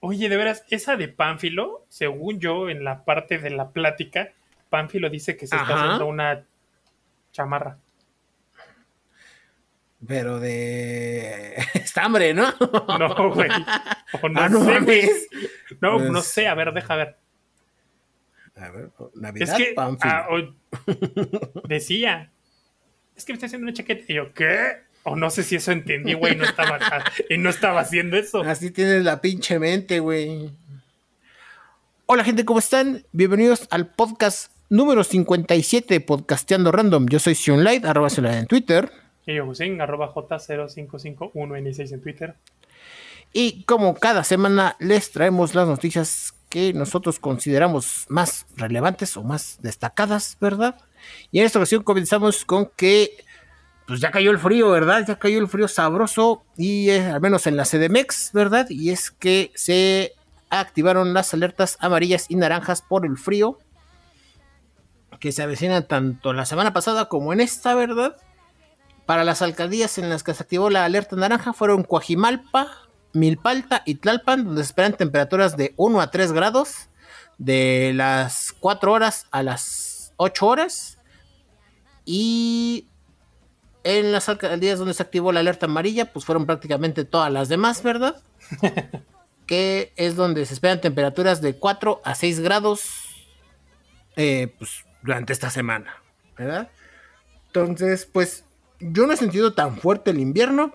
Oye, 0.00 0.28
de 0.28 0.36
veras, 0.36 0.64
esa 0.70 0.96
de 0.96 1.08
Pánfilo, 1.08 1.84
según 1.88 2.38
yo, 2.38 2.68
en 2.68 2.84
la 2.84 3.04
parte 3.04 3.38
de 3.38 3.50
la 3.50 3.70
plática, 3.70 4.32
Pánfilo 4.70 5.08
dice 5.10 5.36
que 5.36 5.46
se 5.46 5.56
está 5.56 5.74
haciendo 5.84 6.06
una 6.06 6.44
chamarra. 7.32 7.78
Pero 10.06 10.38
de 10.38 11.54
estambre, 11.74 12.34
¿no? 12.34 12.52
No, 12.98 13.32
güey. 13.32 13.48
O 14.22 14.28
no, 14.28 14.40
Ah, 14.40 14.48
no 14.48 14.60
sé, 14.60 14.64
güey. 14.64 14.80
mames. 14.80 15.28
No, 15.80 15.98
Pues- 15.98 16.10
no 16.10 16.20
sé, 16.22 16.46
a 16.48 16.54
ver, 16.54 16.72
deja 16.72 16.94
ver. 16.96 17.16
A 18.56 18.70
ver, 18.70 18.90
Es 19.14 19.20
Navidad, 19.20 19.56
que 19.56 19.72
Pánfilo. 19.74 20.14
ah, 20.14 20.26
o- 20.30 21.66
decía, 21.68 22.30
es 23.14 23.24
que 23.24 23.32
me 23.32 23.34
está 23.34 23.46
haciendo 23.46 23.64
una 23.64 23.72
chaqueta. 23.74 24.04
Y 24.08 24.14
yo, 24.14 24.32
¿qué? 24.32 24.76
O 25.08 25.14
no 25.14 25.30
sé 25.30 25.44
si 25.44 25.54
eso 25.54 25.70
entendí, 25.70 26.14
güey, 26.14 26.34
no 26.34 26.42
estaba 26.42 26.74
acá, 26.74 27.04
y 27.30 27.38
no 27.38 27.48
estaba 27.48 27.82
haciendo 27.82 28.16
eso. 28.16 28.40
Así 28.40 28.72
tienes 28.72 29.04
la 29.04 29.20
pinche 29.20 29.60
mente, 29.60 30.00
güey. 30.00 30.50
Hola, 32.06 32.24
gente, 32.24 32.44
¿cómo 32.44 32.58
están? 32.58 33.04
Bienvenidos 33.12 33.68
al 33.70 33.86
podcast 33.86 34.50
número 34.68 35.04
57 35.04 35.94
de 35.94 36.00
Podcasteando 36.00 36.72
Random. 36.72 37.06
Yo 37.06 37.20
soy 37.20 37.36
Sionlight, 37.36 37.84
arroba 37.84 38.10
Sionlight 38.10 38.36
en 38.36 38.46
Twitter. 38.48 38.90
Y 39.26 39.36
yo, 39.36 39.46
Hussein, 39.46 39.80
arroba 39.80 40.12
J0551N6 40.12 41.92
en 41.92 42.00
Twitter. 42.00 42.34
Y 43.32 43.62
como 43.62 43.94
cada 43.94 44.24
semana 44.24 44.74
les 44.80 45.12
traemos 45.12 45.54
las 45.54 45.68
noticias 45.68 46.34
que 46.48 46.72
nosotros 46.72 47.20
consideramos 47.20 48.06
más 48.08 48.44
relevantes 48.56 49.16
o 49.16 49.22
más 49.22 49.60
destacadas, 49.62 50.36
¿verdad? 50.40 50.74
Y 51.30 51.38
en 51.38 51.46
esta 51.46 51.60
ocasión 51.60 51.84
comenzamos 51.84 52.44
con 52.44 52.72
que 52.76 53.24
pues 53.86 54.00
ya 54.00 54.10
cayó 54.10 54.30
el 54.30 54.38
frío, 54.38 54.70
¿verdad? 54.70 55.04
Ya 55.06 55.18
cayó 55.18 55.38
el 55.38 55.48
frío 55.48 55.68
sabroso 55.68 56.44
y 56.56 56.90
eh, 56.90 57.06
al 57.06 57.20
menos 57.20 57.46
en 57.46 57.56
la 57.56 57.64
CDMX, 57.64 58.32
¿verdad? 58.32 58.66
Y 58.68 58.90
es 58.90 59.10
que 59.10 59.52
se 59.54 60.12
activaron 60.50 61.14
las 61.14 61.32
alertas 61.34 61.76
amarillas 61.80 62.26
y 62.28 62.36
naranjas 62.36 62.82
por 62.82 63.06
el 63.06 63.16
frío 63.16 63.58
que 65.20 65.32
se 65.32 65.42
avecinan 65.42 65.86
tanto 65.86 66.32
la 66.32 66.46
semana 66.46 66.72
pasada 66.72 67.08
como 67.08 67.32
en 67.32 67.40
esta, 67.40 67.74
¿verdad? 67.74 68.16
Para 69.06 69.24
las 69.24 69.40
alcaldías 69.40 69.98
en 69.98 70.08
las 70.08 70.22
que 70.22 70.34
se 70.34 70.42
activó 70.42 70.68
la 70.68 70.84
alerta 70.84 71.16
naranja 71.16 71.52
fueron 71.52 71.84
Coajimalpa, 71.84 72.68
Milpalta 73.12 73.82
y 73.86 73.96
Tlalpan, 73.96 74.44
donde 74.44 74.62
esperan 74.62 74.94
temperaturas 74.94 75.56
de 75.56 75.74
1 75.76 76.00
a 76.00 76.10
3 76.10 76.32
grados, 76.32 76.88
de 77.38 77.92
las 77.94 78.52
4 78.58 78.92
horas 78.92 79.26
a 79.30 79.42
las 79.42 80.12
8 80.16 80.46
horas. 80.46 80.98
Y 82.04 82.88
en 83.86 84.10
las 84.10 84.28
alcaldías 84.28 84.80
donde 84.80 84.94
se 84.94 85.02
activó 85.02 85.30
la 85.30 85.40
alerta 85.40 85.66
amarilla, 85.66 86.12
pues 86.12 86.24
fueron 86.24 86.44
prácticamente 86.44 87.04
todas 87.04 87.32
las 87.32 87.48
demás, 87.48 87.84
¿verdad? 87.84 88.20
que 89.46 89.92
es 89.94 90.16
donde 90.16 90.44
se 90.44 90.54
esperan 90.54 90.80
temperaturas 90.80 91.40
de 91.40 91.54
4 91.54 92.02
a 92.04 92.14
6 92.16 92.40
grados 92.40 92.90
eh, 94.16 94.52
pues, 94.58 94.84
durante 95.02 95.32
esta 95.32 95.50
semana, 95.50 96.02
¿verdad? 96.36 96.68
Entonces, 97.46 98.06
pues 98.06 98.44
yo 98.80 99.06
no 99.06 99.12
he 99.12 99.16
sentido 99.16 99.54
tan 99.54 99.76
fuerte 99.76 100.10
el 100.10 100.18
invierno 100.18 100.72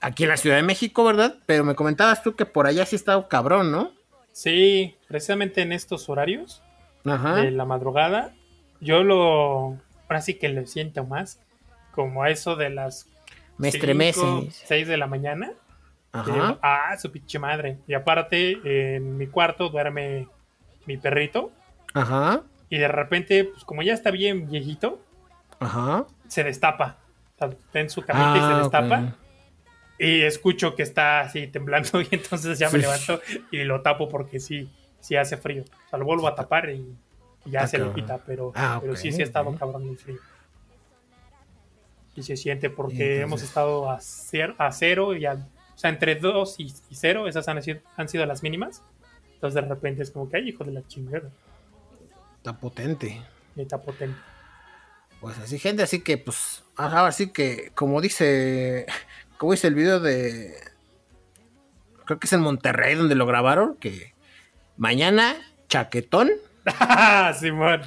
aquí 0.00 0.22
en 0.22 0.30
la 0.30 0.38
Ciudad 0.38 0.56
de 0.56 0.62
México, 0.62 1.04
¿verdad? 1.04 1.36
Pero 1.44 1.64
me 1.64 1.74
comentabas 1.74 2.22
tú 2.22 2.34
que 2.34 2.46
por 2.46 2.66
allá 2.66 2.86
sí 2.86 2.96
está 2.96 3.28
cabrón, 3.28 3.70
¿no? 3.70 3.92
Sí, 4.32 4.96
precisamente 5.06 5.60
en 5.60 5.72
estos 5.72 6.08
horarios 6.08 6.62
Ajá. 7.04 7.36
de 7.36 7.50
la 7.50 7.66
madrugada, 7.66 8.32
yo 8.80 9.04
lo, 9.04 9.76
ahora 10.08 10.22
sí 10.22 10.38
que 10.38 10.48
lo 10.48 10.66
siento 10.66 11.04
más, 11.04 11.40
como 11.98 12.22
a 12.22 12.30
eso 12.30 12.54
de 12.54 12.70
las 12.70 13.06
Me 13.56 13.72
cinco, 13.72 13.78
estremeces. 13.86 14.62
6 14.66 14.86
de 14.86 14.96
la 14.96 15.08
mañana. 15.08 15.50
Ajá. 16.12 16.32
digo, 16.32 16.58
ah, 16.62 16.96
su 16.96 17.10
pinche 17.10 17.40
madre. 17.40 17.78
Y 17.88 17.94
aparte, 17.94 18.58
en 18.94 19.16
mi 19.16 19.26
cuarto 19.26 19.68
duerme 19.68 20.28
mi 20.86 20.96
perrito. 20.96 21.50
Ajá. 21.92 22.42
Y 22.70 22.78
de 22.78 22.86
repente, 22.86 23.44
pues 23.46 23.64
como 23.64 23.82
ya 23.82 23.94
está 23.94 24.12
bien 24.12 24.48
viejito, 24.48 25.00
Ajá. 25.58 26.06
se 26.28 26.44
destapa. 26.44 26.98
O 27.34 27.38
sea, 27.38 27.48
está 27.48 27.80
en 27.80 27.90
su 27.90 28.02
camita 28.02 28.36
y 28.36 28.40
se 28.40 28.46
Ah, 28.46 28.58
destapa. 28.58 28.98
ok. 29.00 29.08
Y 30.00 30.22
escucho 30.22 30.76
que 30.76 30.84
está 30.84 31.20
así 31.20 31.48
temblando. 31.48 32.00
Y 32.00 32.08
entonces 32.12 32.60
ya 32.60 32.66
me 32.70 32.78
Sí. 32.78 32.78
levanto 32.78 33.20
y 33.50 33.64
lo 33.64 33.82
tapo 33.82 34.08
porque 34.08 34.38
sí, 34.38 34.70
sí 35.00 35.16
hace 35.16 35.36
frío. 35.36 35.64
O 35.86 35.88
sea, 35.90 35.98
lo 35.98 36.04
vuelvo 36.04 36.28
a 36.28 36.34
tapar 36.36 36.70
y, 36.70 36.94
y 37.44 37.50
ya 37.50 37.62
Ah, 37.62 37.66
se 37.66 37.78
le 37.78 37.92
quita. 37.92 38.18
Pero, 38.24 38.52
Ah, 38.54 38.78
pero 38.80 38.94
sí, 38.94 39.10
sí 39.10 39.20
ha 39.20 39.24
estado 39.24 39.52
cabrón 39.56 39.88
el 39.88 39.98
frío. 39.98 40.18
Y 42.18 42.22
se 42.24 42.36
siente 42.36 42.68
porque 42.68 42.94
Entonces- 42.94 43.22
hemos 43.22 43.42
estado 43.42 43.90
a 43.90 44.00
cero, 44.00 44.54
a 44.58 44.72
cero 44.72 45.14
y 45.14 45.24
a- 45.26 45.34
o 45.34 45.78
sea, 45.78 45.90
entre 45.90 46.16
2 46.16 46.56
y, 46.58 46.64
y 46.90 46.94
0, 46.96 47.28
esas 47.28 47.46
han 47.46 47.62
sido, 47.62 47.80
han 47.96 48.08
sido 48.08 48.26
las 48.26 48.42
mínimas. 48.42 48.82
Entonces 49.34 49.54
de 49.62 49.68
repente 49.68 50.02
es 50.02 50.10
como 50.10 50.28
que, 50.28 50.38
ay, 50.38 50.48
hijo 50.48 50.64
de 50.64 50.72
la 50.72 50.86
chingada. 50.88 51.30
Está 52.38 52.58
potente. 52.58 53.22
Y 53.54 53.62
está 53.62 53.78
potente. 53.80 54.18
Pues 55.20 55.38
así, 55.38 55.58
gente, 55.60 55.82
así 55.84 56.00
que, 56.00 56.18
pues, 56.18 56.64
ahora 56.76 57.12
sí 57.12 57.30
que, 57.32 57.70
como 57.76 58.00
dice, 58.00 58.86
como 59.36 59.52
dice 59.52 59.68
el 59.68 59.74
video 59.74 60.00
de, 60.00 60.54
creo 62.04 62.18
que 62.18 62.26
es 62.26 62.32
en 62.32 62.40
Monterrey 62.40 62.96
donde 62.96 63.14
lo 63.14 63.26
grabaron, 63.26 63.76
que 63.76 64.12
mañana, 64.76 65.36
chaquetón 65.68 66.30
Simón, 67.38 67.82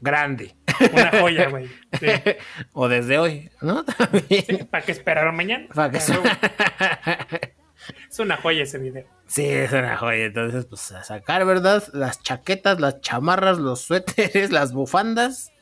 grande. 0.00 0.54
Una 0.92 1.20
joya, 1.20 1.48
güey. 1.48 1.66
Sí. 1.98 2.06
o 2.72 2.88
desde 2.88 3.18
hoy, 3.18 3.50
¿no? 3.60 3.84
También. 3.84 4.66
¿Para 4.70 4.84
qué 4.84 4.92
esperaron 4.92 5.36
mañana? 5.36 5.66
Para 5.74 5.90
que 5.90 6.00
Pero 6.06 6.22
Es 8.10 8.18
una 8.18 8.36
joya 8.36 8.62
ese 8.62 8.78
video. 8.78 9.06
Sí, 9.26 9.46
es 9.46 9.72
una 9.72 9.96
joya. 9.96 10.26
Entonces, 10.26 10.66
pues 10.66 10.90
a 10.92 11.04
sacar, 11.04 11.44
¿verdad? 11.44 11.84
Las 11.92 12.22
chaquetas, 12.22 12.80
las 12.80 13.00
chamarras, 13.00 13.58
los 13.58 13.80
suéteres, 13.80 14.50
las 14.50 14.72
bufandas. 14.72 15.52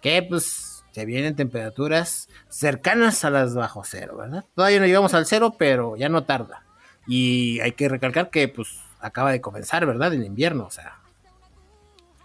Que 0.00 0.22
pues 0.22 0.84
se 0.92 1.04
vienen 1.06 1.34
temperaturas 1.34 2.28
cercanas 2.48 3.24
a 3.24 3.30
las 3.30 3.54
bajo 3.54 3.82
cero, 3.84 4.16
¿verdad? 4.18 4.44
Todavía 4.54 4.80
no 4.80 4.86
llegamos 4.86 5.14
al 5.14 5.26
cero, 5.26 5.56
pero 5.58 5.96
ya 5.96 6.08
no 6.08 6.24
tarda. 6.24 6.64
Y 7.06 7.58
hay 7.60 7.72
que 7.72 7.88
recalcar 7.88 8.30
que 8.30 8.48
pues 8.48 8.80
acaba 9.00 9.32
de 9.32 9.40
comenzar, 9.40 9.86
¿verdad? 9.86 10.12
El 10.12 10.24
invierno, 10.24 10.66
o 10.66 10.70
sea. 10.70 11.00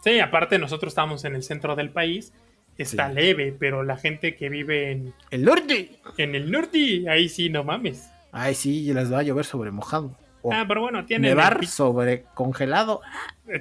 Sí, 0.04 0.20
aparte 0.20 0.58
nosotros 0.60 0.92
estamos 0.92 1.26
en 1.26 1.36
el 1.36 1.44
centro 1.44 1.76
del 1.76 1.90
país. 1.90 2.34
Está 2.78 3.10
Sí. 3.10 3.16
leve, 3.16 3.54
pero 3.60 3.84
la 3.84 3.98
gente 3.98 4.36
que 4.36 4.48
vive 4.48 4.92
en, 4.92 5.14
El 5.32 5.44
norte. 5.44 6.00
en 6.18 6.36
el 6.36 6.50
norte, 6.50 7.04
ahí 7.10 7.28
sí, 7.28 7.50
no 7.50 7.64
mames. 7.66 8.10
Ay, 8.32 8.56
sí, 8.56 8.94
les 8.94 9.12
va 9.12 9.20
a 9.20 9.24
llover 9.24 9.44
sobre 9.46 9.72
mojado. 9.72 10.16
O 10.42 10.54
Ah, 10.54 10.64
pero 10.66 10.80
bueno, 10.82 11.06
tienen 11.06 11.32
nevar 11.32 11.58
el, 11.60 11.68
sobre 11.68 12.24
congelado. 12.34 13.02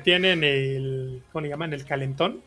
tienen 0.05 0.45
el, 0.45 1.23
¿cómo 1.33 1.43
le 1.43 1.49
llaman? 1.49 1.73
El 1.73 1.85
calentón. 1.85 2.41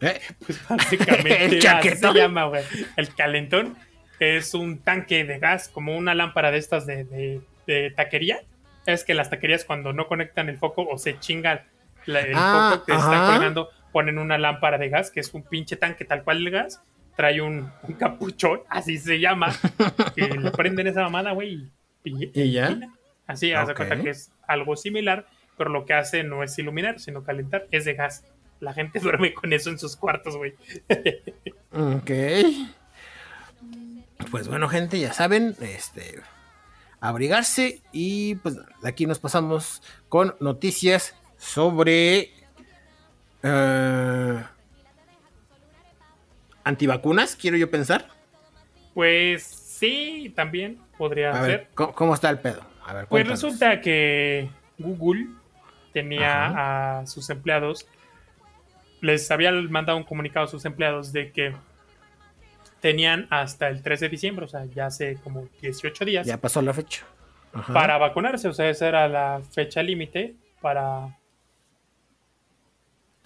Eh, 0.00 0.20
Pues 0.46 0.60
básicamente 0.68 1.36
El 1.44 1.50
así 1.50 1.58
chaquetón. 1.58 2.12
se 2.14 2.18
llama, 2.20 2.44
güey. 2.44 2.62
El 2.96 3.12
calentón 3.14 3.76
es 4.20 4.54
un 4.54 4.78
tanque 4.78 5.24
de 5.24 5.40
gas, 5.40 5.68
como 5.68 5.96
una 5.96 6.14
lámpara 6.14 6.52
de 6.52 6.58
estas 6.58 6.86
de, 6.86 7.02
de- 7.04 7.40
de 7.66 7.90
taquería. 7.90 8.40
Es 8.86 9.02
que 9.04 9.14
las 9.14 9.30
taquerías 9.30 9.64
cuando 9.64 9.92
no 9.92 10.06
conectan 10.06 10.48
el 10.48 10.58
foco 10.58 10.86
o 10.88 10.98
se 10.98 11.18
chingan 11.18 11.62
la- 12.06 12.20
el 12.20 12.32
Ah, 12.34 12.70
foco 12.74 12.84
que 12.86 12.92
está 12.92 13.22
ajá. 13.24 13.32
colgando, 13.34 13.70
ponen 13.92 14.18
una 14.18 14.38
lámpara 14.38 14.78
de 14.78 14.88
gas, 14.88 15.10
que 15.10 15.20
es 15.20 15.32
un 15.34 15.42
pinche 15.42 15.76
tanque 15.76 16.04
tal 16.04 16.22
cual 16.24 16.44
de 16.44 16.50
gas. 16.50 16.80
Trae 17.16 17.42
un, 17.42 17.70
un 17.82 17.94
capuchón, 17.94 18.62
así 18.70 18.96
se 18.98 19.20
llama. 19.20 19.52
y 20.16 20.22
le 20.22 20.50
prenden 20.50 20.86
esa 20.86 21.02
mamada, 21.02 21.32
güey. 21.32 21.68
Y, 22.04 22.30
¿Y 22.40 22.52
ya? 22.52 22.78
Así, 23.26 23.52
haz 23.52 23.66
de 23.66 23.72
Ok. 23.72 23.76
cuenta 23.78 24.00
que 24.02 24.10
es 24.10 24.32
algo 24.48 24.76
similar, 24.76 25.26
pero 25.58 25.68
lo 25.70 25.84
que 25.84 25.92
hace 25.94 26.24
no 26.24 26.42
es 26.42 26.58
iluminar, 26.58 27.00
sino 27.00 27.22
calentar. 27.22 27.66
Es 27.70 27.84
de 27.84 27.94
gas. 27.94 28.24
La 28.60 28.72
gente 28.72 28.98
duerme 29.00 29.34
con 29.34 29.52
eso 29.52 29.68
en 29.70 29.78
sus 29.78 29.94
cuartos, 29.96 30.36
güey. 30.36 30.54
Ok. 31.72 32.10
Pues 34.30 34.48
bueno, 34.48 34.68
gente, 34.68 34.98
ya 34.98 35.12
saben, 35.12 35.54
este, 35.60 36.20
abrigarse 37.00 37.82
y 37.92 38.36
pues 38.36 38.56
aquí 38.84 39.06
nos 39.06 39.18
pasamos 39.18 39.82
con 40.08 40.34
noticias 40.40 41.14
sobre 41.42 42.30
eh, 43.42 44.44
antivacunas, 46.64 47.36
quiero 47.36 47.56
yo 47.56 47.70
pensar. 47.70 48.06
Pues 48.94 49.42
sí, 49.44 50.32
también 50.36 50.78
podría 50.96 51.30
A 51.30 51.40
ser. 51.44 51.46
ver, 51.48 51.68
¿cómo, 51.74 51.92
cómo 51.94 52.14
está 52.14 52.30
el 52.30 52.38
pedo? 52.38 52.62
A 52.86 52.94
ver, 52.94 53.06
Pues 53.08 53.26
resulta 53.26 53.80
que 53.80 54.48
Google 54.78 55.26
tenía 55.92 57.00
a 57.00 57.06
sus 57.06 57.28
empleados, 57.30 57.86
les 59.00 59.30
había 59.30 59.50
mandado 59.52 59.98
un 59.98 60.04
comunicado 60.04 60.46
a 60.46 60.48
sus 60.48 60.64
empleados 60.64 61.12
de 61.12 61.32
que 61.32 61.54
tenían 62.80 63.26
hasta 63.30 63.68
el 63.68 63.82
3 63.82 64.00
de 64.00 64.08
diciembre, 64.08 64.44
o 64.44 64.48
sea, 64.48 64.64
ya 64.66 64.86
hace 64.86 65.16
como 65.22 65.48
18 65.60 66.04
días, 66.04 66.26
Ya 66.26 66.36
pasó 66.38 66.62
la 66.62 66.72
fecha. 66.72 67.04
Ajá. 67.54 67.74
para 67.74 67.98
vacunarse, 67.98 68.48
o 68.48 68.52
sea, 68.54 68.70
esa 68.70 68.88
era 68.88 69.08
la 69.08 69.42
fecha 69.52 69.82
límite 69.82 70.36
para 70.62 71.18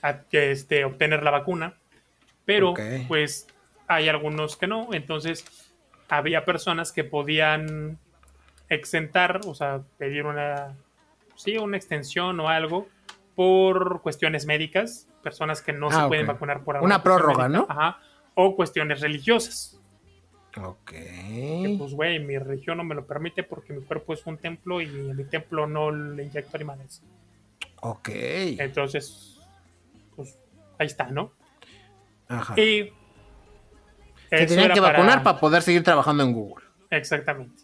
a- 0.08 0.24
este, 0.32 0.84
obtener 0.84 1.22
la 1.22 1.30
vacuna, 1.30 1.74
pero 2.44 2.74
pues 3.08 3.46
hay 3.88 4.08
algunos 4.08 4.56
que 4.56 4.66
no, 4.66 4.88
entonces 4.92 5.44
había 6.08 6.44
personas 6.44 6.92
que 6.92 7.04
podían 7.04 7.98
exentar, 8.68 9.40
o 9.46 9.54
sea, 9.54 9.82
pedir 9.98 10.26
una 10.26 10.74
sí, 11.36 11.58
una 11.58 11.76
extensión 11.76 12.38
o 12.40 12.48
algo 12.48 12.88
por 13.34 14.00
cuestiones 14.00 14.46
médicas, 14.46 15.06
personas 15.22 15.60
que 15.60 15.72
no 15.72 15.90
se 15.90 15.98
Ah, 15.98 16.08
pueden 16.08 16.26
vacunar 16.26 16.64
por 16.64 16.76
Una 16.76 16.78
alguna 16.78 17.02
cuestión 17.02 17.18
prórroga, 17.18 17.48
médica, 17.48 17.66
¿no? 17.74 17.80
Ajá, 17.80 17.98
o 18.34 18.56
cuestiones 18.56 19.00
religiosas. 19.02 19.78
Ok. 20.56 20.90
Que, 20.90 21.74
pues, 21.78 21.92
güey, 21.92 22.18
mi 22.18 22.38
religión 22.38 22.78
no 22.78 22.84
me 22.84 22.94
lo 22.94 23.06
permite 23.06 23.42
porque 23.42 23.74
mi 23.74 23.82
cuerpo 23.84 24.14
es 24.14 24.24
un 24.26 24.38
templo 24.38 24.80
y 24.80 24.86
en 24.86 25.14
mi 25.14 25.24
templo 25.24 25.66
no 25.66 25.90
le 25.90 26.24
inyecto 26.24 26.56
animales. 26.56 27.02
Ok. 27.82 28.08
Entonces, 28.12 29.35
ahí 30.78 30.86
está, 30.86 31.06
¿no? 31.06 31.32
Ajá. 32.28 32.58
Y 32.60 32.92
Se 34.30 34.46
tenían 34.46 34.72
que 34.72 34.80
vacunar 34.80 35.22
para 35.22 35.38
poder 35.38 35.62
seguir 35.62 35.82
trabajando 35.82 36.22
en 36.22 36.32
Google. 36.32 36.64
Exactamente. 36.90 37.62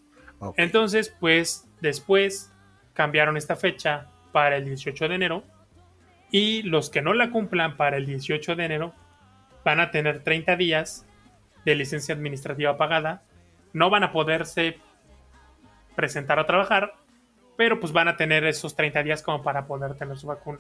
Entonces, 0.56 1.14
pues 1.20 1.69
después 1.81 2.53
cambiaron 2.94 3.37
esta 3.37 3.56
fecha 3.56 4.09
para 4.32 4.56
el 4.56 4.64
18 4.64 5.09
de 5.09 5.14
enero 5.14 5.44
y 6.31 6.62
los 6.62 6.91
que 6.91 7.03
no 7.03 7.14
la 7.14 7.31
cumplan 7.31 7.76
para 7.76 7.97
el 7.97 8.06
18 8.06 8.56
de 8.56 8.64
enero 8.64 8.94
van 9.65 9.81
a 9.81 9.91
tener 9.91 10.25
30 10.25 10.56
días 10.56 11.06
de 11.65 11.75
licencia 11.75 12.15
administrativa 12.15 12.76
pagada. 12.76 13.23
No 13.73 13.91
van 13.91 14.03
a 14.03 14.12
poderse 14.12 14.79
presentar 15.94 16.38
a 16.38 16.47
trabajar, 16.47 16.94
pero 17.56 17.79
pues 17.79 17.93
van 17.93 18.08
a 18.08 18.17
tener 18.17 18.44
esos 18.44 18.75
30 18.75 19.03
días 19.03 19.23
como 19.23 19.43
para 19.43 19.67
poder 19.67 19.94
tener 19.94 20.17
su 20.17 20.26
vacuna. 20.26 20.58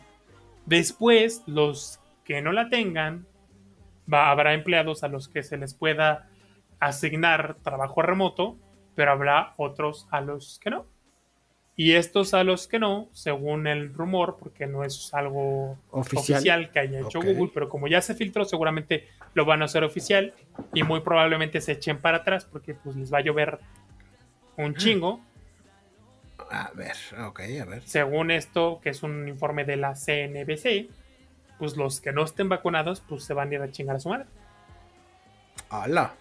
Después, 0.66 1.42
los 1.46 1.98
que 2.24 2.42
no 2.42 2.52
la 2.52 2.68
tengan, 2.68 3.26
va, 4.12 4.30
habrá 4.30 4.54
empleados 4.54 5.02
a 5.04 5.08
los 5.08 5.28
que 5.28 5.42
se 5.42 5.56
les 5.56 5.74
pueda 5.74 6.28
asignar 6.80 7.56
trabajo 7.62 8.02
remoto, 8.02 8.56
pero 8.94 9.12
habrá 9.12 9.54
otros 9.56 10.08
a 10.10 10.20
los 10.20 10.58
que 10.58 10.70
no. 10.70 10.86
Y 11.74 11.92
estos 11.92 12.34
a 12.34 12.44
los 12.44 12.68
que 12.68 12.78
no, 12.78 13.08
según 13.12 13.66
el 13.66 13.94
rumor, 13.94 14.36
porque 14.38 14.66
no 14.66 14.84
es 14.84 15.12
algo 15.14 15.78
Oficial. 15.90 16.36
oficial, 16.36 16.70
que 16.70 16.78
haya 16.80 17.00
hecho. 17.00 17.20
Google, 17.20 17.50
pero 17.54 17.68
como 17.70 17.88
ya 17.88 18.02
se 18.02 18.14
filtró, 18.14 18.44
seguramente 18.44 19.08
lo 19.32 19.46
van 19.46 19.62
a 19.62 19.64
hacer 19.64 19.82
oficial 19.82 20.34
y 20.74 20.82
muy 20.82 21.00
probablemente 21.00 21.62
se 21.62 21.72
echen 21.72 21.98
para 21.98 22.18
atrás 22.18 22.44
porque 22.44 22.74
pues 22.74 22.94
les 22.96 23.12
va 23.12 23.18
a 23.18 23.22
llover 23.22 23.58
un 24.58 24.74
chingo. 24.74 25.20
A 26.50 26.70
ver, 26.74 26.94
ok, 27.26 27.40
a 27.62 27.64
ver. 27.64 27.82
Según 27.86 28.30
esto, 28.30 28.78
que 28.82 28.90
es 28.90 29.02
un 29.02 29.26
informe 29.26 29.64
de 29.64 29.76
la 29.76 29.94
CNBC, 29.94 30.90
pues 31.62 31.76
los 31.76 32.00
que 32.00 32.10
no 32.10 32.24
estén 32.24 32.48
vacunados, 32.48 33.00
pues 33.08 33.22
se 33.22 33.34
van 33.34 33.48
a 33.48 33.54
ir 33.54 33.62
a 33.62 33.70
chingar 33.70 33.94
a 33.94 34.00
su 34.00 34.08
madre. 34.08 34.24
Hola. 35.70 36.12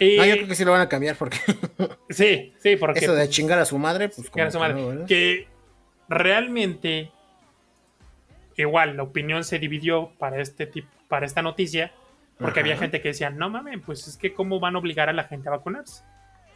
Y- 0.00 0.16
No, 0.16 0.24
yo 0.24 0.34
creo 0.34 0.48
que 0.48 0.56
sí 0.56 0.64
lo 0.64 0.72
van 0.72 0.80
a 0.80 0.88
cambiar 0.88 1.14
porque 1.14 1.38
Sí, 2.10 2.52
sí, 2.58 2.74
porque 2.74 2.98
eso 2.98 3.12
de 3.14 3.26
pues, 3.26 3.30
chingar 3.30 3.60
a 3.60 3.64
su 3.66 3.78
madre, 3.78 4.08
pues 4.08 4.28
chingar 4.32 4.32
como 4.32 4.48
a 4.48 4.50
su 4.50 4.58
que 4.58 4.58
madre. 4.72 4.82
no, 4.82 4.88
¿verdad? 4.88 5.06
que 5.06 5.46
realmente 6.08 7.12
igual 8.56 8.96
la 8.96 9.04
opinión 9.04 9.44
se 9.44 9.60
dividió 9.60 10.10
para 10.18 10.40
este 10.40 10.66
tipo, 10.66 10.88
para 11.06 11.24
esta 11.24 11.40
noticia, 11.40 11.92
porque 12.38 12.58
Ajá. 12.58 12.66
había 12.66 12.76
gente 12.76 13.00
que 13.00 13.08
decía, 13.10 13.30
no 13.30 13.50
mames, 13.50 13.78
pues 13.86 14.08
es 14.08 14.16
que 14.16 14.34
cómo 14.34 14.58
van 14.58 14.74
a 14.74 14.80
obligar 14.80 15.08
a 15.08 15.12
la 15.12 15.22
gente 15.22 15.46
a 15.48 15.52
vacunarse. 15.52 16.02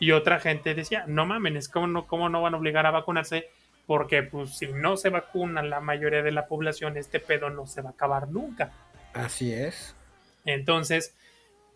Y 0.00 0.10
otra 0.10 0.40
gente 0.40 0.74
decía, 0.74 1.04
no 1.06 1.24
mames, 1.24 1.54
es 1.54 1.68
como 1.68 1.86
no, 1.86 2.08
cómo 2.08 2.28
no 2.28 2.42
van 2.42 2.54
a 2.54 2.56
obligar 2.56 2.84
a 2.84 2.90
vacunarse, 2.90 3.48
porque 3.88 4.23
pues 4.23 4.58
si 4.58 4.67
no 4.67 4.99
se 4.99 5.08
vacuna 5.08 5.62
la 5.62 5.81
mayoría 5.81 6.23
de 6.23 6.31
la 6.31 6.46
población, 6.46 6.99
este 6.99 7.20
pedo 7.20 7.49
no 7.49 7.67
se 7.67 7.81
va 7.81 7.88
a 7.88 7.93
acabar 7.94 8.29
nunca. 8.29 8.70
Así 9.14 9.50
es. 9.50 9.96
Entonces, 10.44 11.17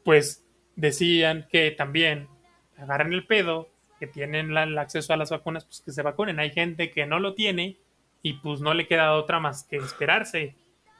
pues 0.05 0.45
decían 0.77 1.49
que 1.51 1.71
también 1.71 2.29
agarran 2.77 3.15
el 3.15 3.27
pedo, 3.27 3.71
que 3.99 4.07
tienen 4.07 4.53
la- 4.53 4.65
el 4.65 4.77
acceso 4.77 5.15
a 5.15 5.17
las 5.17 5.31
vacunas, 5.31 5.65
pues 5.65 5.81
que 5.81 5.91
se 5.91 6.03
vacunen. 6.03 6.39
Hay 6.39 6.51
gente 6.51 6.91
que 6.91 7.07
no 7.07 7.19
lo 7.19 7.33
tiene 7.33 7.79
y 8.23 8.35
pues 8.35 8.61
no 8.61 8.75
le 8.75 8.87
queda 8.87 9.15
otra 9.15 9.41
más 9.41 9.65
que 9.65 9.77
esperarse. 9.77 10.55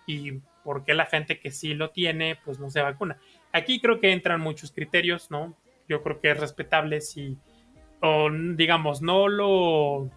Y 0.07 0.41
por 0.65 0.85
qué 0.87 0.95
la 0.95 1.05
gente 1.05 1.39
que 1.41 1.51
sí 1.51 1.75
lo 1.75 1.91
tiene, 1.91 2.39
pues 2.43 2.59
no 2.59 2.71
se 2.71 2.81
vacuna. 2.81 3.19
Aquí 3.53 3.83
creo 3.83 4.01
que 4.01 4.13
entran 4.13 4.41
muchos 4.41 4.73
criterios, 4.73 5.31
¿no? 5.31 5.55
Yo 5.91 6.03
creo 6.03 6.23
que 6.23 6.31
es 6.31 6.41
respetable 6.41 7.03
si, 7.03 7.37
o 8.01 8.31
digamos, 8.31 9.03
no 9.03 9.29
lo... 9.29 10.09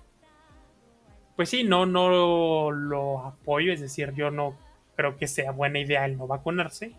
Pues 1.35 1.49
sí, 1.49 1.63
no, 1.63 1.85
no 1.85 2.71
lo 2.71 3.25
apoyo, 3.25 3.73
es 3.73 3.81
decir, 3.81 4.13
yo 4.15 4.31
no 4.31 4.55
creo 4.95 5.17
que 5.17 5.27
sea 5.27 5.51
buena 5.51 5.79
idea 5.79 6.05
el 6.05 6.17
no 6.17 6.27
vacunarse. 6.27 6.93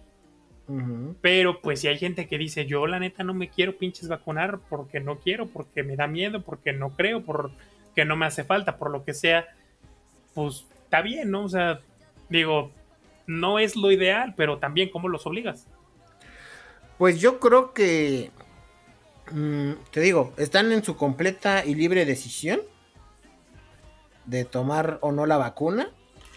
Pero 1.20 1.60
pues 1.60 1.80
si 1.80 1.86
hay 1.86 1.96
gente 1.96 2.26
que 2.26 2.38
dice, 2.38 2.66
yo 2.66 2.88
la 2.88 2.98
neta 2.98 3.22
no 3.22 3.34
me 3.34 3.48
quiero 3.48 3.78
pinches 3.78 4.08
vacunar 4.08 4.58
porque 4.68 4.98
no 4.98 5.20
quiero, 5.20 5.46
porque 5.46 5.84
me 5.84 5.94
da 5.94 6.08
miedo, 6.08 6.42
porque 6.42 6.72
no 6.72 6.90
creo, 6.90 7.24
porque 7.24 8.04
no 8.04 8.16
me 8.16 8.26
hace 8.26 8.42
falta, 8.42 8.76
por 8.76 8.90
lo 8.90 9.04
que 9.04 9.14
sea, 9.14 9.46
pues 10.34 10.66
está 10.82 11.02
bien, 11.02 11.30
¿no? 11.30 11.44
O 11.44 11.48
sea, 11.48 11.80
digo, 12.28 12.72
no 13.28 13.60
es 13.60 13.76
lo 13.76 13.92
ideal, 13.92 14.34
pero 14.36 14.58
también 14.58 14.90
cómo 14.90 15.08
los 15.08 15.24
obligas. 15.24 15.68
Pues 16.98 17.20
yo 17.20 17.38
creo 17.38 17.72
que, 17.72 18.32
mm, 19.30 19.72
te 19.92 20.00
digo, 20.00 20.32
están 20.36 20.72
en 20.72 20.82
su 20.82 20.96
completa 20.96 21.64
y 21.64 21.76
libre 21.76 22.04
decisión 22.04 22.60
de 24.26 24.44
tomar 24.44 24.98
o 25.02 25.12
no 25.12 25.26
la 25.26 25.36
vacuna 25.36 25.88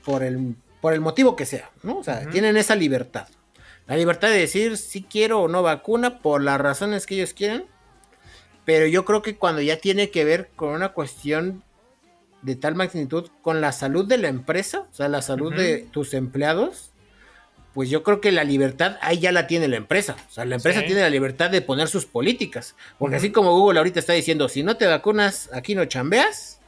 por 0.05 0.23
el, 0.23 0.55
por 0.81 0.93
el 0.93 1.01
motivo 1.01 1.35
que 1.35 1.45
sea, 1.45 1.69
¿no? 1.83 1.97
O 1.99 2.03
sea, 2.03 2.29
tienen 2.29 2.55
esa 2.57 2.75
libertad. 2.75 3.27
La 3.87 3.97
libertad 3.97 4.29
de 4.29 4.37
decir 4.37 4.77
si 4.77 5.01
quiero 5.03 5.41
o 5.41 5.47
no 5.47 5.63
vacuna 5.63 6.19
por 6.19 6.43
las 6.43 6.61
razones 6.61 7.05
que 7.05 7.15
ellos 7.15 7.33
quieran. 7.33 7.65
Pero 8.65 8.85
yo 8.85 9.03
creo 9.03 9.23
que 9.23 9.35
cuando 9.35 9.61
ya 9.61 9.77
tiene 9.77 10.11
que 10.11 10.23
ver 10.25 10.49
con 10.55 10.69
una 10.69 10.89
cuestión 10.89 11.63
de 12.43 12.55
tal 12.55 12.75
magnitud 12.75 13.29
con 13.41 13.61
la 13.61 13.71
salud 13.71 14.05
de 14.05 14.19
la 14.19 14.27
empresa, 14.27 14.81
o 14.81 14.93
sea, 14.93 15.07
la 15.09 15.21
salud 15.23 15.53
de 15.53 15.87
tus 15.91 16.13
empleados, 16.13 16.91
pues 17.73 17.89
yo 17.89 18.03
creo 18.03 18.21
que 18.21 18.31
la 18.31 18.43
libertad 18.43 18.97
ahí 19.01 19.19
ya 19.19 19.31
la 19.31 19.47
tiene 19.47 19.67
la 19.67 19.77
empresa. 19.77 20.15
O 20.29 20.31
sea, 20.31 20.45
la 20.45 20.55
empresa 20.55 20.81
Sí. 20.81 20.85
tiene 20.87 21.01
la 21.01 21.09
libertad 21.09 21.49
de 21.49 21.61
poner 21.61 21.87
sus 21.87 22.05
políticas. 22.05 22.75
Porque 22.99 23.15
así 23.15 23.31
como 23.31 23.57
Google 23.57 23.79
ahorita 23.79 23.99
está 23.99 24.13
diciendo, 24.13 24.47
si 24.49 24.61
no 24.61 24.77
te 24.77 24.85
vacunas, 24.85 25.49
aquí 25.51 25.73
no 25.73 25.85
chambeas, 25.85 26.58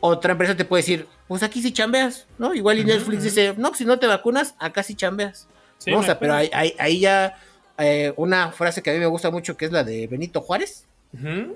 otra 0.00 0.32
empresa 0.32 0.56
te 0.56 0.64
puede 0.64 0.82
decir, 0.82 1.06
pues 1.28 1.42
aquí 1.42 1.62
sí 1.62 1.72
chambeas, 1.72 2.26
¿no? 2.38 2.54
Igual 2.54 2.78
y 2.78 2.84
Netflix 2.84 3.22
dice, 3.22 3.54
no, 3.56 3.68
pues 3.68 3.78
si 3.78 3.84
no 3.84 3.98
te 3.98 4.06
vacunas, 4.06 4.54
acá 4.58 4.82
sí 4.82 4.94
chambeas. 4.94 5.48
Sí, 5.78 5.90
¿no? 5.90 5.98
O 5.98 6.02
sea, 6.02 6.18
pero 6.18 6.34
ahí, 6.34 6.50
ahí- 6.52 6.74
ahí 6.78 7.00
ya 7.00 7.38
eh, 7.78 8.12
una 8.16 8.52
frase 8.52 8.82
que 8.82 8.90
a 8.90 8.92
mí 8.94 8.98
me 8.98 9.06
gusta 9.06 9.30
mucho, 9.30 9.56
que 9.56 9.64
es 9.66 9.72
la 9.72 9.84
de 9.84 10.06
Benito 10.06 10.40
Juárez, 10.40 10.86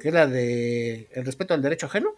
que 0.00 0.08
es 0.08 0.14
la 0.14 0.26
de 0.26 1.08
el 1.12 1.24
respeto 1.24 1.54
al 1.54 1.62
derecho 1.62 1.86
ajeno, 1.86 2.10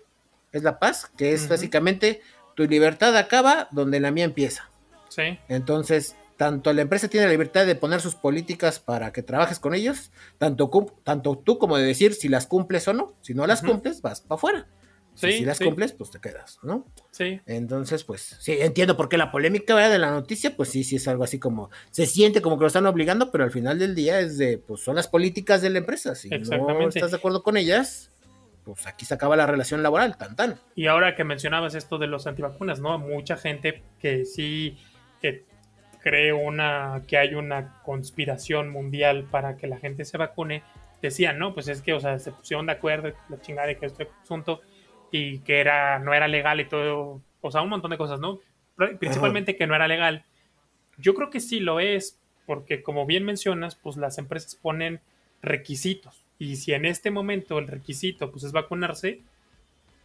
es 0.52 0.62
la 0.62 0.78
paz, 0.78 1.10
que 1.16 1.32
es 1.32 1.48
básicamente 1.48 2.20
tu 2.54 2.64
libertad 2.64 3.16
acaba 3.16 3.68
donde 3.72 3.98
la 4.00 4.10
mía 4.10 4.24
empieza. 4.24 4.68
Sí, 5.08 5.38
Entonces, 5.48 6.14
tanto 6.36 6.72
la 6.72 6.82
empresa 6.82 7.08
tiene 7.08 7.26
la 7.26 7.32
libertad 7.32 7.66
de 7.66 7.74
poner 7.74 8.00
sus 8.00 8.14
políticas 8.14 8.78
para 8.80 9.12
que 9.12 9.22
trabajes 9.22 9.58
con 9.58 9.74
ellos, 9.74 10.10
tanto, 10.38 10.70
tanto 11.04 11.36
tú 11.38 11.58
como 11.58 11.76
de 11.76 11.84
decir 11.84 12.14
si 12.14 12.28
las 12.28 12.46
cumples 12.46 12.86
o 12.88 12.92
no. 12.92 13.12
Si 13.22 13.34
no 13.34 13.46
las 13.46 13.62
cumples, 13.62 14.02
vas 14.02 14.20
para 14.20 14.36
afuera. 14.36 14.66
Si, 15.14 15.26
Sí, 15.26 15.38
si 15.38 15.44
las 15.44 15.58
sí. 15.58 15.64
cumples, 15.64 15.92
pues 15.92 16.10
te 16.10 16.20
quedas, 16.20 16.58
¿no? 16.62 16.86
sí. 17.10 17.40
Entonces, 17.46 18.02
pues, 18.04 18.36
sí, 18.40 18.56
entiendo 18.60 18.96
por 18.96 19.08
qué 19.08 19.18
la 19.18 19.30
polémica 19.30 19.74
¿verdad? 19.74 19.90
de 19.90 19.98
la 19.98 20.10
noticia, 20.10 20.56
pues 20.56 20.70
sí, 20.70 20.84
sí 20.84 20.96
es 20.96 21.06
algo 21.06 21.24
así 21.24 21.38
como, 21.38 21.70
se 21.90 22.06
siente 22.06 22.40
como 22.40 22.56
que 22.56 22.62
lo 22.62 22.66
están 22.68 22.86
obligando, 22.86 23.30
pero 23.30 23.44
al 23.44 23.50
final 23.50 23.78
del 23.78 23.94
día 23.94 24.20
es 24.20 24.38
de, 24.38 24.58
pues 24.58 24.80
son 24.80 24.96
las 24.96 25.08
políticas 25.08 25.60
de 25.60 25.70
la 25.70 25.78
empresa. 25.78 26.14
Si 26.14 26.30
no 26.30 26.88
estás 26.88 27.10
de 27.10 27.16
acuerdo 27.16 27.42
con 27.42 27.56
ellas, 27.56 28.10
pues 28.64 28.86
aquí 28.86 29.04
se 29.04 29.14
acaba 29.14 29.36
la 29.36 29.46
relación 29.46 29.82
laboral, 29.82 30.16
tan 30.16 30.36
tan. 30.36 30.58
Y 30.74 30.86
ahora 30.86 31.14
que 31.14 31.24
mencionabas 31.24 31.74
esto 31.74 31.98
de 31.98 32.06
los 32.06 32.26
antivacunas, 32.26 32.80
¿no? 32.80 32.98
Mucha 32.98 33.36
gente 33.36 33.82
que 33.98 34.24
sí 34.24 34.78
que 35.20 35.44
cree 36.00 36.32
una 36.32 37.02
que 37.06 37.16
hay 37.16 37.34
una 37.34 37.80
conspiración 37.82 38.70
mundial 38.70 39.26
para 39.30 39.56
que 39.56 39.66
la 39.66 39.78
gente 39.78 40.04
se 40.04 40.18
vacune, 40.18 40.62
decían, 41.00 41.38
no, 41.38 41.54
pues 41.54 41.68
es 41.68 41.82
que, 41.82 41.92
o 41.92 42.00
sea, 42.00 42.18
se 42.18 42.32
pusieron 42.32 42.66
de 42.66 42.72
acuerdo, 42.72 43.12
la 43.28 43.40
chingada 43.40 43.68
de 43.68 43.76
que 43.76 43.86
este 43.86 44.08
asunto 44.22 44.60
y 45.12 45.38
que 45.40 45.60
era 45.60 46.00
no 46.00 46.12
era 46.14 46.26
legal 46.26 46.58
y 46.60 46.64
todo, 46.64 47.20
o 47.40 47.50
sea, 47.52 47.62
un 47.62 47.68
montón 47.68 47.92
de 47.92 47.98
cosas, 47.98 48.18
¿no? 48.18 48.40
Pri- 48.76 48.96
Principalmente 48.96 49.54
que 49.56 49.66
no 49.68 49.76
era 49.76 49.86
legal. 49.86 50.24
Yo 50.98 51.14
creo 51.14 51.30
que 51.30 51.38
sí 51.38 51.60
lo 51.60 51.78
es, 51.78 52.18
porque 52.46 52.82
como 52.82 53.06
bien 53.06 53.24
mencionas, 53.24 53.76
pues 53.76 53.96
las 53.96 54.18
empresas 54.18 54.56
ponen 54.56 55.00
requisitos. 55.42 56.24
Y 56.38 56.56
si 56.56 56.72
en 56.72 56.86
este 56.86 57.10
momento 57.10 57.58
el 57.58 57.68
requisito 57.68 58.30
pues 58.32 58.42
es 58.44 58.52
vacunarse, 58.52 59.20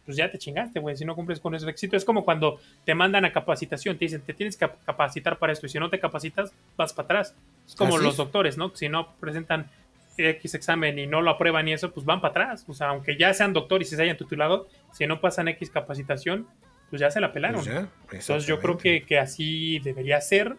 pues 0.04 0.16
ya 0.16 0.30
te 0.30 0.38
chingaste, 0.38 0.80
güey, 0.80 0.96
si 0.96 1.04
no 1.04 1.14
cumples 1.14 1.38
con 1.40 1.54
ese 1.54 1.66
requisito. 1.66 1.96
Es 1.96 2.04
como 2.04 2.24
cuando 2.24 2.60
te 2.84 2.94
mandan 2.94 3.24
a 3.24 3.32
capacitación, 3.32 3.98
te 3.98 4.06
dicen, 4.06 4.22
te 4.22 4.32
tienes 4.32 4.56
que 4.56 4.68
capacitar 4.86 5.38
para 5.38 5.52
esto, 5.52 5.66
y 5.66 5.68
si 5.68 5.78
no 5.78 5.90
te 5.90 5.98
capacitas, 6.00 6.52
vas 6.76 6.92
para 6.94 7.04
atrás. 7.04 7.34
Es 7.66 7.74
como 7.74 7.96
Así 7.96 8.04
los 8.04 8.12
es. 8.14 8.16
doctores, 8.18 8.56
¿no? 8.56 8.74
Si 8.74 8.88
no 8.88 9.12
presentan 9.20 9.70
X 10.18 10.54
examen 10.54 10.98
y 10.98 11.06
no 11.06 11.22
lo 11.22 11.30
aprueban 11.30 11.68
y 11.68 11.72
eso, 11.72 11.92
pues 11.92 12.04
van 12.06 12.20
para 12.20 12.30
atrás. 12.30 12.64
O 12.68 12.74
sea, 12.74 12.88
aunque 12.88 13.16
ya 13.16 13.32
sean 13.34 13.52
doctores 13.52 13.92
y 13.92 13.96
se 13.96 14.02
hayan 14.02 14.16
titulado, 14.16 14.68
si 14.92 15.06
no 15.06 15.20
pasan 15.20 15.48
X 15.48 15.70
capacitación, 15.70 16.46
pues 16.90 17.00
ya 17.00 17.10
se 17.10 17.20
la 17.20 17.32
pelaron. 17.32 17.56
Pues 17.62 17.66
ya, 17.66 17.88
Entonces 18.12 18.46
yo 18.46 18.60
creo 18.60 18.78
que, 18.78 19.04
que 19.04 19.18
así 19.18 19.78
debería 19.80 20.20
ser 20.20 20.56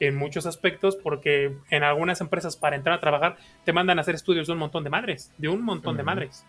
en 0.00 0.14
muchos 0.16 0.46
aspectos, 0.46 0.96
porque 0.96 1.56
en 1.70 1.82
algunas 1.82 2.20
empresas 2.20 2.56
para 2.56 2.76
entrar 2.76 2.96
a 2.96 3.00
trabajar 3.00 3.36
te 3.64 3.72
mandan 3.72 3.98
a 3.98 4.02
hacer 4.02 4.14
estudios 4.14 4.46
de 4.46 4.52
un 4.52 4.58
montón 4.58 4.84
de 4.84 4.90
madres, 4.90 5.32
de 5.38 5.48
un 5.48 5.62
montón 5.62 5.96
de 5.96 6.02
madres, 6.02 6.44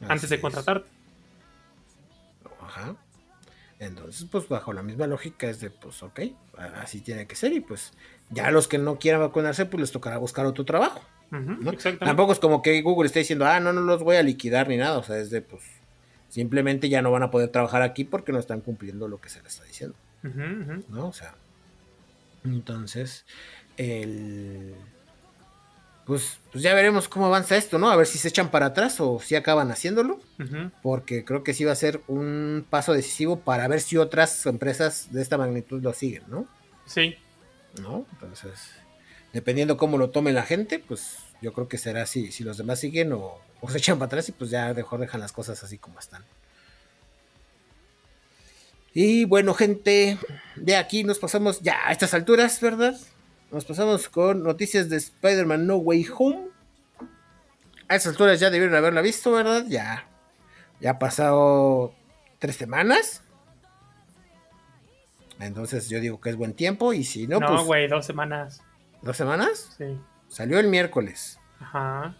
Así 0.00 0.12
antes 0.12 0.30
de 0.30 0.36
es. 0.36 0.42
contratarte. 0.42 0.88
Ajá. 2.60 2.96
Entonces, 3.78 4.26
pues 4.30 4.48
bajo 4.48 4.72
la 4.72 4.82
misma 4.82 5.06
lógica 5.06 5.48
es 5.48 5.60
de, 5.60 5.70
pues 5.70 6.02
ok, 6.02 6.20
así 6.76 7.00
tiene 7.00 7.26
que 7.26 7.34
ser 7.34 7.52
y 7.52 7.60
pues 7.60 7.92
ya 8.30 8.50
los 8.50 8.68
que 8.68 8.78
no 8.78 8.98
quieran 8.98 9.20
vacunarse, 9.20 9.66
pues 9.66 9.80
les 9.80 9.92
tocará 9.92 10.18
buscar 10.18 10.46
otro 10.46 10.64
trabajo. 10.64 11.00
Tampoco 11.98 12.32
es 12.32 12.38
como 12.38 12.62
que 12.62 12.80
Google 12.82 13.06
esté 13.06 13.20
diciendo, 13.20 13.46
ah, 13.46 13.60
no, 13.60 13.72
no 13.72 13.82
los 13.82 14.02
voy 14.02 14.16
a 14.16 14.22
liquidar 14.22 14.68
ni 14.68 14.76
nada, 14.76 14.98
o 14.98 15.02
sea, 15.02 15.18
es 15.18 15.30
de, 15.30 15.42
pues, 15.42 15.62
simplemente 16.28 16.88
ya 16.88 17.02
no 17.02 17.10
van 17.10 17.22
a 17.22 17.30
poder 17.30 17.50
trabajar 17.50 17.82
aquí 17.82 18.04
porque 18.04 18.32
no 18.32 18.38
están 18.38 18.60
cumpliendo 18.60 19.08
lo 19.08 19.20
que 19.20 19.28
se 19.28 19.42
les 19.42 19.54
está 19.54 19.64
diciendo. 19.64 19.96
¿No? 20.88 21.08
O 21.08 21.12
sea, 21.12 21.34
entonces, 22.44 23.24
el... 23.76 24.74
Pues, 26.06 26.40
pues, 26.50 26.64
ya 26.64 26.74
veremos 26.74 27.08
cómo 27.08 27.26
avanza 27.26 27.56
esto, 27.56 27.78
¿no? 27.78 27.88
A 27.90 27.96
ver 27.96 28.06
si 28.06 28.18
se 28.18 28.28
echan 28.28 28.50
para 28.50 28.66
atrás 28.66 29.00
o 29.00 29.20
si 29.20 29.36
acaban 29.36 29.70
haciéndolo. 29.70 30.20
Porque 30.82 31.24
creo 31.24 31.44
que 31.44 31.54
sí 31.54 31.64
va 31.64 31.72
a 31.72 31.76
ser 31.76 32.00
un 32.08 32.66
paso 32.68 32.92
decisivo 32.92 33.40
para 33.40 33.68
ver 33.68 33.80
si 33.80 33.96
otras 33.96 34.44
empresas 34.46 35.12
de 35.12 35.22
esta 35.22 35.38
magnitud 35.38 35.80
lo 35.80 35.92
siguen, 35.92 36.24
¿no? 36.28 36.46
Sí. 36.86 37.16
Entonces, 37.76 38.70
dependiendo 39.32 39.76
cómo 39.76 39.98
lo 39.98 40.10
tome 40.10 40.32
la 40.32 40.42
gente, 40.42 40.78
pues 40.78 41.18
yo 41.40 41.52
creo 41.52 41.68
que 41.68 41.78
será 41.78 42.06
si, 42.06 42.32
si 42.32 42.44
los 42.44 42.58
demás 42.58 42.80
siguen 42.80 43.12
o, 43.12 43.38
se 43.68 43.78
echan 43.78 43.98
para 43.98 44.06
atrás 44.06 44.28
y 44.28 44.32
pues 44.32 44.50
ya 44.50 44.72
mejor 44.74 45.00
dejan 45.00 45.20
las 45.20 45.32
cosas 45.32 45.62
así 45.62 45.78
como 45.78 45.98
están. 45.98 46.24
Y 48.92 49.24
bueno, 49.24 49.54
gente, 49.54 50.18
de 50.56 50.76
aquí 50.76 51.04
nos 51.04 51.20
pasamos 51.20 51.60
ya 51.60 51.86
a 51.86 51.92
estas 51.92 52.12
alturas, 52.12 52.60
¿verdad? 52.60 52.98
Nos 53.52 53.64
pasamos 53.64 54.08
con 54.08 54.42
noticias 54.42 54.88
de 54.88 54.96
Spider-Man 54.96 55.66
No 55.66 55.76
Way 55.76 56.08
Home. 56.16 56.48
A 57.88 57.96
esas 57.96 58.12
alturas 58.12 58.40
ya 58.40 58.50
debieron 58.50 58.74
haberla 58.74 59.00
visto, 59.00 59.30
¿verdad? 59.32 59.64
Ya. 59.68 60.08
Ya 60.80 60.92
ha 60.92 60.98
pasado 60.98 61.94
tres 62.40 62.56
semanas. 62.56 63.22
Entonces 65.40 65.88
yo 65.88 66.00
digo 66.00 66.20
que 66.20 66.30
es 66.30 66.36
buen 66.36 66.54
tiempo. 66.54 66.92
Y 66.92 67.04
si 67.04 67.26
no, 67.26 67.40
no 67.40 67.48
pues. 67.48 67.62
güey, 67.62 67.88
dos 67.88 68.06
semanas. 68.06 68.62
¿Dos 69.02 69.16
semanas? 69.16 69.74
Sí. 69.76 69.98
Salió 70.28 70.58
el 70.58 70.68
miércoles. 70.68 71.40
Ajá. 71.58 72.16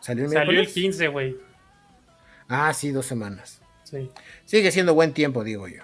¿Salió 0.00 0.24
el 0.24 0.30
miércoles? 0.30 0.48
Salió 0.48 0.60
el 0.60 0.68
15, 0.68 1.08
güey. 1.08 1.36
Ah, 2.48 2.72
sí, 2.72 2.90
dos 2.90 3.06
semanas. 3.06 3.60
Sí. 3.84 4.10
Sigue 4.44 4.72
siendo 4.72 4.94
buen 4.94 5.12
tiempo, 5.12 5.44
digo 5.44 5.68
yo. 5.68 5.82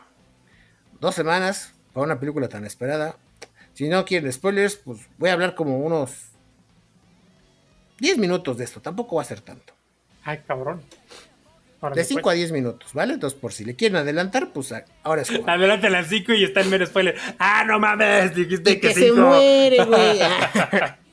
Dos 1.00 1.14
semanas 1.14 1.74
para 1.92 2.06
una 2.06 2.18
película 2.18 2.48
tan 2.48 2.64
esperada. 2.64 3.16
Si 3.74 3.88
no 3.88 4.04
quieren 4.04 4.32
spoilers, 4.32 4.76
pues 4.76 5.08
voy 5.18 5.30
a 5.30 5.32
hablar 5.32 5.54
como 5.54 5.78
unos 5.78 6.30
10 7.98 8.18
minutos 8.18 8.58
de 8.58 8.64
esto. 8.64 8.80
Tampoco 8.80 9.16
va 9.16 9.22
a 9.22 9.24
ser 9.26 9.40
tanto. 9.40 9.74
Ay, 10.24 10.42
cabrón. 10.46 10.82
De 11.90 12.04
5 12.04 12.22
pues. 12.22 12.32
a 12.32 12.36
10 12.36 12.52
minutos, 12.52 12.92
¿vale? 12.92 13.14
Entonces, 13.14 13.38
por 13.38 13.52
si 13.52 13.64
le 13.64 13.74
quieren 13.74 13.96
adelantar, 13.96 14.52
pues 14.52 14.72
ahora 15.02 15.22
es 15.22 15.30
Adelante 15.46 15.90
las 15.90 16.06
5 16.06 16.32
y 16.34 16.44
está 16.44 16.60
el 16.60 16.68
mero 16.68 16.86
spoiler. 16.86 17.16
¡Ah, 17.38 17.64
no 17.66 17.80
mames! 17.80 18.34
Dijiste 18.34 18.78
que, 18.78 18.88
que 18.88 18.94
se 18.94 19.12
muere, 19.12 19.84
güey. 19.84 20.20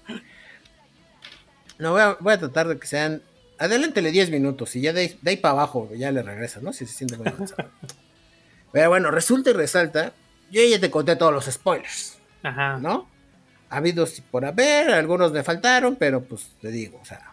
no, 1.79 1.91
voy 1.91 2.01
a, 2.01 2.17
voy 2.19 2.33
a, 2.33 2.39
tratar 2.39 2.67
de 2.67 2.77
que 2.77 2.85
sean. 2.85 3.23
Adelántele 3.57 4.11
10 4.11 4.29
minutos 4.29 4.75
y 4.75 4.81
ya 4.81 4.93
de, 4.93 5.17
ahí, 5.25 5.37
para 5.37 5.53
abajo 5.53 5.89
ya 5.93 6.11
le 6.11 6.21
regresa, 6.21 6.61
¿no? 6.61 6.71
Si 6.71 6.85
se 6.85 6.93
siente 6.93 7.17
muy 7.17 7.25
cansado. 7.31 7.69
Pero 8.71 8.89
bueno, 8.89 9.09
resulta 9.09 9.49
y 9.49 9.53
resalta. 9.53 10.13
Yo 10.51 10.61
ya 10.63 10.79
te 10.79 10.91
conté 10.91 11.15
todos 11.15 11.33
los 11.33 11.45
spoilers. 11.45 12.19
Ajá. 12.43 12.77
¿No? 12.77 13.09
Ha 13.69 13.77
habido 13.77 14.07
por 14.31 14.45
haber, 14.45 14.91
algunos 14.91 15.31
me 15.31 15.43
faltaron, 15.43 15.95
pero 15.95 16.23
pues 16.23 16.51
te 16.61 16.69
digo, 16.69 16.99
o 17.01 17.05
sea. 17.05 17.28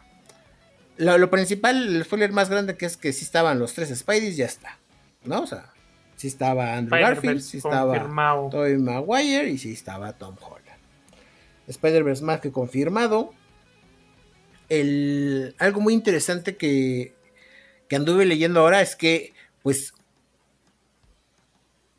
Lo, 0.99 1.31
principal, 1.31 1.97
el 1.97 2.05
spoiler 2.05 2.33
más 2.33 2.49
grande 2.49 2.77
que 2.77 2.87
es 2.87 2.97
que 2.97 3.13
sí 3.13 3.25
estaban 3.25 3.59
los 3.59 3.75
tres 3.75 3.97
Spideys, 3.97 4.37
ya 4.37 4.47
está. 4.47 4.79
¿No? 5.25 5.43
O 5.43 5.47
sea, 5.47 5.73
sí 6.17 6.29
estaba 6.29 6.75
Andrew 6.75 7.01
Garfield, 7.01 7.41
sí 7.41 7.59
estaba 7.59 8.49
Tobey 8.51 8.79
Maguire 8.79 9.51
y 9.51 9.59
sí 9.59 9.73
estaba 9.73 10.13
Tom 10.13 10.37
Holland. 10.41 10.67
Spider-Verse 11.67 12.25
más 12.25 12.41
que 12.41 12.53
confirmado. 12.53 13.35
El, 14.69 15.55
algo 15.59 15.81
muy 15.81 15.95
interesante 15.95 16.57
que, 16.57 17.15
que 17.89 17.97
anduve 17.97 18.25
leyendo 18.25 18.61
ahora 18.61 18.81
es 18.81 18.97
que, 18.97 19.33
pues, 19.63 19.93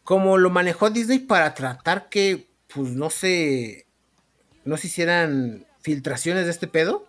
como 0.04 0.38
lo 0.38 0.50
manejó 0.50 0.90
Disney 0.90 1.20
para 1.20 1.54
tratar 1.54 2.10
que 2.10 2.48
pues 2.74 2.92
no 2.92 3.10
se, 3.10 3.86
no 4.64 4.78
se 4.78 4.88
hicieran 4.88 5.66
filtraciones 5.82 6.46
de 6.46 6.52
este 6.52 6.68
pedo, 6.68 7.07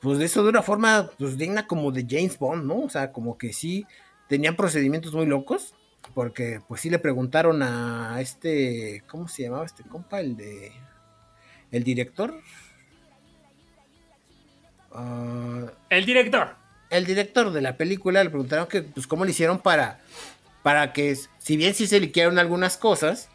pues 0.00 0.18
de 0.18 0.24
eso 0.24 0.42
de 0.42 0.50
una 0.50 0.62
forma 0.62 1.10
pues 1.18 1.36
digna 1.36 1.66
como 1.66 1.90
de 1.90 2.06
James 2.08 2.38
Bond, 2.38 2.64
¿no? 2.64 2.80
O 2.80 2.90
sea, 2.90 3.12
como 3.12 3.38
que 3.38 3.52
sí 3.52 3.86
tenían 4.28 4.56
procedimientos 4.56 5.12
muy 5.14 5.26
locos, 5.26 5.74
porque 6.14 6.60
pues 6.68 6.80
sí 6.80 6.90
le 6.90 6.98
preguntaron 6.98 7.62
a 7.62 8.20
este, 8.20 9.02
¿cómo 9.08 9.28
se 9.28 9.42
llamaba 9.42 9.66
este 9.66 9.82
compa? 9.84 10.20
El 10.20 10.36
de, 10.36 10.72
el 11.70 11.84
director. 11.84 12.34
Ah, 14.92 15.66
el 15.90 16.04
director. 16.04 16.56
El 16.90 17.06
director 17.06 17.52
de 17.52 17.62
la 17.62 17.76
película 17.76 18.22
le 18.22 18.28
preguntaron 18.28 18.66
que, 18.66 18.82
pues, 18.82 19.06
cómo 19.06 19.24
le 19.24 19.30
hicieron 19.30 19.58
para, 19.58 20.00
para 20.62 20.92
que, 20.92 21.16
si 21.38 21.56
bien 21.56 21.74
sí 21.74 21.86
se 21.86 22.00
liquearon 22.00 22.38
algunas 22.38 22.76
cosas, 22.76 23.30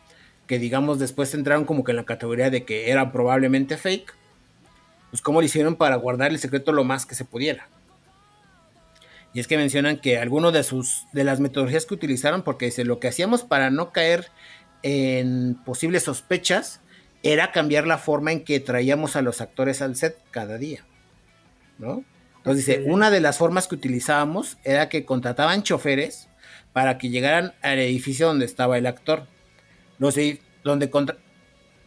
que 0.46 0.60
digamos 0.60 1.00
después 1.00 1.34
entraron 1.34 1.66
como 1.66 1.84
que 1.84 1.92
en 1.92 1.98
la 1.98 2.06
categoría 2.06 2.50
de 2.50 2.64
que 2.64 2.92
era 2.92 3.12
probablemente 3.12 3.78
fake, 3.78 4.16
pues 5.10 5.22
cómo 5.22 5.42
lo 5.42 5.46
hicieron 5.46 5.76
para 5.76 5.96
guardar 5.96 6.32
el 6.32 6.40
secreto 6.40 6.72
lo 6.72 6.84
más 6.84 7.06
que 7.06 7.16
se 7.16 7.26
pudiera. 7.26 7.68
Y 9.34 9.40
es 9.40 9.48
que 9.48 9.58
mencionan 9.58 9.98
que 9.98 10.18
algunas 10.18 10.54
de 10.54 10.64
sus 10.64 11.06
de 11.14 11.24
las 11.24 11.40
metodologías 11.40 11.86
que 11.86 11.94
utilizaron, 11.94 12.44
porque 12.44 12.66
dice, 12.66 12.86
lo 12.86 13.00
que 13.00 13.08
hacíamos 13.08 13.44
para 13.44 13.70
no 13.70 13.92
caer 13.92 14.28
en 14.84 15.56
posibles 15.66 16.04
sospechas 16.04 16.82
era 17.24 17.52
cambiar 17.52 17.88
la 17.88 17.98
forma 17.98 18.32
en 18.32 18.44
que 18.44 18.60
traíamos 18.60 19.16
a 19.16 19.22
los 19.22 19.42
actores 19.42 19.82
al 19.82 19.96
set 19.96 20.18
cada 20.32 20.58
día. 20.58 20.86
¿No? 21.78 22.04
Entonces 22.38 22.66
dice, 22.66 22.84
una 22.86 23.12
de 23.12 23.20
las 23.20 23.38
formas 23.38 23.68
que 23.68 23.76
utilizábamos 23.76 24.58
era 24.64 24.90
que 24.90 25.06
contrataban 25.06 25.64
choferes 25.64 26.30
para 26.74 26.98
que 26.98 27.10
llegaran 27.10 27.54
al 27.62 27.80
edificio 27.80 28.28
donde 28.28 28.46
estaba 28.46 28.78
el 28.78 28.86
actor 28.86 29.26
donde 30.64 30.90
contra, 30.90 31.18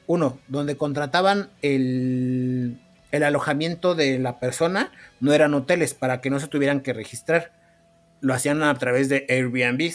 uno, 0.06 0.38
donde 0.48 0.76
contrataban 0.76 1.50
el, 1.62 2.80
el 3.10 3.22
alojamiento 3.22 3.94
de 3.94 4.18
la 4.18 4.38
persona, 4.38 4.92
no 5.20 5.32
eran 5.32 5.54
hoteles 5.54 5.94
para 5.94 6.20
que 6.20 6.30
no 6.30 6.40
se 6.40 6.48
tuvieran 6.48 6.80
que 6.80 6.92
registrar. 6.92 7.52
Lo 8.20 8.34
hacían 8.34 8.62
a 8.62 8.74
través 8.74 9.08
de 9.08 9.26
Airbnb. 9.28 9.92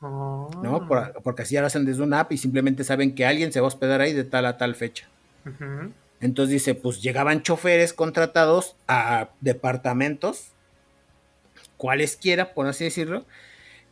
¿No? 0.00 0.86
Ah. 0.92 1.12
porque 1.24 1.42
así 1.42 1.56
lo 1.58 1.66
hacen 1.66 1.84
desde 1.84 2.04
una 2.04 2.20
app 2.20 2.30
y 2.30 2.38
simplemente 2.38 2.84
saben 2.84 3.16
que 3.16 3.26
alguien 3.26 3.52
se 3.52 3.58
va 3.58 3.66
a 3.66 3.68
hospedar 3.68 4.00
ahí 4.00 4.12
de 4.12 4.22
tal 4.22 4.46
a 4.46 4.56
tal 4.56 4.76
fecha. 4.76 5.08
Entonces 6.20 6.52
dice, 6.52 6.74
pues 6.76 7.02
llegaban 7.02 7.42
choferes 7.42 7.92
contratados 7.92 8.76
a 8.86 9.30
departamentos, 9.40 10.52
cualesquiera, 11.76 12.54
por 12.54 12.68
así 12.68 12.84
decirlo, 12.84 13.24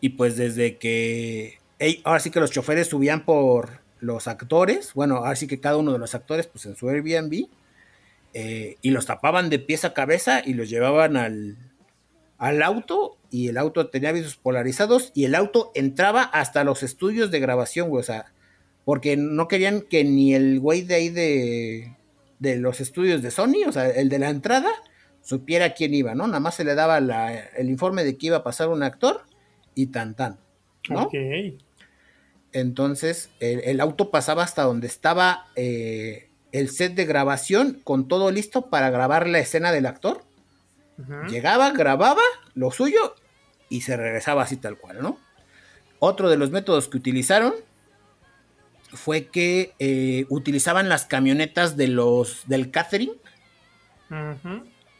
y 0.00 0.10
pues 0.10 0.36
desde 0.36 0.76
que 0.76 1.58
ahora 2.04 2.20
sí 2.20 2.30
que 2.30 2.40
los 2.40 2.50
choferes 2.50 2.88
subían 2.88 3.24
por 3.24 3.80
los 4.00 4.28
actores, 4.28 4.92
bueno, 4.94 5.16
ahora 5.16 5.36
sí 5.36 5.46
que 5.46 5.60
cada 5.60 5.76
uno 5.76 5.92
de 5.92 5.98
los 5.98 6.14
actores, 6.14 6.46
pues 6.46 6.66
en 6.66 6.76
su 6.76 6.88
Airbnb, 6.88 7.48
eh, 8.34 8.76
y 8.82 8.90
los 8.90 9.06
tapaban 9.06 9.50
de 9.50 9.58
pies 9.58 9.84
a 9.84 9.94
cabeza 9.94 10.42
y 10.44 10.54
los 10.54 10.68
llevaban 10.68 11.16
al, 11.16 11.56
al 12.38 12.62
auto, 12.62 13.16
y 13.30 13.48
el 13.48 13.58
auto 13.58 13.88
tenía 13.88 14.10
avisos 14.10 14.36
polarizados, 14.36 15.12
y 15.14 15.24
el 15.24 15.34
auto 15.34 15.72
entraba 15.74 16.22
hasta 16.22 16.64
los 16.64 16.82
estudios 16.82 17.30
de 17.30 17.40
grabación, 17.40 17.88
güey, 17.88 18.00
o 18.00 18.04
sea, 18.04 18.32
porque 18.84 19.16
no 19.16 19.48
querían 19.48 19.82
que 19.82 20.04
ni 20.04 20.34
el 20.34 20.60
güey 20.60 20.82
de 20.82 20.94
ahí 20.94 21.08
de, 21.08 21.96
de 22.38 22.56
los 22.56 22.80
estudios 22.80 23.22
de 23.22 23.30
Sony, 23.30 23.66
o 23.66 23.72
sea, 23.72 23.88
el 23.88 24.08
de 24.08 24.18
la 24.18 24.30
entrada, 24.30 24.70
supiera 25.22 25.74
quién 25.74 25.92
iba, 25.92 26.14
¿no? 26.14 26.26
Nada 26.28 26.40
más 26.40 26.54
se 26.54 26.64
le 26.64 26.76
daba 26.76 26.98
el 26.98 27.68
informe 27.68 28.04
de 28.04 28.16
que 28.16 28.26
iba 28.26 28.38
a 28.38 28.44
pasar 28.44 28.68
un 28.68 28.84
actor 28.84 29.22
y 29.74 29.86
tan 29.86 30.14
tan, 30.14 30.38
¿no? 30.88 31.02
Ok. 31.02 31.14
Entonces 32.52 33.30
el, 33.40 33.80
auto 33.80 34.10
pasaba 34.10 34.44
hasta 34.44 34.62
donde 34.62 34.86
estaba 34.86 35.48
eh, 35.56 36.25
el 36.58 36.70
set 36.70 36.94
de 36.94 37.04
grabación 37.04 37.80
con 37.84 38.08
todo 38.08 38.30
listo 38.30 38.70
para 38.70 38.90
grabar 38.90 39.28
la 39.28 39.38
escena 39.38 39.72
del 39.72 39.86
actor. 39.86 40.24
Llegaba, 41.28 41.72
grababa 41.72 42.22
lo 42.54 42.70
suyo 42.70 43.14
y 43.68 43.82
se 43.82 43.98
regresaba 43.98 44.44
así 44.44 44.56
tal 44.56 44.78
cual, 44.78 45.02
¿no? 45.02 45.18
Otro 45.98 46.30
de 46.30 46.38
los 46.38 46.50
métodos 46.50 46.88
que 46.88 46.96
utilizaron 46.96 47.52
fue 48.94 49.26
que 49.26 49.74
eh, 49.78 50.24
utilizaban 50.30 50.88
las 50.88 51.04
camionetas 51.04 51.76
de 51.76 51.88
los 51.88 52.44
del 52.46 52.70
catering, 52.70 53.12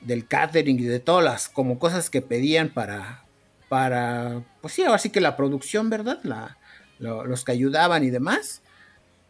del 0.03 0.27
catering 0.29 0.79
y 0.79 0.85
de 0.85 1.01
todas 1.01 1.25
las 1.25 1.49
como 1.49 1.79
cosas 1.79 2.11
que 2.11 2.21
pedían 2.21 2.69
para, 2.69 3.25
para, 3.71 4.43
pues 4.61 4.75
sí, 4.75 4.83
así 4.83 5.09
que 5.09 5.23
la 5.23 5.37
producción, 5.37 5.89
¿verdad? 5.89 6.21
La, 6.25 6.59
los 6.99 7.45
que 7.45 7.53
ayudaban 7.53 8.05
y 8.05 8.11
demás, 8.11 8.61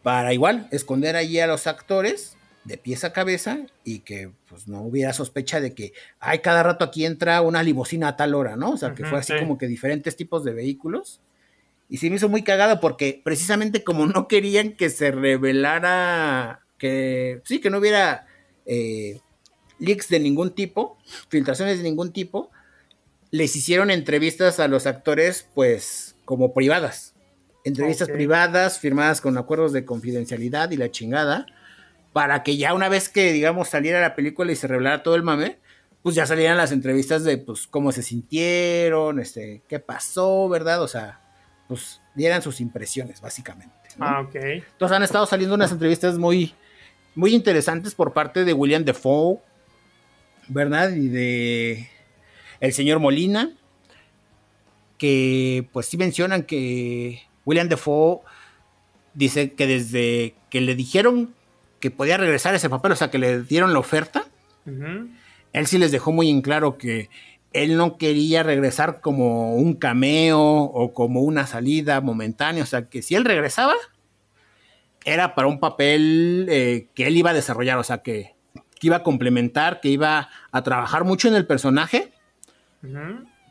para 0.03 0.33
igual 0.33 0.67
esconder 0.71 1.15
allí 1.15 1.39
a 1.39 1.47
los 1.47 1.67
actores 1.67 2.37
de 2.67 2.77
pies 2.77 3.05
a 3.05 3.13
cabeza 3.13 3.59
y 3.85 3.99
que 3.99 4.31
pues 4.49 4.67
no 4.67 4.81
hubiera 4.81 5.13
sospecha 5.13 5.61
de 5.61 5.73
que, 5.73 5.93
ay, 6.19 6.39
cada 6.39 6.63
rato 6.63 6.83
aquí 6.83 7.05
entra 7.05 7.41
una 7.41 7.63
limosina 7.63 8.09
a 8.09 8.17
tal 8.17 8.35
hora, 8.35 8.57
¿no? 8.57 8.71
O 8.71 8.77
sea, 8.77 8.93
que 8.93 9.05
fue 9.05 9.19
así 9.19 9.33
como 9.39 9.57
que 9.57 9.67
diferentes 9.67 10.17
tipos 10.17 10.43
de 10.43 10.53
vehículos 10.53 11.21
Y 11.87 11.97
se 11.97 12.09
me 12.09 12.17
hizo 12.17 12.27
muy 12.27 12.43
cagado 12.43 12.81
porque 12.81 13.21
precisamente 13.23 13.83
como 13.85 14.05
no 14.05 14.27
querían 14.27 14.73
que 14.73 14.89
se 14.89 15.11
revelara, 15.11 16.65
que 16.77 17.41
sí, 17.45 17.61
que 17.61 17.69
no 17.69 17.77
hubiera 17.77 18.27
eh, 18.65 19.21
leaks 19.79 20.09
de 20.09 20.19
ningún 20.19 20.53
tipo, 20.53 20.97
filtraciones 21.29 21.77
de 21.77 21.83
ningún 21.83 22.11
tipo, 22.11 22.51
les 23.31 23.55
hicieron 23.55 23.91
entrevistas 23.91 24.59
a 24.59 24.67
los 24.67 24.85
actores 24.87 25.47
pues 25.53 26.15
como 26.25 26.53
privadas. 26.53 27.13
Entrevistas 27.67 28.09
privadas 28.09 28.79
firmadas 28.79 29.21
con 29.21 29.37
acuerdos 29.37 29.73
de 29.73 29.85
confidencialidad 29.85 30.71
y 30.71 30.77
la 30.77 30.91
chingada, 30.91 31.45
para 32.13 32.43
que 32.43 32.57
ya 32.57 32.73
una 32.73 32.89
vez 32.89 33.09
que 33.09 33.33
digamos 33.33 33.69
saliera 33.69 34.01
la 34.01 34.15
película 34.15 34.51
y 34.51 34.55
se 34.55 34.67
revelara 34.67 35.03
todo 35.03 35.15
el 35.15 35.23
mame, 35.23 35.57
pues 36.01 36.15
ya 36.15 36.25
salieran 36.25 36.57
las 36.57 36.71
entrevistas 36.71 37.23
de 37.23 37.37
pues 37.37 37.67
cómo 37.67 37.91
se 37.91 38.01
sintieron, 38.01 39.19
este, 39.19 39.61
qué 39.67 39.79
pasó, 39.79 40.47
¿verdad? 40.47 40.81
O 40.81 40.87
sea, 40.87 41.19
pues 41.67 42.01
dieran 42.15 42.41
sus 42.41 42.61
impresiones 42.61 43.21
básicamente. 43.21 43.75
¿no? 43.97 44.05
Ah, 44.05 44.21
ok. 44.21 44.35
Entonces 44.35 44.95
han 44.95 45.03
estado 45.03 45.25
saliendo 45.25 45.55
unas 45.55 45.71
entrevistas 45.71 46.17
muy, 46.17 46.53
muy 47.13 47.35
interesantes 47.35 47.93
por 47.93 48.13
parte 48.13 48.45
de 48.45 48.53
William 48.53 48.85
Defoe, 48.85 49.39
¿verdad? 50.47 50.91
Y 50.91 51.09
de 51.09 51.89
el 52.59 52.73
señor 52.73 52.99
Molina, 52.99 53.51
que 54.97 55.67
pues 55.73 55.87
sí 55.87 55.97
mencionan 55.97 56.43
que 56.43 57.26
William 57.47 57.69
Defoe 57.69 58.19
dice 59.13 59.53
que 59.53 59.65
desde 59.65 60.35
que 60.49 60.59
le 60.59 60.75
dijeron 60.75 61.33
que 61.79 61.89
podía 61.89 62.17
regresar 62.17 62.53
ese 62.53 62.69
papel, 62.69 62.91
o 62.91 62.95
sea, 62.97 63.09
que 63.09 63.19
le 63.19 63.41
dieron 63.41 63.71
la 63.71 63.79
oferta, 63.79 64.25
él 65.53 65.65
sí 65.65 65.77
les 65.77 65.93
dejó 65.93 66.11
muy 66.11 66.29
en 66.29 66.41
claro 66.41 66.77
que 66.77 67.09
él 67.53 67.77
no 67.77 67.97
quería 67.97 68.43
regresar 68.43 68.99
como 68.99 69.55
un 69.55 69.75
cameo 69.75 70.41
o 70.41 70.93
como 70.93 71.21
una 71.21 71.47
salida 71.47 72.01
momentánea. 72.01 72.63
O 72.63 72.65
sea, 72.65 72.89
que 72.89 73.01
si 73.01 73.15
él 73.15 73.23
regresaba, 73.23 73.75
era 75.05 75.33
para 75.33 75.47
un 75.47 75.61
papel 75.61 76.47
eh, 76.49 76.89
que 76.93 77.07
él 77.07 77.15
iba 77.15 77.29
a 77.29 77.33
desarrollar. 77.33 77.77
O 77.77 77.83
sea, 77.85 77.99
que, 77.99 78.35
que 78.77 78.87
iba 78.87 78.97
a 78.97 79.03
complementar, 79.03 79.79
que 79.79 79.87
iba 79.87 80.29
a 80.51 80.63
trabajar 80.63 81.05
mucho 81.05 81.29
en 81.29 81.35
el 81.35 81.47
personaje, 81.47 82.11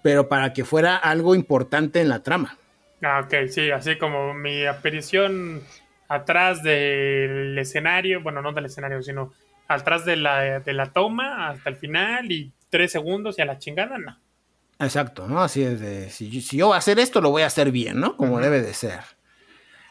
pero 0.03 0.29
para 0.29 0.53
que 0.53 0.67
fuera 0.67 0.97
algo 0.97 1.35
importante 1.35 2.03
en 2.03 2.11
la 2.11 2.23
trama. 2.23 2.59
Ah, 3.03 3.21
ok, 3.25 3.49
sí, 3.49 3.71
así 3.71 3.99
como 3.99 4.33
mi 4.35 4.65
aparición 4.65 5.63
atrás 6.09 6.63
del 6.63 7.57
escenario, 7.59 8.23
bueno, 8.23 8.41
no 8.43 8.53
del 8.53 8.67
escenario, 8.67 9.03
sino 9.03 9.33
atrás 9.69 10.05
de 10.05 10.17
la, 10.17 10.61
de 10.61 10.73
la 10.73 10.93
toma 10.93 11.49
hasta 11.51 11.71
el 11.71 11.77
final 11.77 12.31
y 12.33 12.53
tres 12.71 12.93
segundos 12.93 13.39
y 13.39 13.43
a 13.43 13.47
la 13.47 13.59
chingada, 13.59 13.99
no. 13.99 14.19
Exacto, 14.79 15.27
¿no? 15.27 15.43
Así 15.43 15.63
es 15.63 15.81
de, 15.81 16.11
si, 16.11 16.31
yo- 16.31 16.41
si 16.41 16.57
yo 16.59 16.67
voy 16.69 16.75
a 16.75 16.79
hacer 16.79 16.99
esto, 16.99 17.21
lo 17.21 17.31
voy 17.31 17.43
a 17.43 17.47
hacer 17.47 17.71
bien, 17.71 18.01
¿no? 18.01 18.17
Como 18.17 18.41
debe 18.41 18.61
de 18.63 18.75
ser. 18.75 19.01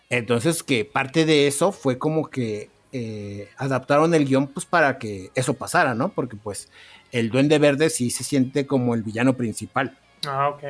Entonces, 0.10 0.64
que 0.64 0.86
parte 0.86 1.26
de 1.26 1.48
eso 1.48 1.72
fue 1.72 1.98
como 1.98 2.30
que 2.30 2.70
eh, 2.92 3.50
adaptaron 3.58 4.14
el 4.14 4.26
guion 4.26 4.48
pues 4.48 4.66
para 4.66 4.98
que 5.00 5.32
eso 5.36 5.56
pasara, 5.56 5.96
¿no? 5.96 6.10
Porque 6.14 6.38
pues 6.38 6.70
el 7.12 7.30
Duende 7.30 7.60
Verde 7.60 7.90
sí 7.90 8.10
se 8.10 8.24
siente 8.24 8.66
como 8.68 8.94
el 8.96 9.04
villano 9.04 9.36
principal. 9.36 9.98
Ah, 10.28 10.50
ok. 10.50 10.64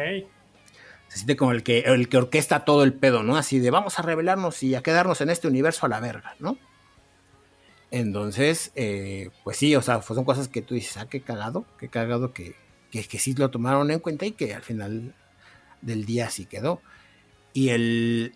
Se 1.08 1.18
siente 1.18 1.36
como 1.36 1.52
el 1.52 1.64
que, 1.64 1.80
el 1.80 2.10
que 2.10 2.18
orquesta 2.18 2.66
todo 2.66 2.84
el 2.84 2.94
pedo, 2.94 3.24
¿no? 3.24 3.38
Así 3.38 3.60
de 3.60 3.72
vamos 3.72 4.00
a 4.00 4.02
revelarnos 4.02 4.62
y 4.64 4.76
a 4.76 4.84
quedarnos 4.84 5.22
en 5.22 5.30
este 5.30 5.48
universo 5.48 5.86
a 5.86 5.90
la 5.90 6.00
verga, 6.00 6.36
¿no? 6.40 6.58
Entonces, 7.92 8.72
eh, 8.76 9.30
pues 9.44 9.58
sí, 9.58 9.76
o 9.76 9.82
sea, 9.82 10.00
pues 10.00 10.16
son 10.16 10.26
cosas 10.26 10.48
que 10.48 10.62
tú 10.62 10.74
dices, 10.74 10.98
ah, 10.98 11.08
qué 11.10 11.22
cagado, 11.22 11.66
qué 11.80 11.88
cagado 11.88 12.34
que, 12.34 12.56
que, 12.92 13.04
que 13.04 13.20
sí 13.20 13.34
lo 13.36 13.50
tomaron 13.52 13.92
en 13.92 14.00
cuenta 14.00 14.26
y 14.26 14.32
que 14.32 14.54
al 14.54 14.64
final 14.64 15.14
del 15.82 16.06
día 16.06 16.30
sí 16.30 16.46
quedó. 16.46 16.82
Y 17.54 17.70
el 17.70 18.36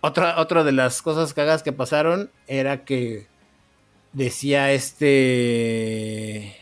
otra, 0.00 0.38
otra 0.38 0.64
de 0.64 0.72
las 0.72 1.00
cosas 1.00 1.32
cagadas 1.32 1.62
que 1.62 1.72
pasaron 1.72 2.30
era 2.46 2.84
que 2.84 3.26
decía 4.12 4.70
este. 4.72 6.54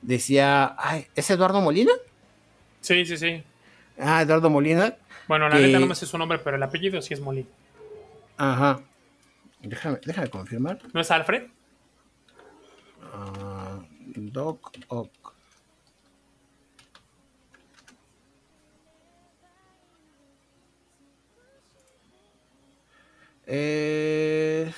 Decía, 0.00 0.74
ay, 0.78 1.06
¿es 1.14 1.28
Eduardo 1.30 1.60
Molina? 1.60 1.92
Sí, 2.80 3.04
sí, 3.04 3.18
sí. 3.18 3.42
Ah, 3.98 4.22
Eduardo 4.22 4.48
Molina. 4.50 4.96
Bueno, 5.26 5.48
la 5.48 5.56
Que- 5.56 5.66
neta 5.66 5.78
no 5.78 5.86
me 5.86 5.94
sé 5.94 6.06
su 6.06 6.16
nombre, 6.18 6.38
pero 6.38 6.56
el 6.56 6.62
apellido 6.62 7.00
sí 7.02 7.14
es 7.14 7.20
Molina. 7.20 7.48
Ajá. 8.36 8.80
Déjame, 9.60 9.98
déjame 10.04 10.28
confirmar. 10.30 10.78
¿No 10.92 11.00
es 11.00 11.10
Alfred? 11.10 11.48
Ah, 13.12 13.80
Doc 14.14 14.70
Ock. 14.88 15.34
Es... 23.78 24.74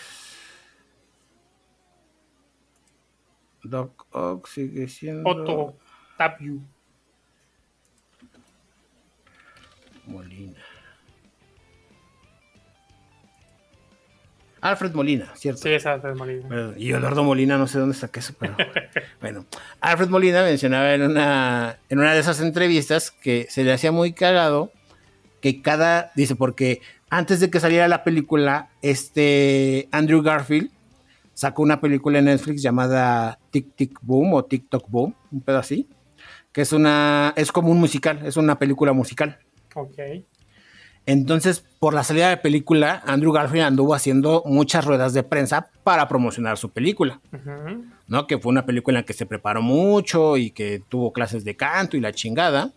Doc 3.62 4.06
Ock 4.12 4.46
sigue 4.46 4.88
siendo 4.88 5.28
Otto 5.28 5.76
Tapio. 6.16 6.60
Molina. 10.10 10.58
Alfred 14.60 14.92
Molina, 14.92 15.32
¿cierto? 15.36 15.62
Sí, 15.62 15.70
es 15.70 15.86
Alfred 15.86 16.16
Molina. 16.16 16.74
Y 16.76 16.90
Eduardo 16.90 17.24
Molina, 17.24 17.56
no 17.56 17.66
sé 17.66 17.78
dónde 17.78 17.94
saqué 17.94 18.20
eso, 18.20 18.34
pero 18.38 18.56
bueno. 19.20 19.46
Alfred 19.80 20.08
Molina 20.08 20.42
mencionaba 20.42 20.92
en 20.92 21.02
una, 21.02 21.78
en 21.88 21.98
una 21.98 22.12
de 22.12 22.20
esas 22.20 22.40
entrevistas 22.40 23.10
que 23.10 23.46
se 23.48 23.64
le 23.64 23.72
hacía 23.72 23.90
muy 23.90 24.12
cagado 24.12 24.70
que 25.40 25.62
cada, 25.62 26.12
dice, 26.14 26.36
porque 26.36 26.82
antes 27.08 27.40
de 27.40 27.50
que 27.50 27.60
saliera 27.60 27.88
la 27.88 28.04
película, 28.04 28.68
este 28.82 29.88
Andrew 29.90 30.22
Garfield 30.22 30.70
sacó 31.32 31.62
una 31.62 31.80
película 31.80 32.18
en 32.18 32.26
Netflix 32.26 32.60
llamada 32.60 33.38
Tic 33.50 33.74
Tic 33.74 33.98
Boom 34.02 34.34
o 34.34 34.44
TikTok 34.44 34.90
Boom, 34.90 35.14
un 35.32 35.40
pedo 35.40 35.58
así, 35.58 35.88
que 36.52 36.60
es 36.60 36.72
una, 36.72 37.32
es 37.36 37.50
como 37.50 37.70
un 37.70 37.78
musical, 37.78 38.20
es 38.24 38.36
una 38.36 38.58
película 38.58 38.92
musical. 38.92 39.38
Ok. 39.74 39.98
Entonces, 41.06 41.64
por 41.78 41.94
la 41.94 42.04
salida 42.04 42.28
de 42.28 42.36
la 42.36 42.42
película, 42.42 43.02
Andrew 43.06 43.32
Garfield 43.32 43.64
anduvo 43.64 43.94
haciendo 43.94 44.42
muchas 44.46 44.84
ruedas 44.84 45.12
de 45.12 45.22
prensa 45.22 45.70
para 45.82 46.06
promocionar 46.08 46.56
su 46.56 46.70
película. 46.70 47.20
¿no? 48.06 48.26
Que 48.26 48.38
fue 48.38 48.50
una 48.50 48.66
película 48.66 48.98
en 48.98 49.02
la 49.02 49.06
que 49.06 49.12
se 49.12 49.26
preparó 49.26 49.62
mucho 49.62 50.36
y 50.36 50.50
que 50.50 50.82
tuvo 50.88 51.12
clases 51.12 51.44
de 51.44 51.56
canto 51.56 51.96
y 51.96 52.00
la 52.00 52.12
chingada. 52.12 52.72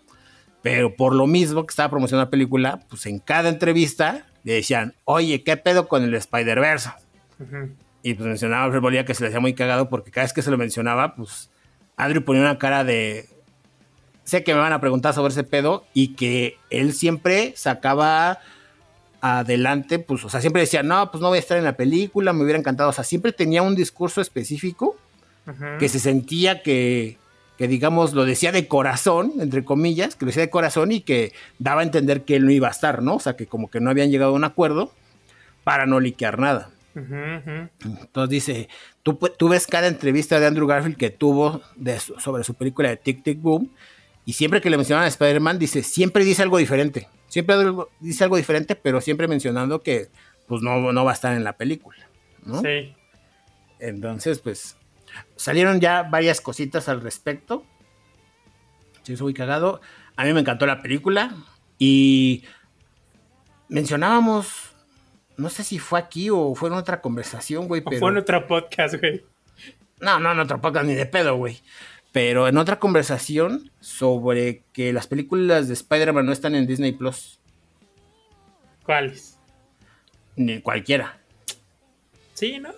Pero 0.61 0.95
por 0.95 1.13
lo 1.13 1.27
mismo 1.27 1.65
que 1.65 1.71
estaba 1.71 1.89
promocionando 1.89 2.25
la 2.25 2.31
película, 2.31 2.79
pues 2.89 3.05
en 3.05 3.19
cada 3.19 3.49
entrevista 3.49 4.25
le 4.43 4.53
decían, 4.53 4.95
oye, 5.03 5.43
¿qué 5.43 5.57
pedo 5.57 5.87
con 5.87 6.03
el 6.03 6.13
Spider-Verse? 6.15 6.91
Y 8.03 8.13
pues 8.13 8.27
mencionaba 8.27 8.63
a 8.63 8.65
Alfred 8.65 8.81
Molina 8.81 9.05
que 9.05 9.13
se 9.13 9.23
le 9.23 9.27
hacía 9.27 9.41
muy 9.41 9.53
cagado 9.53 9.89
porque 9.89 10.11
cada 10.11 10.25
vez 10.25 10.33
que 10.33 10.41
se 10.41 10.51
lo 10.51 10.57
mencionaba, 10.57 11.15
pues 11.15 11.49
Andrew 11.97 12.23
ponía 12.23 12.41
una 12.41 12.57
cara 12.57 12.83
de. 12.83 13.27
Sé 14.23 14.43
que 14.43 14.53
me 14.53 14.59
van 14.59 14.73
a 14.73 14.79
preguntar 14.79 15.13
sobre 15.13 15.31
ese 15.31 15.43
pedo 15.43 15.85
y 15.93 16.15
que 16.15 16.57
él 16.69 16.93
siempre 16.93 17.53
sacaba 17.55 18.39
adelante, 19.21 19.99
pues, 19.99 20.25
o 20.25 20.29
sea, 20.29 20.41
siempre 20.41 20.61
decía, 20.61 20.83
no, 20.83 21.09
pues 21.09 21.21
no 21.21 21.29
voy 21.29 21.37
a 21.37 21.39
estar 21.39 21.57
en 21.57 21.63
la 21.63 21.77
película, 21.77 22.33
me 22.33 22.43
hubiera 22.43 22.59
encantado. 22.59 22.89
O 22.89 22.93
sea, 22.93 23.05
siempre 23.05 23.31
tenía 23.31 23.61
un 23.61 23.75
discurso 23.75 24.19
específico 24.21 24.97
que 25.79 25.89
se 25.89 25.99
sentía 25.99 26.61
que, 26.61 27.17
que, 27.57 27.67
digamos, 27.67 28.13
lo 28.13 28.25
decía 28.25 28.51
de 28.51 28.67
corazón, 28.67 29.33
entre 29.39 29.63
comillas, 29.63 30.15
que 30.15 30.25
lo 30.25 30.29
decía 30.29 30.43
de 30.43 30.49
corazón 30.49 30.91
y 30.91 31.01
que 31.01 31.33
daba 31.59 31.81
a 31.81 31.83
entender 31.83 32.23
que 32.23 32.35
él 32.35 32.45
no 32.45 32.51
iba 32.51 32.67
a 32.67 32.71
estar, 32.71 33.01
¿no? 33.01 33.15
O 33.15 33.19
sea, 33.19 33.35
que 33.35 33.45
como 33.45 33.69
que 33.69 33.79
no 33.79 33.89
habían 33.89 34.09
llegado 34.09 34.31
a 34.31 34.35
un 34.35 34.43
acuerdo 34.43 34.91
para 35.63 35.85
no 35.85 35.99
liquear 35.99 36.39
nada. 36.39 36.69
Entonces 36.95 38.29
dice, 38.29 38.69
tú, 39.03 39.17
tú 39.37 39.49
ves 39.49 39.67
cada 39.67 39.87
entrevista 39.87 40.39
de 40.39 40.47
Andrew 40.47 40.67
Garfield 40.67 40.97
que 40.97 41.09
tuvo 41.09 41.61
de 41.75 41.99
sobre 41.99 42.43
su 42.43 42.53
película 42.53 42.89
de 42.89 42.97
Tic 42.97 43.23
Tic 43.23 43.41
Boom 43.41 43.71
y 44.25 44.33
siempre 44.33 44.61
que 44.61 44.69
le 44.69 44.77
mencionan 44.77 45.05
a 45.05 45.07
Spider-Man 45.07 45.59
dice, 45.59 45.83
siempre 45.83 46.23
dice 46.23 46.41
algo 46.43 46.57
diferente, 46.57 47.07
siempre 47.27 47.55
dice 47.99 48.23
algo 48.23 48.37
diferente, 48.37 48.75
pero 48.75 49.01
siempre 49.01 49.27
mencionando 49.27 49.81
que 49.81 50.09
pues 50.47 50.61
no, 50.61 50.91
no 50.91 51.05
va 51.05 51.11
a 51.11 51.13
estar 51.13 51.33
en 51.33 51.43
la 51.43 51.57
película, 51.57 52.07
¿no? 52.45 52.61
Sí. 52.61 52.93
Entonces, 53.79 54.39
pues 54.39 54.77
salieron 55.35 55.79
ya 55.79 56.03
varias 56.03 56.41
cositas 56.41 56.87
al 56.89 57.01
respecto. 57.01 57.65
Sí, 59.03 59.17
soy 59.17 59.33
cagado. 59.33 59.81
A 60.15 60.23
mí 60.23 60.33
me 60.33 60.39
encantó 60.39 60.65
la 60.65 60.81
película 60.81 61.35
y 61.77 62.43
mencionábamos, 63.67 64.73
no 65.35 65.49
sé 65.49 65.63
si 65.63 65.79
fue 65.79 65.99
aquí 65.99 66.29
o 66.29 66.55
fue 66.55 66.69
en 66.69 66.75
otra 66.75 67.01
conversación, 67.01 67.67
güey, 67.67 67.81
pero... 67.81 67.99
fue 67.99 68.11
en 68.11 68.17
otro 68.17 68.47
podcast, 68.47 68.95
güey. 68.95 69.25
No, 69.99 70.19
no, 70.19 70.31
en 70.31 70.39
otro 70.39 70.61
podcast 70.61 70.85
ni 70.85 70.93
de 70.93 71.05
pedo, 71.05 71.35
güey. 71.35 71.61
Pero 72.13 72.47
en 72.47 72.57
otra 72.57 72.79
conversación 72.79 73.71
sobre 73.81 74.63
que 74.71 74.93
las 74.93 75.07
películas 75.07 75.67
de 75.67 75.73
Spider-Man 75.73 76.25
no 76.25 76.31
están 76.31 76.55
en 76.55 76.65
Disney 76.67 76.93
Plus, 76.93 77.39
¿Cuáles? 78.85 79.37
ni 80.35 80.61
cualquiera. 80.61 81.17
Sí, 82.35 82.59
¿no? 82.59 82.69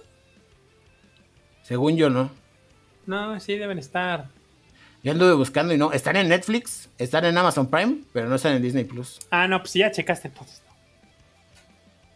Según 1.63 1.97
yo, 1.97 2.09
no. 2.09 2.31
No, 3.05 3.39
sí 3.39 3.57
deben 3.57 3.77
estar. 3.77 4.29
Yo 5.03 5.11
anduve 5.11 5.33
buscando 5.33 5.73
y 5.73 5.77
no. 5.77 5.91
Están 5.91 6.15
en 6.15 6.29
Netflix, 6.29 6.89
están 6.97 7.25
en 7.25 7.37
Amazon 7.37 7.69
Prime, 7.69 7.97
pero 8.13 8.27
no 8.29 8.35
están 8.35 8.53
en 8.55 8.61
Disney 8.61 8.85
Plus. 8.85 9.19
Ah, 9.31 9.47
no, 9.47 9.59
pues 9.59 9.73
ya 9.73 9.91
checaste 9.91 10.29
entonces. 10.29 10.61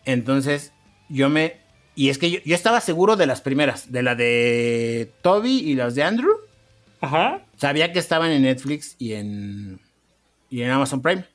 Entonces, 0.05 0.71
yo 1.09 1.29
me. 1.29 1.57
Y 1.95 2.09
es 2.09 2.17
que 2.17 2.31
yo, 2.31 2.39
yo 2.45 2.55
estaba 2.55 2.79
seguro 2.79 3.15
de 3.15 3.25
las 3.27 3.41
primeras, 3.41 3.91
de 3.91 4.03
la 4.03 4.15
de 4.15 5.11
Toby 5.21 5.59
y 5.59 5.75
las 5.75 5.95
de 5.95 6.03
Andrew. 6.03 6.38
Ajá. 7.01 7.45
Sabía 7.57 7.91
que 7.93 7.99
estaban 7.99 8.31
en 8.31 8.43
Netflix 8.43 8.95
y 8.99 9.13
en, 9.13 9.79
y 10.49 10.61
en 10.61 10.71
Amazon 10.71 11.01
Prime. 11.01 11.25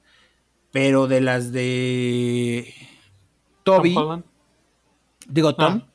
Pero 0.70 1.06
de 1.06 1.20
las 1.20 1.52
de 1.52 2.74
Toby, 3.62 3.94
Tom 3.94 4.22
digo 5.28 5.54
Tom, 5.54 5.82
Ah. 5.84 5.92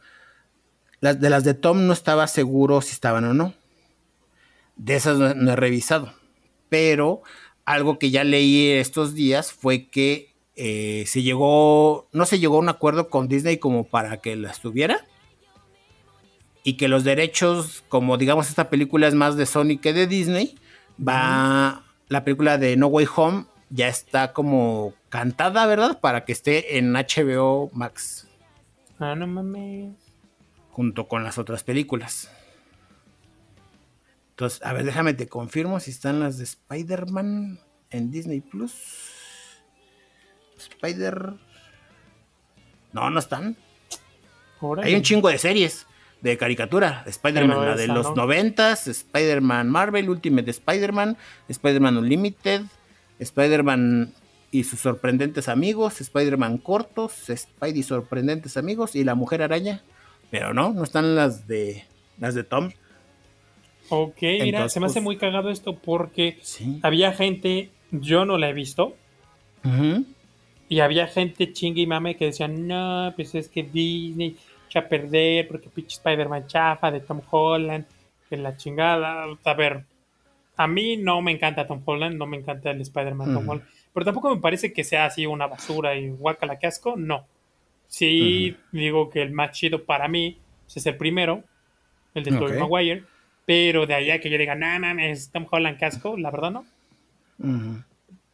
las, 1.01 1.19
de 1.19 1.29
las 1.29 1.43
de 1.43 1.53
Tom 1.53 1.85
no 1.85 1.93
estaba 1.93 2.27
seguro 2.27 2.81
si 2.81 2.91
estaban 2.93 3.25
o 3.25 3.33
no. 3.33 3.53
De 4.77 4.95
esas 4.95 5.17
no, 5.17 5.33
no 5.33 5.51
he 5.51 5.55
revisado. 5.55 6.13
Pero 6.69 7.21
algo 7.65 7.99
que 7.99 8.09
ya 8.09 8.23
leí 8.23 8.69
estos 8.71 9.13
días 9.13 9.51
fue 9.51 9.87
que 9.89 10.33
eh, 10.55 11.03
se 11.07 11.21
llegó, 11.23 12.07
no 12.13 12.25
se 12.25 12.39
llegó 12.39 12.55
a 12.57 12.59
un 12.59 12.69
acuerdo 12.69 13.09
con 13.09 13.27
Disney 13.27 13.57
como 13.57 13.83
para 13.85 14.17
que 14.21 14.35
las 14.35 14.61
tuviera. 14.61 15.05
Y 16.63 16.73
que 16.77 16.87
los 16.87 17.03
derechos, 17.03 17.83
como 17.89 18.17
digamos 18.17 18.49
esta 18.49 18.69
película 18.69 19.07
es 19.07 19.13
más 19.15 19.35
de 19.37 19.45
Sony 19.45 19.77
que 19.81 19.93
de 19.93 20.07
Disney, 20.07 20.57
va 21.05 21.83
la 22.09 22.23
película 22.23 22.57
de 22.57 22.75
No 22.75 22.87
Way 22.87 23.07
Home 23.15 23.45
ya 23.69 23.87
está 23.87 24.33
como 24.33 24.93
cantada, 25.09 25.65
¿verdad? 25.67 25.99
Para 25.99 26.25
que 26.25 26.31
esté 26.31 26.77
en 26.77 26.93
HBO 26.93 27.69
Max 27.73 28.27
Ah, 28.99 29.15
no 29.15 29.27
mames. 29.27 29.93
junto 30.71 31.07
con 31.07 31.23
las 31.23 31.37
otras 31.37 31.63
películas. 31.63 32.29
Entonces, 34.31 34.61
a 34.63 34.73
ver, 34.73 34.85
déjame 34.85 35.13
te 35.13 35.27
confirmo 35.27 35.79
si 35.79 35.91
están 35.91 36.19
las 36.19 36.37
de 36.37 36.45
Spider-Man 36.45 37.59
en 37.89 38.11
Disney 38.11 38.41
Plus. 38.41 38.73
Spider. 40.57 41.33
No, 42.91 43.09
no 43.09 43.19
están. 43.19 43.55
Órale. 44.61 44.87
Hay 44.89 44.95
un 44.95 45.01
chingo 45.03 45.29
de 45.29 45.37
series 45.37 45.85
de 46.21 46.37
caricatura. 46.37 47.03
Spider-Man, 47.07 47.65
la 47.65 47.75
de 47.75 47.85
esa 47.85 47.93
los 47.93 48.07
no. 48.09 48.15
noventas, 48.15 48.87
Spider-Man 48.87 49.69
Marvel, 49.69 50.09
Ultimate 50.09 50.49
Spider-Man, 50.51 51.17
Spider-Man 51.47 51.97
Unlimited, 51.97 52.61
Spider-Man 53.19 54.13
y 54.51 54.63
sus 54.63 54.79
sorprendentes 54.79 55.47
amigos, 55.47 56.01
Spider-Man 56.01 56.57
cortos, 56.57 57.13
Spidey 57.33 57.83
sorprendentes 57.83 58.57
amigos 58.57 58.95
y 58.95 59.03
la 59.03 59.15
Mujer 59.15 59.41
Araña. 59.43 59.81
Pero 60.31 60.53
no, 60.53 60.73
no 60.73 60.83
están 60.83 61.15
las 61.15 61.47
de 61.47 61.85
las 62.19 62.35
de 62.35 62.43
Tom. 62.43 62.71
Ok, 63.89 64.17
mira, 64.21 64.69
se 64.69 64.79
me 64.79 64.85
hace 64.85 64.95
pues- 64.95 65.03
muy 65.03 65.17
cagado 65.17 65.49
esto 65.49 65.75
porque 65.77 66.37
Sí. 66.41 66.79
había 66.83 67.13
gente, 67.13 67.71
yo 67.91 68.25
no 68.25 68.37
la 68.37 68.49
he 68.49 68.53
visto, 68.53 68.95
y 70.67 70.79
había 70.81 71.07
gente 71.07 71.51
chingue 71.53 71.81
y 71.81 71.87
mame 71.87 72.15
que 72.15 72.25
decían, 72.25 72.67
no, 72.67 73.11
pues 73.15 73.33
es 73.35 73.49
que 73.49 73.63
Disney 73.63 74.37
echa 74.69 74.79
a 74.79 74.87
perder 74.87 75.47
porque 75.47 75.69
pinche 75.69 75.97
Spider-Man 75.97 76.47
chafa 76.47 76.91
de 76.91 77.01
Tom 77.01 77.21
Holland, 77.29 77.85
que 78.29 78.37
la 78.37 78.55
chingada. 78.55 79.25
A 79.43 79.53
ver, 79.55 79.83
a 80.55 80.67
mí 80.67 80.97
no 80.97 81.21
me 81.21 81.31
encanta 81.31 81.67
Tom 81.67 81.81
Holland, 81.83 82.15
no 82.15 82.27
me 82.27 82.37
encanta 82.37 82.71
el 82.71 82.81
Spider-Man 82.81 83.33
Tom. 83.33 83.49
Holland, 83.49 83.67
pero 83.93 84.05
tampoco 84.05 84.33
me 84.33 84.41
parece 84.41 84.71
que 84.71 84.83
sea 84.83 85.05
así 85.05 85.25
una 85.25 85.47
basura 85.47 85.95
y 85.95 86.09
guacala 86.09 86.59
que 86.59 86.67
asco, 86.67 86.95
no. 86.95 87.25
Sí, 87.87 88.55
digo 88.71 89.09
que 89.09 89.23
el 89.23 89.31
más 89.31 89.51
chido 89.51 89.83
para 89.83 90.07
mí 90.07 90.37
pues, 90.65 90.77
es 90.77 90.85
el 90.85 90.95
primero, 90.95 91.43
el 92.13 92.23
de 92.23 92.31
Tobey 92.31 92.53
Ok. 92.53 92.59
Maguire, 92.59 93.03
pero 93.45 93.87
de 93.87 93.95
allá 93.95 94.19
que 94.19 94.29
yo 94.29 94.37
diga, 94.37 94.53
no 94.53 94.79
mames, 94.79 95.31
Tom 95.31 95.47
Holland 95.49 95.79
casco, 95.79 96.15
la 96.15 96.29
verdad 96.29 96.51
no. 96.51 96.65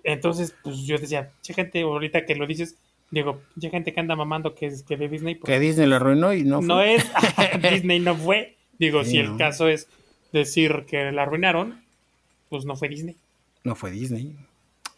Entonces, 0.03 0.55
pues 0.61 0.85
yo 0.85 0.97
decía, 0.97 1.31
che 1.41 1.53
gente, 1.53 1.81
ahorita 1.81 2.25
que 2.25 2.35
lo 2.35 2.45
dices, 2.45 2.77
digo, 3.11 3.41
che 3.59 3.69
gente 3.69 3.93
que 3.93 3.99
anda 3.99 4.15
mamando 4.15 4.55
que 4.55 4.67
es 4.67 4.83
que 4.83 4.97
de 4.97 5.07
Disney, 5.09 5.35
pues, 5.35 5.47
Que 5.51 5.59
Disney 5.59 5.87
lo 5.87 5.95
arruinó 5.97 6.33
y 6.33 6.43
no. 6.43 6.61
no 6.61 6.75
fue. 6.75 6.95
es, 6.95 7.05
Disney 7.71 7.99
no 7.99 8.15
fue. 8.15 8.55
Digo, 8.77 9.03
Sí, 9.03 9.11
si 9.11 9.23
no. 9.23 9.31
el 9.33 9.37
caso 9.37 9.67
es 9.67 9.87
decir 10.33 10.85
que 10.87 11.11
la 11.11 11.23
arruinaron, 11.23 11.83
pues 12.49 12.65
no 12.65 12.75
fue 12.75 12.89
Disney. 12.89 13.15
No 13.63 13.75
fue 13.75 13.91
Disney. 13.91 14.35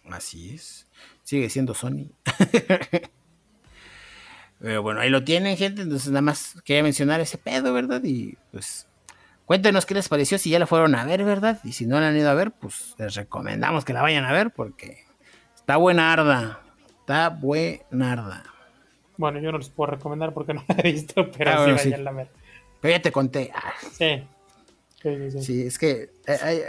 Así 0.09 0.53
es. 0.55 0.87
Sigue 1.23 1.49
siendo 1.49 1.73
Sony. 1.73 2.07
Pero 4.59 4.81
bueno, 4.81 5.01
ahí 5.01 5.09
lo 5.09 5.23
tienen, 5.23 5.55
gente. 5.57 5.83
Entonces 5.83 6.09
nada 6.09 6.21
más 6.21 6.59
quería 6.65 6.83
mencionar 6.83 7.19
ese 7.21 7.37
pedo, 7.37 7.73
¿verdad? 7.73 8.01
Y 8.03 8.35
pues 8.51 8.87
cuéntenos 9.45 9.85
qué 9.85 9.93
les 9.93 10.09
pareció, 10.09 10.37
si 10.37 10.49
ya 10.49 10.59
la 10.59 10.65
fueron 10.67 10.95
a 10.95 11.05
ver, 11.05 11.23
¿verdad? 11.23 11.59
Y 11.63 11.73
si 11.73 11.85
no 11.85 11.99
la 11.99 12.09
han 12.09 12.17
ido 12.17 12.29
a 12.29 12.33
ver, 12.33 12.51
pues 12.51 12.95
les 12.97 13.15
recomendamos 13.15 13.85
que 13.85 13.93
la 13.93 14.01
vayan 14.01 14.25
a 14.25 14.31
ver 14.33 14.51
porque 14.51 15.03
está 15.55 15.77
buenarda. 15.77 16.61
Está 17.07 17.29
buenarda. 17.29 18.43
Bueno, 19.15 19.39
yo 19.39 19.49
no 19.53 19.59
les 19.59 19.69
puedo 19.69 19.91
recomendar 19.91 20.33
porque 20.33 20.53
no 20.53 20.61
la 20.67 20.75
he 20.79 20.91
visto, 20.91 21.31
pero 21.31 21.51
Ah, 21.51 21.57
bueno, 21.63 21.77
sí. 21.77 21.89
vayan 21.89 22.05
a 22.05 22.11
ver. 22.11 22.27
Pero 22.81 22.97
ya 22.97 23.01
te 23.01 23.13
conté. 23.13 23.49
Ah, 23.55 23.71
Sí. 23.93 24.23
Sí, 25.01 25.09
sí, 25.15 25.31
sí. 25.31 25.41
sí, 25.41 25.61
es 25.61 25.79
que 25.79 26.09
eh, 26.27 26.37
hay, 26.41 26.59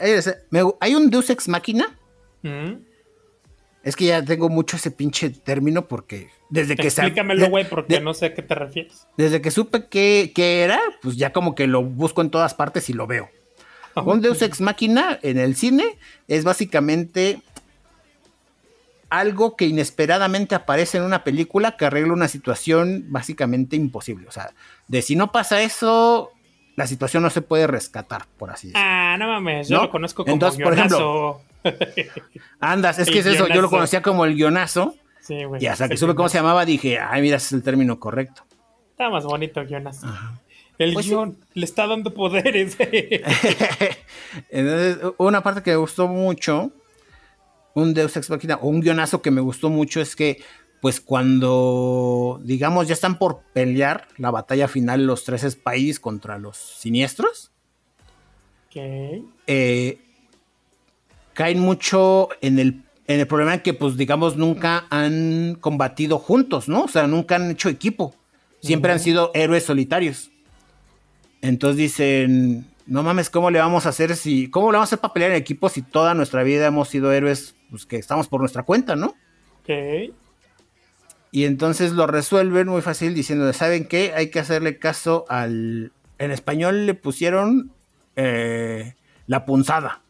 hay- 0.81 0.95
un 0.95 1.11
Deus 1.11 1.29
Ex 1.31 1.49
Máquina. 1.49 1.99
Mm. 2.43 2.75
Es 3.83 3.97
que 3.97 4.05
ya 4.05 4.25
tengo 4.25 4.49
mucho 4.49 4.77
ese 4.77 4.93
pinche 4.93 5.31
término 5.31 5.89
porque 5.89 6.31
desde 6.51 6.77
que 6.77 6.87
Explícamelo, 6.87 7.49
güey, 7.51 7.69
porque 7.69 7.95
de- 7.95 8.01
no 8.01 8.15
sé 8.15 8.27
a 8.27 8.35
qué 8.35 8.43
te 8.43 8.55
refieres. 8.55 9.09
Desde 9.17 9.41
que 9.43 9.51
supe 9.51 9.87
qué, 9.89 10.31
qué 10.37 10.63
era, 10.63 10.79
pues 11.03 11.17
ya 11.17 11.33
como 11.33 11.57
que 11.57 11.67
lo 11.67 11.83
busco 11.83 12.21
en 12.23 12.31
todas 12.31 12.55
partes 12.55 12.89
y 12.89 12.93
lo 12.93 13.09
veo. 13.09 13.29
Un 13.97 14.21
Deus 14.21 14.41
Ex 14.43 14.61
Máquina 14.61 15.19
en 15.23 15.37
el 15.39 15.57
cine 15.57 15.99
es 16.29 16.45
básicamente 16.45 17.41
algo 19.11 19.57
que 19.57 19.67
inesperadamente 19.67 20.55
aparece 20.55 20.99
en 20.99 21.05
una 21.05 21.25
película 21.25 21.77
que 21.77 21.87
arregla 21.87 22.13
una 22.13 22.29
situación 22.29 23.07
básicamente 23.09 23.77
imposible. 23.77 24.29
O 24.29 24.33
sea, 24.33 24.53
de 24.87 25.03
si 25.03 25.17
no 25.17 25.33
pasa 25.33 25.63
eso, 25.63 26.31
la 26.77 26.87
situación 26.87 27.23
no 27.23 27.31
se 27.31 27.43
puede 27.43 27.67
rescatar, 27.67 28.27
por 28.39 28.51
así 28.51 28.69
decirlo. 28.69 28.87
Ah, 28.89 29.17
no 29.19 29.27
mames, 29.29 29.69
yo 29.69 29.77
¿No? 29.79 29.83
lo 29.85 29.91
conozco 29.91 30.25
como 30.25 30.35
Entonces, 30.35 30.63
por 30.63 30.75
guionazo. 30.75 31.41
Andas, 32.61 32.99
es 32.99 33.09
que 33.11 33.19
es 33.21 33.27
eso, 33.27 33.39
yo 33.39 33.47
lo 33.47 33.53
guionazo. 33.55 33.71
conocía 33.71 34.03
como 34.03 34.25
el 34.25 34.35
guionazo 34.35 34.95
Sí, 35.21 35.45
güey. 35.45 35.63
y 35.63 35.67
hasta 35.67 35.89
que 35.89 35.97
supe 35.97 36.15
cómo 36.17 36.29
se 36.29 36.35
guionazo. 36.39 36.49
llamaba 36.49 36.65
dije, 36.65 36.99
ay, 36.99 37.23
mira, 37.23 37.37
ese 37.39 37.47
es 37.47 37.53
el 37.53 37.63
término 37.63 37.99
correcto. 37.99 38.43
Está 38.91 39.11
más 39.11 39.25
bonito 39.25 39.65
guionazo. 39.65 40.07
El 40.79 40.93
Pues 40.93 41.07
sí. 41.07 41.11
guion 41.13 41.37
le 41.55 41.65
está 41.65 41.87
dando 41.87 42.13
poderes. 42.15 42.77
Entonces, 44.51 44.99
una 45.19 45.43
parte 45.43 45.63
que 45.63 45.71
me 45.71 45.77
gustó 45.77 46.09
mucho, 46.09 46.71
un 47.75 47.95
Deus 47.95 48.17
Ex 48.17 48.31
Machina, 48.31 48.57
o 48.57 48.69
un 48.69 48.81
guionazo 48.81 49.23
que 49.23 49.31
me 49.31 49.41
gustó 49.41 49.71
mucho 49.71 50.01
es 50.01 50.17
que, 50.17 50.43
pues 50.81 51.01
cuando, 51.01 52.41
digamos, 52.45 52.89
ya 52.89 52.95
están 52.95 53.19
por 53.19 53.41
pelear 53.53 54.09
la 54.17 54.31
batalla 54.31 54.69
final 54.69 55.07
los 55.07 55.25
tres 55.25 55.43
Spideys 55.43 56.01
contra 56.01 56.39
los 56.39 56.57
siniestros, 56.57 57.53
eh, 59.47 59.99
caen 61.35 61.59
mucho 61.59 62.29
en 62.41 62.59
el, 62.59 62.83
en 63.07 63.21
el 63.21 63.27
problema 63.27 63.59
que, 63.59 63.75
pues, 63.75 63.97
digamos, 63.97 64.37
nunca 64.37 64.87
han 64.91 65.57
combatido 65.61 66.19
juntos, 66.19 66.69
¿no? 66.69 66.85
O 66.85 66.89
sea, 66.89 67.07
nunca 67.07 67.37
han 67.37 67.51
hecho 67.51 67.69
equipo. 67.69 68.15
Siempre 68.61 68.93
han 68.93 69.01
sido 69.01 69.31
héroes 69.35 69.65
solitarios. 69.65 70.31
Entonces 71.41 71.77
dicen, 71.77 72.67
no 72.87 73.03
mames, 73.03 73.31
¿cómo 73.31 73.51
le 73.51 73.61
vamos 73.61 73.87
a 73.87 73.91
hacer 73.91 74.17
si, 74.17 74.51
cómo 74.51 74.73
le 74.73 74.79
vamos 74.79 74.89
a 74.89 74.91
hacer 74.91 74.99
para 74.99 75.15
pelear 75.15 75.31
en 75.33 75.37
equipo 75.37 75.69
si 75.69 75.83
toda 75.83 76.15
nuestra 76.15 76.43
vida 76.43 76.67
hemos 76.67 76.89
sido 76.89 77.13
héroes, 77.13 77.55
pues 77.71 77.87
que 77.87 77.97
estamos 77.97 78.29
por 78.29 78.41
nuestra 78.41 78.63
cuenta, 78.63 78.97
¿no? 78.97 79.15
Ok. 79.61 80.15
Y 81.31 81.45
entonces 81.45 81.93
lo 81.93 82.07
resuelven 82.07 82.69
muy 82.69 82.83
fácil 82.83 83.15
diciendo, 83.15 83.53
¿saben 83.53 83.87
qué? 83.87 84.13
Hay 84.15 84.31
que 84.31 84.41
hacerle 84.41 84.79
caso 84.79 85.27
al... 85.29 85.93
En 86.19 86.31
español 86.31 86.87
le 86.87 86.95
pusieron 86.95 87.71
eh, 88.17 88.95
la 89.27 89.45
punzada, 89.45 90.03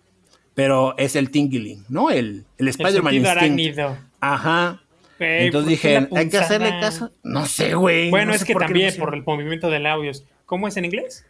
pero 0.54 0.96
es 0.96 1.16
el 1.16 1.30
tingling, 1.30 1.84
¿no? 1.88 2.10
El, 2.10 2.46
el 2.56 2.68
Spider-Man. 2.68 3.98
Ajá. 4.20 4.80
Entonces 5.18 5.74
¿por 5.74 5.80
qué 5.80 5.94
la 5.94 6.00
dije, 6.00 6.16
hay 6.16 6.28
que 6.28 6.38
hacerle 6.38 6.70
caso. 6.80 7.10
No 7.24 7.44
sé, 7.46 7.74
güey. 7.74 8.10
Bueno, 8.10 8.26
no 8.26 8.34
es 8.34 8.44
que 8.44 8.52
por 8.52 8.62
también 8.62 8.94
por 8.96 9.14
el 9.14 9.24
movimiento 9.24 9.68
de 9.68 9.80
labios. 9.80 10.24
¿Cómo 10.46 10.68
es 10.68 10.76
en 10.76 10.84
inglés? 10.86 11.26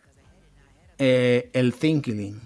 Eh, 0.99 1.51
el 1.55 1.75
tingling. 1.75 2.41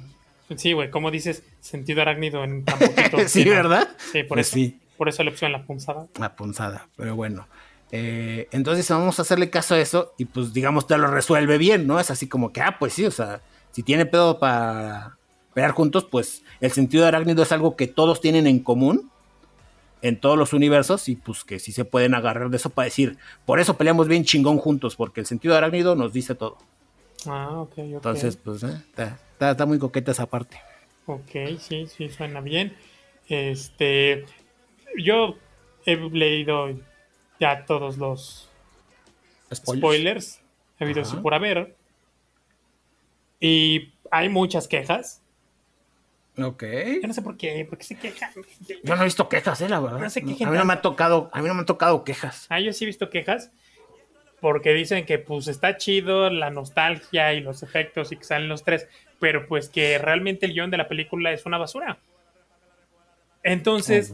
Sí, 0.57 0.73
güey, 0.73 0.91
¿cómo 0.91 1.11
dices 1.11 1.43
sentido 1.63 2.03
arácnido 2.03 2.45
en 2.45 2.65
tan 2.65 2.79
poquito? 2.79 3.17
sí. 3.29 3.45
¿verdad? 3.45 3.89
Sí, 4.13 4.23
por 4.25 4.37
Pues 4.37 4.49
eso. 4.49 4.55
sí. 4.57 4.79
Por 4.99 5.09
eso 5.09 5.23
le 5.25 5.31
pusieron 5.31 5.53
la 5.53 5.65
punzada. 5.67 6.07
La 6.19 6.37
punzada, 6.37 6.89
pero 6.97 7.17
bueno. 7.17 7.49
Eh, 7.91 8.49
entonces 8.53 8.89
vamos 8.91 9.19
a 9.19 9.23
hacerle 9.23 9.51
caso 9.51 9.75
a 9.75 9.81
eso 9.81 10.13
y 10.17 10.25
pues 10.27 10.53
digamos 10.53 10.87
te 10.87 10.97
lo 10.97 11.09
resuelve 11.09 11.59
bien, 11.59 11.87
¿no? 11.87 11.99
Es 12.01 12.11
así 12.11 12.29
como 12.29 12.53
que, 12.53 12.61
ah, 12.61 12.77
pues 12.79 12.93
sí, 12.95 13.05
o 13.05 13.11
sea, 13.11 13.41
si 13.71 13.83
tiene 13.83 14.07
pedo 14.07 14.39
para 14.39 15.17
pelear 15.55 15.73
juntos, 15.73 16.05
pues 16.11 16.43
el 16.61 16.71
sentido 16.73 17.03
de 17.03 17.09
arácnido 17.09 17.43
es 17.43 17.53
algo 17.53 17.77
que 17.77 17.87
todos 17.89 18.21
tienen 18.21 18.47
en 18.47 18.61
común 18.61 19.11
en 20.01 20.19
todos 20.19 20.37
los 20.39 20.53
universos 20.53 21.09
y 21.09 21.15
pues 21.17 21.45
que 21.45 21.59
sí 21.61 21.71
se 21.71 21.85
pueden 21.85 22.15
agarrar 22.15 22.51
de 22.51 22.57
eso 22.57 22.71
para 22.71 22.87
decir, 22.87 23.19
por 23.45 23.61
eso 23.61 23.77
peleamos 23.77 24.09
bien 24.09 24.25
chingón 24.25 24.59
juntos, 24.59 24.97
porque 24.97 25.21
el 25.21 25.27
sentido 25.27 25.53
de 25.55 25.59
arácnido 25.59 25.95
nos 25.95 26.13
dice 26.13 26.35
todo. 26.35 26.59
Ah, 27.27 27.51
ok, 27.61 27.71
ok. 27.73 27.79
Entonces, 27.79 28.37
pues, 28.37 28.63
eh, 28.65 28.83
está, 28.89 29.19
está- 29.33 29.51
está 29.53 29.67
muy 29.67 29.79
coqueta 29.79 30.11
esa 30.11 30.27
parte. 30.27 30.59
Ok, 31.07 31.31
sí, 31.59 31.87
sí, 31.87 32.09
suena 32.09 32.41
bien. 32.41 32.77
Este, 33.29 34.25
yo 34.99 35.37
he 35.87 35.97
leído 35.97 36.71
ya 37.41 37.65
todos 37.65 37.99
los 37.99 38.49
Spoilers. 39.53 39.81
spoilers, 39.81 40.41
he 40.79 40.85
habido 40.85 41.03
Ajá. 41.03 41.23
por 41.23 41.35
haber. 41.35 41.75
Y 43.41 43.93
hay 44.11 44.29
muchas 44.29 44.69
quejas. 44.69 45.21
Ok. 46.39 46.63
Yo 47.03 47.09
no 47.09 47.13
sé 47.15 47.21
por 47.23 47.37
qué, 47.37 47.67
por 47.69 47.77
qué 47.79 47.85
se 47.85 47.97
quejan. 47.97 48.31
Yo 48.83 48.95
no 48.97 49.03
he 49.03 49.05
visto 49.05 49.29
quejas, 49.29 49.61
eh, 49.61 49.69
la 49.69 49.81
verdad. 49.81 49.99
No 49.99 50.09
se 50.09 50.21
a 50.21 50.25
quejen 50.25 50.51
mí 50.51 50.57
no 50.57 50.65
me 50.65 50.73
ha 50.75 50.81
tocado, 50.81 51.29
a 51.33 51.43
mí 51.43 51.49
no 51.49 51.55
me 51.55 51.61
han 51.61 51.67
tocado 51.67 52.05
quejas. 52.05 52.47
Ah, 52.49 52.61
yo 52.61 52.73
sí 52.73 52.85
he 52.85 52.87
visto 52.87 53.11
quejas 53.11 53.51
porque 54.41 54.73
dicen 54.73 55.05
que 55.05 55.19
pues 55.19 55.47
está 55.49 55.77
chido 55.77 56.31
la 56.31 56.51
nostalgia 56.51 57.33
y 57.35 57.41
los 57.41 57.63
efectos 57.63 58.11
y 58.13 58.17
que 58.17 58.25
salen 58.25 58.49
los 58.49 58.65
tres, 58.65 58.89
pero 59.23 59.47
pues 59.47 59.69
que 59.69 59.99
realmente 59.99 60.47
el 60.47 60.53
guion 60.53 60.73
de 60.73 60.79
la 60.79 60.89
película 60.89 61.31
es 61.31 61.47
una 61.47 61.57
basura. 61.57 61.97
Entonces, 63.45 64.13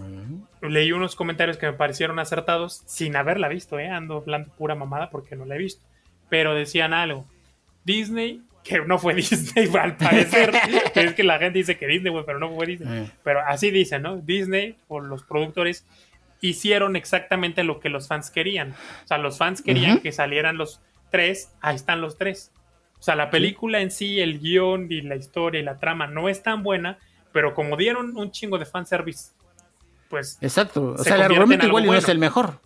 leí 0.60 0.92
unos 0.92 1.16
comentarios 1.16 1.56
que 1.56 1.64
me 1.64 1.72
parecieron 1.72 2.18
acertados 2.18 2.82
sin 2.84 3.16
haberla 3.16 3.48
visto, 3.48 3.78
¿eh? 3.78 3.88
Ando 3.88 4.18
hablando 4.18 4.50
pura 4.50 4.74
mamada 4.74 5.08
porque 5.08 5.34
no 5.34 5.46
la 5.46 5.54
he 5.54 5.58
visto. 5.58 5.82
Pero 6.28 6.54
decían 6.54 6.92
algo. 6.92 7.24
Disney, 7.84 8.42
que 8.62 8.80
no 8.80 8.98
fue 8.98 9.14
Disney 9.16 9.70
al 9.80 9.96
parecer. 9.96 10.52
es 10.94 11.14
que 11.14 11.24
la 11.24 11.38
gente 11.38 11.60
dice 11.60 11.78
que 11.78 11.86
Disney, 11.86 12.12
pero 12.26 12.38
no 12.38 12.54
fue 12.54 12.66
Disney. 12.66 13.04
Eh. 13.04 13.10
Pero 13.24 13.40
así 13.46 13.70
dicen, 13.70 14.02
¿no? 14.02 14.18
Disney 14.18 14.76
o 14.88 15.00
los 15.00 15.24
productores 15.24 15.86
hicieron 16.42 16.96
exactamente 16.96 17.64
lo 17.64 17.80
que 17.80 17.88
los 17.88 18.08
fans 18.08 18.30
querían. 18.30 18.72
O 19.04 19.06
sea, 19.06 19.16
los 19.16 19.38
fans 19.38 19.62
querían 19.62 20.00
que 20.00 20.12
salieran 20.12 20.58
los 20.58 20.82
tres, 21.10 21.50
ahí 21.62 21.76
están 21.76 22.02
los 22.02 22.18
tres. 22.18 22.52
O 22.98 23.02
sea, 23.02 23.14
la 23.14 23.30
película 23.30 23.80
en 23.80 23.90
sí, 23.90 24.20
el 24.20 24.40
guion 24.40 24.90
y 24.90 25.02
la 25.02 25.16
historia 25.16 25.60
y 25.60 25.64
la 25.64 25.78
trama 25.78 26.06
no 26.06 26.28
es 26.28 26.42
tan 26.42 26.62
buena, 26.62 26.98
pero 27.32 27.54
como 27.54 27.76
dieron 27.76 28.16
un 28.16 28.30
chingo 28.32 28.58
de 28.58 28.66
fanservice, 28.66 29.30
pues 30.08 30.38
Exacto. 30.40 30.94
O 30.94 30.98
Se 30.98 31.04
sea, 31.04 31.16
el 31.16 31.22
argumento 31.22 31.66
igual 31.66 31.84
y 31.84 31.88
no 31.88 31.94
es 31.94 32.04
bueno. 32.04 32.12
el 32.12 32.18
mejor. 32.18 32.60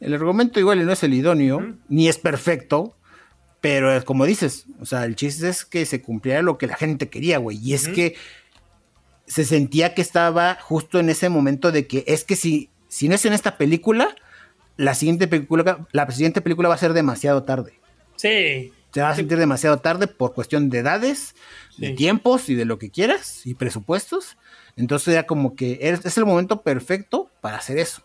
El 0.00 0.14
argumento 0.14 0.60
igual 0.60 0.84
no 0.84 0.92
es 0.92 1.02
el 1.02 1.14
idóneo, 1.14 1.76
ni 1.88 2.08
es 2.08 2.18
perfecto, 2.18 2.94
pero 3.60 3.94
es 3.94 4.04
como 4.04 4.26
dices, 4.26 4.66
o 4.80 4.84
sea, 4.84 5.04
el 5.04 5.16
chiste 5.16 5.48
es 5.48 5.64
que 5.64 5.86
se 5.86 6.02
cumpliera 6.02 6.42
lo 6.42 6.58
que 6.58 6.66
la 6.66 6.76
gente 6.76 7.08
quería, 7.08 7.38
güey. 7.38 7.58
Y 7.62 7.72
es 7.72 7.88
que 7.88 8.16
se 9.26 9.44
sentía 9.44 9.94
que 9.94 10.02
estaba 10.02 10.58
justo 10.60 10.98
en 10.98 11.08
ese 11.08 11.30
momento 11.30 11.72
de 11.72 11.86
que 11.86 12.04
es 12.06 12.24
que 12.24 12.36
si, 12.36 12.68
si 12.88 13.08
no 13.08 13.14
es 13.14 13.24
en 13.24 13.32
esta 13.32 13.56
película, 13.56 14.14
la 14.76 14.94
siguiente 14.94 15.28
película, 15.28 15.86
la 15.92 16.10
siguiente 16.10 16.42
película 16.42 16.68
va 16.68 16.74
a 16.74 16.78
ser 16.78 16.92
demasiado 16.92 17.44
tarde. 17.44 17.80
sí, 18.16 18.72
Se 18.94 19.02
va 19.02 19.10
a 19.10 19.16
sentir 19.16 19.38
demasiado 19.38 19.78
tarde 19.78 20.06
por 20.06 20.34
cuestión 20.34 20.70
de 20.70 20.78
edades, 20.78 21.34
de 21.78 21.90
tiempos 21.90 22.48
y 22.48 22.54
de 22.54 22.64
lo 22.64 22.78
que 22.78 22.90
quieras 22.90 23.44
y 23.44 23.54
presupuestos. 23.54 24.36
Entonces 24.76 25.14
ya 25.14 25.26
como 25.26 25.56
que 25.56 25.78
es, 25.82 26.04
es 26.06 26.16
el 26.16 26.24
momento 26.24 26.62
perfecto 26.62 27.28
para 27.40 27.56
hacer 27.56 27.78
eso. 27.78 28.02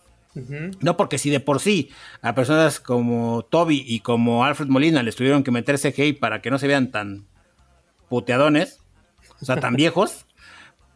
No 0.79 0.95
porque 0.95 1.17
si 1.17 1.29
de 1.29 1.39
por 1.39 1.59
sí 1.59 1.89
a 2.21 2.33
personas 2.35 2.79
como 2.79 3.43
Toby 3.43 3.83
y 3.85 3.99
como 4.01 4.45
Alfred 4.45 4.67
Molina 4.67 5.03
les 5.03 5.15
tuvieron 5.15 5.43
que 5.43 5.51
meter 5.51 5.79
CGI 5.79 6.13
para 6.13 6.41
que 6.41 6.51
no 6.51 6.59
se 6.59 6.67
vean 6.67 6.91
tan 6.91 7.25
puteadones, 8.09 8.79
o 9.41 9.45
sea, 9.45 9.59
tan 9.59 9.75
viejos, 9.75 10.25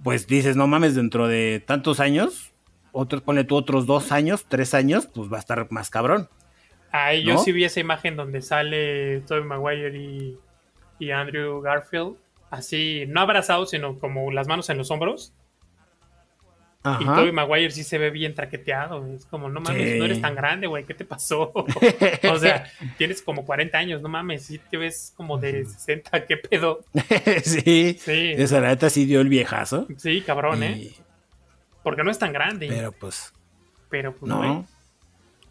pues 0.03 0.27
dices, 0.27 0.56
no 0.56 0.67
mames, 0.67 0.95
dentro 0.95 1.27
de 1.27 1.63
tantos 1.65 1.99
años, 1.99 2.53
otros, 2.91 3.21
ponle 3.21 3.43
tú 3.43 3.56
otros 3.56 3.86
dos 3.86 4.12
años, 4.12 4.45
tres 4.47 4.73
años, 4.73 5.08
pues 5.08 5.32
va 5.32 5.38
a 5.38 5.39
estar 5.39 5.67
más 5.71 5.89
cabrón. 5.89 6.29
Ahí 6.95 7.23
yo 7.23 7.34
¿No? 7.34 7.39
sí 7.39 7.51
vi 7.51 7.63
esa 7.63 7.79
imagen 7.79 8.15
donde 8.15 8.41
sale 8.43 9.21
Tobey 9.21 9.43
Maguire 9.43 9.97
y, 9.97 10.38
y 10.99 11.10
Andrew 11.10 11.60
Garfield, 11.60 12.15
así, 12.51 13.06
no 13.08 13.21
abrazados, 13.21 13.71
sino 13.71 13.97
como 13.97 14.32
las 14.32 14.47
manos 14.47 14.69
en 14.69 14.77
los 14.77 14.91
hombros. 14.91 15.34
Y. 16.99 17.06
Tobey 17.06 17.32
Maguire 17.32 17.71
sí 17.71 17.84
se 17.84 17.97
ve 17.97 18.10
bien 18.12 18.36
traqueteado. 18.36 19.08
Es 19.15 19.25
como, 19.25 19.49
no 19.49 19.62
mames, 19.62 19.93
Sí. 19.93 19.97
no 19.99 20.06
eres 20.06 20.21
tan 20.21 20.36
grande, 20.36 20.67
güey, 20.67 20.84
¿qué 20.86 20.93
te 20.93 21.03
pasó? 21.06 21.51
o 22.32 22.38
sea, 22.39 22.69
tienes 22.97 23.21
como 23.23 23.45
40 23.45 23.75
años, 23.77 24.01
no 24.01 24.10
mames, 24.10 24.45
sí 24.45 24.60
te 24.69 24.77
ves 24.77 25.13
como 25.17 25.38
de 25.39 25.65
60, 25.65 26.25
¿qué 26.25 26.38
pedo? 26.38 26.82
sí, 27.43 27.97
Sí, 27.99 28.34
esa 28.38 28.60
la 28.60 28.67
neta 28.67 28.89
sí 28.89 29.06
dio 29.06 29.21
el 29.21 29.29
viejazo. 29.29 29.88
sí, 29.97 30.21
cabrón, 30.21 30.62
¿eh? 30.62 30.91
Porque 31.84 32.03
no 32.03 32.12
es 32.12 32.19
tan 32.19 32.34
grande. 32.34 32.67
pero 32.69 32.91
pues, 32.91 33.34
Pero, 33.89 34.13
pues, 34.15 34.29
no. 34.29 34.67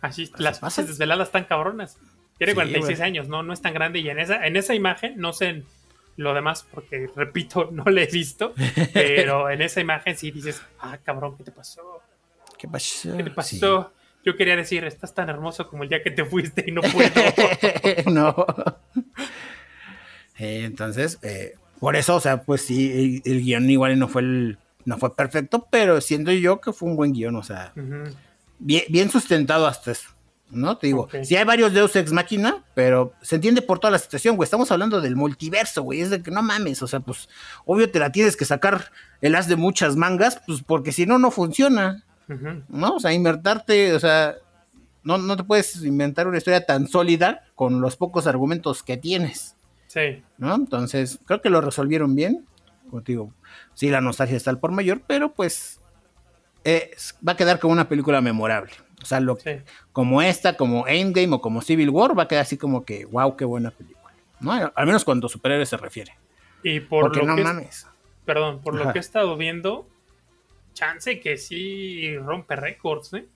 Así, 0.03 0.25
Así 0.25 0.33
las 0.43 0.59
pasa. 0.59 0.83
pases 0.83 0.89
desveladas 0.89 1.29
están 1.29 1.45
cabronas. 1.45 1.97
Tiene 2.39 2.53
Sí, 2.53 2.55
46 2.57 2.99
güey. 2.99 3.09
años, 3.09 3.29
¿no? 3.29 3.43
No 3.43 3.53
es 3.53 3.63
tan 3.63 3.73
grande. 3.73 4.01
Y 4.01 4.09
en 4.11 4.19
esa, 4.19 4.47
en 4.47 4.57
esa 4.57 4.75
imagen, 4.75 5.15
no 5.17 5.33
sé 5.33 5.47
en 5.49 5.65
lo 6.17 6.35
demás, 6.35 6.67
porque 6.71 7.09
repito, 7.17 7.71
no 7.73 7.85
la 7.85 8.03
he 8.03 8.07
visto. 8.07 8.53
Pero 8.93 9.49
en 9.49 9.63
esa 9.63 9.81
imagen 9.81 10.17
sí 10.17 10.31
dices, 10.31 10.61
ah, 10.81 10.99
cabrón, 11.03 11.37
¿qué 11.39 11.45
te 11.45 11.53
pasó? 11.53 12.03
¿Qué 12.59 12.69
pasó? 12.69 13.17
¿Qué 13.17 13.23
te 13.23 13.31
Sí. 13.31 13.35
pasó? 13.35 13.93
Yo 14.25 14.37
quería 14.37 14.55
decir, 14.55 14.85
estás 14.85 15.15
tan 15.15 15.29
hermoso 15.31 15.69
como 15.69 15.83
el 15.83 15.89
día 15.89 16.01
que 16.03 16.11
te 16.13 16.25
fuiste 16.25 16.65
y 16.67 16.71
no 16.71 16.81
puedo. 16.83 17.11
no. 18.13 18.47
Eh, 20.39 20.65
entonces, 20.65 21.19
eh, 21.23 21.55
por 21.79 21.95
eso, 21.95 22.17
o 22.17 22.21
sea, 22.21 22.43
pues 22.43 22.63
sí, 22.63 23.21
el, 23.25 23.33
el 23.33 23.43
guion 23.43 23.69
igual 23.71 23.99
no 23.99 24.09
fue 24.09 24.23
el, 24.23 24.59
no 24.85 24.99
fue 24.99 25.15
perfecto, 25.15 25.69
pero 25.71 26.01
siento 26.01 26.33
yo 26.33 26.61
que 26.61 26.73
fue 26.73 26.89
un 26.89 26.97
buen 26.97 27.13
guion, 27.13 27.37
o 27.37 27.43
sea. 27.43 27.73
Bien, 28.63 28.85
bien 28.89 29.11
sustentado 29.11 29.67
hasta 29.67 29.93
eso. 29.93 30.09
¿No? 30.51 30.77
Te 30.77 30.87
digo, 30.89 31.09
sí 31.23 31.35
hay 31.35 31.45
varios 31.45 31.73
Deus 31.73 31.97
Ex 31.97 32.13
Máquina, 32.13 32.63
pero 32.75 33.15
se 33.23 33.37
entiende 33.37 33.63
por 33.63 33.79
toda 33.79 33.91
la 33.91 33.99
situación, 33.99 34.37
güey. 34.37 34.45
Estamos 34.45 34.71
hablando 34.71 35.01
del 35.01 35.17
multiverso, 35.17 35.83
güey. 35.83 36.03
Es 36.03 36.11
de 36.11 36.23
que 36.23 36.31
no 36.31 36.43
mames, 36.43 36.83
o 36.83 36.87
sea, 36.87 37.01
pues, 37.01 37.31
obvio 37.65 37.91
te 37.91 37.99
la 37.99 38.13
tienes 38.13 38.37
que 38.37 38.45
sacar 38.45 38.93
el 39.23 39.35
as 39.35 39.49
de 39.49 39.57
muchas 39.57 39.97
mangas, 39.97 40.43
pues, 40.47 40.63
porque 40.63 40.93
si 40.93 41.07
no, 41.07 41.19
no 41.19 41.31
funciona. 41.31 42.05
¿no? 42.69 42.97
O 42.97 43.01
sea, 43.01 43.15
inventarte, 43.15 43.95
o 43.95 44.01
sea, 44.01 44.35
no, 45.03 45.17
no 45.19 45.37
te 45.37 45.45
puedes 45.45 45.83
inventar 45.85 46.29
una 46.29 46.39
historia 46.39 46.65
tan 46.67 46.87
sólida 46.87 47.45
con 47.55 47.81
los 47.81 47.97
pocos 47.97 48.27
argumentos 48.27 48.83
que 48.83 48.97
tienes, 48.97 49.57
Sí, 49.93 50.23
¿no? 50.39 50.55
Entonces, 50.55 51.19
creo 51.27 51.43
que 51.43 51.51
lo 51.51 51.61
resolvieron 51.61 52.15
bien. 52.15 52.47
Digo, 53.05 53.35
sí, 53.75 53.91
la 53.91 54.01
nostalgia 54.01 54.39
está 54.39 54.49
al 54.49 54.59
por 54.59 54.73
mayor, 54.73 55.03
pero 55.07 55.35
pues 55.35 55.82
eh, 56.65 56.91
va 57.27 57.33
a 57.33 57.37
quedar 57.37 57.59
como 57.59 57.73
una 57.73 57.89
película 57.89 58.21
memorable. 58.21 58.73
O 59.03 59.05
sea, 59.05 59.21
lo, 59.21 59.37
sí. 59.37 59.51
como 59.93 60.23
esta, 60.23 60.57
como 60.57 60.87
Endgame 60.87 61.35
o 61.35 61.41
como 61.41 61.61
Civil 61.61 61.91
War, 61.91 62.17
va 62.17 62.25
a 62.25 62.29
quedar 62.29 62.43
así 62.43 62.57
como 62.57 62.85
que, 62.85 63.05
wow, 63.07 63.37
qué 63.37 63.45
buena 63.45 63.71
película. 63.71 64.13
¿no? 64.41 64.53
Al 64.53 64.87
menos 64.87 65.05
cuando 65.05 65.29
superhéroes 65.29 65.69
se 65.69 65.77
refiere. 65.77 66.15
Y 66.63 66.81
por 66.81 67.05
Porque 67.05 67.21
lo 67.21 67.27
no 67.27 67.37
que, 67.37 67.43
mames. 67.43 67.87
perdón, 68.25 68.61
por 68.61 68.75
lo 68.75 68.93
que 68.93 68.99
he 68.99 69.01
estado 69.01 69.37
viendo, 69.37 69.89
chance 70.75 71.19
que 71.21 71.37
sí 71.37 72.17
rompe 72.19 72.57
récords, 72.57 73.15
¿eh? 73.15 73.27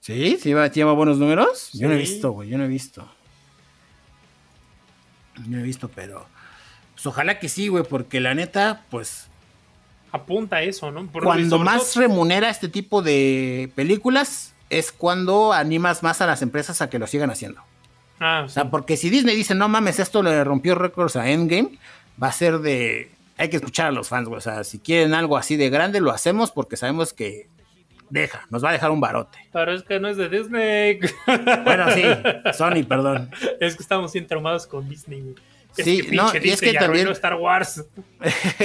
¿Sí? 0.00 0.36
¿Sí 0.40 0.48
lleva, 0.50 0.68
lleva 0.68 0.92
buenos 0.92 1.18
números? 1.18 1.70
Yo 1.72 1.88
no 1.88 1.94
he 1.94 1.98
visto, 1.98 2.30
güey, 2.30 2.48
yo 2.48 2.56
no 2.58 2.64
he 2.64 2.68
visto. 2.68 3.08
No 5.46 5.58
he 5.58 5.62
visto, 5.62 5.88
pero... 5.88 6.26
Pues 6.94 7.06
ojalá 7.06 7.38
que 7.38 7.48
sí, 7.48 7.68
güey, 7.68 7.84
porque 7.84 8.20
la 8.20 8.34
neta, 8.34 8.84
pues... 8.90 9.29
Apunta 10.12 10.56
a 10.56 10.62
eso, 10.62 10.90
¿no? 10.90 11.06
Por- 11.06 11.22
Cuando 11.24 11.58
más 11.58 11.92
todo- 11.92 12.02
remunera 12.02 12.50
este 12.50 12.68
tipo 12.68 13.02
de 13.02 13.70
películas 13.74 14.54
es 14.68 14.92
cuando 14.92 15.52
animas 15.52 16.02
más 16.02 16.20
a 16.20 16.26
las 16.26 16.42
empresas 16.42 16.80
a 16.82 16.90
que 16.90 16.98
lo 16.98 17.06
sigan 17.06 17.30
haciendo. 17.30 17.62
Ah, 18.18 18.42
O 18.44 18.48
sí. 18.48 18.54
sea, 18.54 18.70
porque 18.70 18.96
si 18.96 19.08
Disney 19.10 19.34
dice, 19.36 19.54
no 19.54 19.68
mames, 19.68 19.98
esto 19.98 20.22
le 20.22 20.42
rompió 20.44 20.74
récords 20.74 21.16
a 21.16 21.28
Endgame, 21.30 21.78
va 22.22 22.28
a 22.28 22.32
ser 22.32 22.58
de... 22.58 23.10
Hay 23.38 23.48
que 23.48 23.56
escuchar 23.56 23.86
a 23.86 23.90
los 23.92 24.08
fans, 24.08 24.28
güey. 24.28 24.36
O 24.38 24.42
sea, 24.42 24.62
si 24.64 24.78
quieren 24.78 25.14
algo 25.14 25.36
así 25.38 25.56
de 25.56 25.70
grande, 25.70 26.00
lo 26.00 26.10
hacemos 26.10 26.50
porque 26.50 26.76
sabemos 26.76 27.14
que 27.14 27.48
deja, 28.10 28.46
nos 28.50 28.62
va 28.62 28.68
a 28.70 28.72
dejar 28.72 28.90
un 28.90 29.00
barote. 29.00 29.38
Pero 29.52 29.72
es 29.72 29.82
que 29.84 29.98
no 30.00 30.08
es 30.08 30.16
de 30.18 30.28
Disney. 30.28 30.98
Bueno, 31.64 31.90
sí, 31.92 32.02
Sony, 32.58 32.84
perdón. 32.86 33.30
es 33.60 33.76
que 33.76 33.82
estamos 33.82 34.12
bien 34.12 34.26
traumados 34.26 34.66
con 34.66 34.86
Disney. 34.88 35.34
Es 35.76 35.84
Sí, 35.84 36.02
que 36.02 36.16
no, 36.16 36.30
y 36.42 36.50
es 36.50 36.60
que 36.60 36.72
también- 36.74 37.08
Star 37.08 37.36
Wars. 37.36 37.84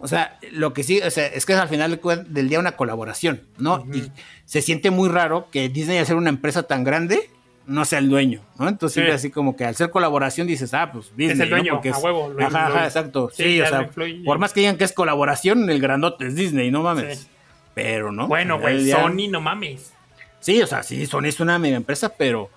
o 0.00 0.08
sea, 0.08 0.38
lo 0.52 0.72
que 0.72 0.82
sí, 0.82 1.00
o 1.00 1.10
sea, 1.10 1.26
es 1.26 1.46
que 1.46 1.52
es 1.52 1.58
al 1.58 1.68
final 1.68 2.00
del 2.28 2.48
día 2.48 2.58
una 2.58 2.72
colaboración, 2.72 3.42
¿no? 3.58 3.86
Y 3.92 4.10
se 4.44 4.62
siente 4.62 4.90
muy 4.90 5.08
raro 5.08 5.48
que 5.50 5.68
Disney, 5.68 5.98
al 5.98 6.06
ser 6.06 6.16
una 6.16 6.30
empresa 6.30 6.62
tan 6.64 6.82
grande, 6.84 7.30
no 7.66 7.84
sea 7.84 8.00
el 8.00 8.08
dueño, 8.08 8.40
¿no? 8.58 8.68
Entonces, 8.68 8.94
Sí. 8.94 9.00
siempre 9.00 9.14
así 9.14 9.30
como 9.30 9.54
que 9.54 9.64
al 9.64 9.76
ser 9.76 9.90
colaboración 9.90 10.46
dices, 10.48 10.74
ah, 10.74 10.90
pues 10.92 11.10
Disney, 11.16 11.34
Es 11.34 11.40
el 11.40 11.50
¿no? 11.50 11.56
dueño, 11.56 11.72
Porque 11.74 11.90
a 11.90 11.92
es- 11.92 11.98
huevo, 12.02 12.28
lo- 12.30 12.44
ajá, 12.46 12.66
ajá, 12.66 12.84
exacto. 12.86 13.30
sí, 13.32 13.60
o 13.60 13.66
sea, 13.66 13.88
por 14.24 14.38
más 14.38 14.52
que 14.52 14.60
digan 14.60 14.76
que 14.76 14.84
es 14.84 14.92
colaboración, 14.92 15.70
el 15.70 15.80
grandote 15.80 16.26
es 16.26 16.34
Disney, 16.34 16.70
no 16.72 16.82
mames. 16.82 17.20
Sí. 17.20 17.28
Pero, 17.74 18.10
¿no? 18.10 18.26
Bueno, 18.26 18.58
güey, 18.58 18.82
día- 18.82 18.96
Sony, 19.00 19.28
no 19.30 19.40
mames. 19.40 19.92
Sí, 20.40 20.60
o 20.62 20.66
sea, 20.66 20.82
sí, 20.82 21.06
Sony 21.06 21.26
es 21.26 21.38
una 21.38 21.58
mega 21.58 21.76
empresa, 21.76 22.08
pero 22.16 22.50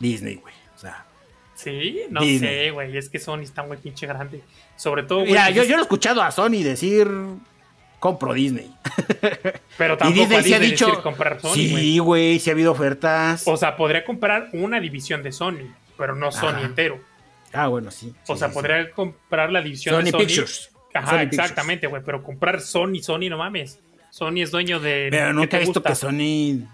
Disney, 0.00 0.34
güey. 0.36 0.54
O 0.74 0.78
sea, 0.78 1.06
Sí, 1.56 2.02
no 2.10 2.20
Disney. 2.20 2.38
sé, 2.66 2.70
güey. 2.70 2.96
Es 2.96 3.08
que 3.08 3.18
Sony 3.18 3.40
está 3.40 3.62
muy 3.64 3.76
pinche 3.78 4.06
grande. 4.06 4.42
Sobre 4.76 5.02
todo, 5.02 5.24
mira, 5.24 5.44
pues 5.46 5.56
yo, 5.56 5.64
yo 5.64 5.78
he 5.78 5.80
escuchado 5.80 6.22
a 6.22 6.30
Sony 6.30 6.62
decir 6.62 7.08
compro 7.98 8.34
Disney. 8.34 8.70
Pero 9.78 9.94
Y 9.94 9.96
tampoco 9.96 10.20
Disney 10.20 10.38
a 10.38 10.42
sí 10.42 10.54
ha 10.54 10.58
Disney 10.58 10.70
dicho. 10.70 10.86
decir 10.86 11.02
comprar 11.02 11.40
Sony, 11.40 11.54
sí, 11.54 11.98
güey, 11.98 12.38
sí 12.38 12.50
ha 12.50 12.52
habido 12.52 12.72
ofertas. 12.72 13.42
O 13.46 13.56
sea, 13.56 13.76
podría 13.76 14.04
comprar 14.04 14.50
una 14.52 14.78
división 14.80 15.22
de 15.22 15.32
Sony, 15.32 15.74
pero 15.96 16.14
no 16.14 16.30
Sony 16.30 16.48
Ajá. 16.50 16.62
entero. 16.66 17.00
ah, 17.52 17.68
bueno, 17.68 17.90
sí. 17.90 18.12
O 18.28 18.34
sí, 18.34 18.38
sea, 18.38 18.48
sí, 18.48 18.54
podría 18.54 18.90
comprar 18.92 19.50
la 19.50 19.62
división 19.62 19.94
Sony 19.96 20.04
de 20.04 20.10
Sony. 20.10 20.18
Pictures. 20.20 20.70
Ajá, 20.94 21.22
exactamente, 21.22 21.86
güey. 21.86 22.02
Pero 22.04 22.22
comprar 22.22 22.60
Sony, 22.60 23.00
Sony, 23.02 23.28
no 23.30 23.38
mames. 23.38 23.80
Sony 24.10 24.42
es 24.42 24.50
dueño 24.50 24.78
de. 24.78 25.08
Pero 25.10 25.32
nunca 25.32 25.56
he 25.56 25.60
visto 25.60 25.82
que 25.82 25.94
Sony 25.94 26.66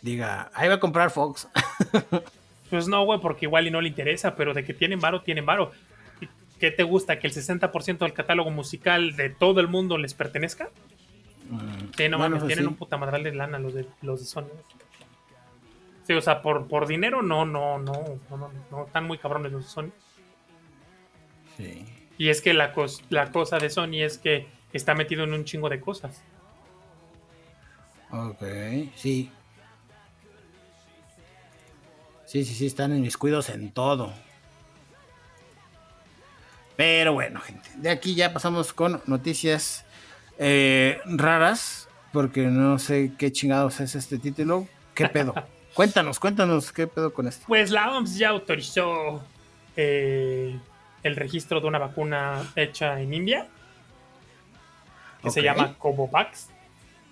diga, 0.00 0.50
ahí 0.54 0.68
va 0.68 0.74
a 0.76 0.80
comprar 0.80 1.10
Fox. 1.10 1.48
pues 2.70 2.88
no, 2.88 3.04
güey, 3.04 3.20
porque 3.20 3.46
igual 3.46 3.66
y 3.66 3.70
no 3.70 3.80
le 3.80 3.88
interesa, 3.88 4.36
pero 4.36 4.54
de 4.54 4.64
que 4.64 4.74
tienen 4.74 5.00
varo, 5.00 5.22
tienen 5.22 5.46
varo. 5.46 5.72
¿Qué 6.58 6.70
te 6.70 6.82
gusta? 6.82 7.18
¿Que 7.18 7.28
el 7.28 7.32
60% 7.32 7.98
del 7.98 8.12
catálogo 8.12 8.50
musical 8.50 9.14
de 9.16 9.30
todo 9.30 9.60
el 9.60 9.68
mundo 9.68 9.96
les 9.96 10.14
pertenezca? 10.14 10.70
Mm, 11.48 11.92
sí, 11.96 12.08
no 12.08 12.18
mames, 12.18 12.40
pues 12.40 12.48
tienen 12.48 12.66
un 12.66 12.74
puta 12.74 12.96
madral 12.96 13.22
de 13.22 13.32
lana 13.34 13.58
los 13.58 13.74
de, 13.74 13.86
los 14.02 14.20
de 14.20 14.26
Sony. 14.26 14.48
Sí, 16.04 16.12
o 16.14 16.20
sea, 16.20 16.42
por, 16.42 16.66
por 16.66 16.86
dinero 16.86 17.22
no, 17.22 17.44
no, 17.44 17.78
no, 17.78 18.08
no, 18.30 18.36
no, 18.36 18.50
no, 18.70 18.86
están 18.86 19.04
muy 19.04 19.18
cabrones 19.18 19.52
los 19.52 19.64
de 19.64 19.70
Sony. 19.70 19.90
Sí. 21.56 21.84
Y 22.18 22.30
es 22.30 22.40
que 22.40 22.54
la, 22.54 22.74
la 23.10 23.30
cosa 23.30 23.58
de 23.58 23.70
Sony 23.70 24.02
es 24.02 24.18
que 24.18 24.48
está 24.72 24.94
metido 24.94 25.24
en 25.24 25.32
un 25.32 25.44
chingo 25.44 25.68
de 25.68 25.80
cosas. 25.80 26.22
Ok, 28.10 28.42
sí. 28.96 29.30
Sí, 32.28 32.44
sí, 32.44 32.52
sí, 32.52 32.66
están 32.66 32.92
en 32.92 33.00
mis 33.00 33.16
cuidos 33.16 33.48
en 33.48 33.70
todo. 33.70 34.12
Pero 36.76 37.14
bueno, 37.14 37.40
gente, 37.40 37.70
de 37.76 37.88
aquí 37.88 38.14
ya 38.14 38.34
pasamos 38.34 38.74
con 38.74 39.00
noticias 39.06 39.86
eh, 40.38 41.00
raras, 41.06 41.88
porque 42.12 42.42
no 42.42 42.78
sé 42.78 43.12
qué 43.16 43.32
chingados 43.32 43.80
es 43.80 43.94
este 43.94 44.18
título. 44.18 44.68
¿Qué 44.92 45.08
pedo? 45.08 45.32
cuéntanos, 45.74 46.20
cuéntanos 46.20 46.70
qué 46.70 46.86
pedo 46.86 47.14
con 47.14 47.28
esto. 47.28 47.46
Pues 47.48 47.70
la 47.70 47.96
OMS 47.96 48.18
ya 48.18 48.28
autorizó 48.28 49.24
eh, 49.74 50.54
el 51.02 51.16
registro 51.16 51.62
de 51.62 51.66
una 51.66 51.78
vacuna 51.78 52.42
hecha 52.56 53.00
en 53.00 53.14
India, 53.14 53.46
que 55.22 55.30
se 55.30 55.40
llama 55.40 55.78
Covovax, 55.78 56.50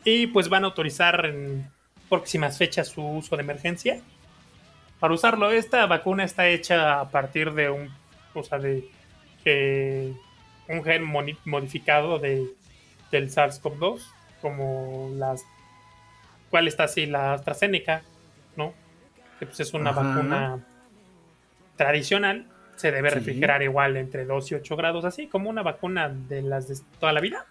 y 0.05 0.27
pues 0.27 0.51
van 0.51 0.65
a 0.65 0.67
autorizar 0.67 1.25
en 1.25 1.71
próximas 2.11 2.59
fechas 2.59 2.89
su 2.89 3.03
uso 3.03 3.35
de 3.35 3.43
emergencia. 3.43 4.03
Para 5.01 5.15
usarlo, 5.15 5.51
esta 5.53 5.87
vacuna 5.87 6.25
está 6.25 6.49
hecha 6.49 7.01
a 7.01 7.11
partir 7.11 7.53
de 7.53 7.71
un, 7.71 7.91
o 8.35 8.43
sea, 8.43 8.59
de 8.59 8.89
un 10.69 10.85
gen 10.85 11.05
modificado 11.45 12.19
de, 12.19 12.47
del 13.11 13.31
SARS-CoV-2, 13.31 14.01
como 14.41 15.11
las. 15.17 15.45
¿Cuál 16.51 16.69
está 16.69 16.85
así? 16.85 17.07
La 17.07 17.35
AstraZeneca, 17.35 18.03
¿no? 18.57 18.73
Que 19.39 19.47
pues 19.47 19.61
es 19.61 19.75
una 19.75 19.93
vacuna 19.93 20.65
tradicional. 21.77 22.47
Se 22.77 22.93
debe 22.93 23.11
refrigerar 23.11 23.63
igual 23.63 23.97
entre 23.97 24.27
2 24.27 24.53
y 24.53 24.55
8 24.57 24.77
grados, 24.77 25.05
así 25.05 25.29
como 25.29 25.49
una 25.49 25.63
vacuna 25.63 26.09
de 26.09 26.43
las 26.43 26.69
de 26.69 26.77
toda 27.01 27.13
la 27.13 27.21
vida. 27.21 27.47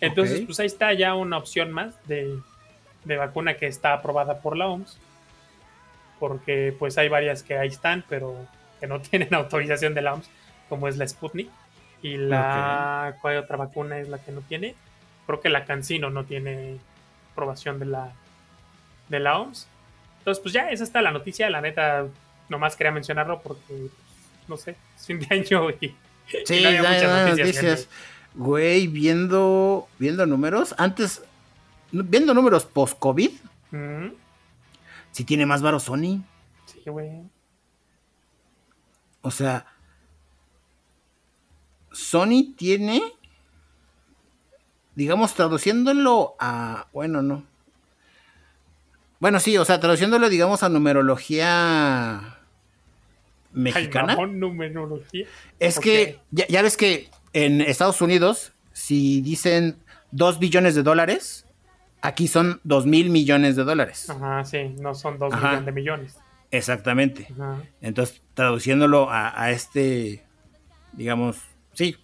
Entonces, 0.00 0.42
pues 0.42 0.58
ahí 0.60 0.66
está 0.66 0.92
ya 0.94 1.14
una 1.14 1.36
opción 1.36 1.72
más 1.72 1.94
de, 2.06 2.38
de 3.04 3.16
vacuna 3.16 3.54
que 3.54 3.66
está 3.66 3.92
aprobada 3.92 4.40
por 4.40 4.56
la 4.56 4.68
OMS. 4.68 4.98
Porque 6.20 6.72
pues 6.78 6.96
hay 6.98 7.08
varias 7.08 7.42
que 7.42 7.58
ahí 7.58 7.68
están, 7.68 8.04
pero 8.08 8.36
que 8.78 8.86
no 8.86 9.00
tienen 9.00 9.34
autorización 9.34 9.94
de 9.94 10.02
la 10.02 10.14
OMS 10.14 10.30
como 10.68 10.86
es 10.86 10.96
la 10.96 11.08
Sputnik. 11.08 11.50
Y 12.02 12.16
la. 12.16 13.16
¿Cuál 13.20 13.38
otra 13.38 13.56
vacuna 13.56 13.98
es 13.98 14.08
la 14.08 14.18
que 14.18 14.30
no 14.30 14.40
tiene? 14.42 14.74
Creo 15.26 15.40
que 15.40 15.50
la 15.50 15.64
Cancino 15.64 16.08
no 16.08 16.24
tiene 16.24 16.78
aprobación 17.32 17.78
de 17.78 17.86
la, 17.86 18.12
de 19.08 19.20
la 19.20 19.38
OMS. 19.38 19.66
Entonces, 20.18 20.40
pues 20.40 20.54
ya, 20.54 20.70
esa 20.70 20.84
está 20.84 21.02
la 21.02 21.10
noticia. 21.10 21.50
La 21.50 21.60
neta, 21.60 22.06
nomás 22.48 22.76
quería 22.76 22.92
mencionarlo 22.92 23.42
porque, 23.42 23.88
no 24.48 24.56
sé, 24.56 24.76
es 24.96 25.06
fin 25.06 25.18
de 25.18 25.26
año 25.34 25.70
y. 25.70 25.94
Sí, 26.44 26.62
no 26.62 26.70
muchas 26.78 27.28
noticias. 27.36 27.88
Güey, 28.34 28.86
viendo, 28.86 29.88
viendo 29.98 30.24
números, 30.24 30.74
antes, 30.78 31.22
viendo 31.90 32.32
números 32.32 32.64
post-COVID, 32.64 33.32
si 35.12 35.24
tiene 35.24 35.46
más 35.46 35.62
varo 35.62 35.80
Sony. 35.80 36.22
Sí, 36.66 36.82
güey. 36.86 37.22
O 39.22 39.30
sea, 39.30 39.66
Sony 41.92 42.54
tiene, 42.56 43.02
digamos, 44.94 45.34
traduciéndolo 45.34 46.36
a, 46.38 46.86
bueno, 46.92 47.22
no. 47.22 47.44
Bueno, 49.18 49.38
sí, 49.40 49.58
o 49.58 49.64
sea, 49.64 49.80
traduciéndolo, 49.80 50.28
digamos, 50.30 50.62
a 50.62 50.70
numerología 50.70 52.38
mexicana. 53.52 54.16
numerología. 54.26 55.26
Es 55.58 55.78
que, 55.78 56.20
ya, 56.30 56.62
ves 56.62 56.76
que 56.76 57.10
en 57.34 57.60
Estados 57.60 58.00
Unidos, 58.00 58.52
si 58.72 59.20
dicen 59.20 59.76
2 60.12 60.38
billones 60.38 60.74
de 60.74 60.82
dólares, 60.82 61.44
aquí 62.02 62.28
son 62.28 62.60
2 62.64 62.86
mil 62.86 63.10
millones 63.10 63.56
de 63.56 63.64
dólares. 63.64 64.10
Ajá, 64.10 64.44
sí, 64.44 64.74
no 64.80 64.94
son 64.94 65.18
2 65.18 65.34
millones 65.34 65.64
de 65.64 65.72
millones. 65.72 66.18
Exactamente. 66.50 67.28
Entonces, 67.80 68.22
traduciéndolo 68.34 69.10
a, 69.10 69.40
a, 69.40 69.50
este, 69.50 70.24
digamos, 70.92 71.38
sí. 71.72 71.96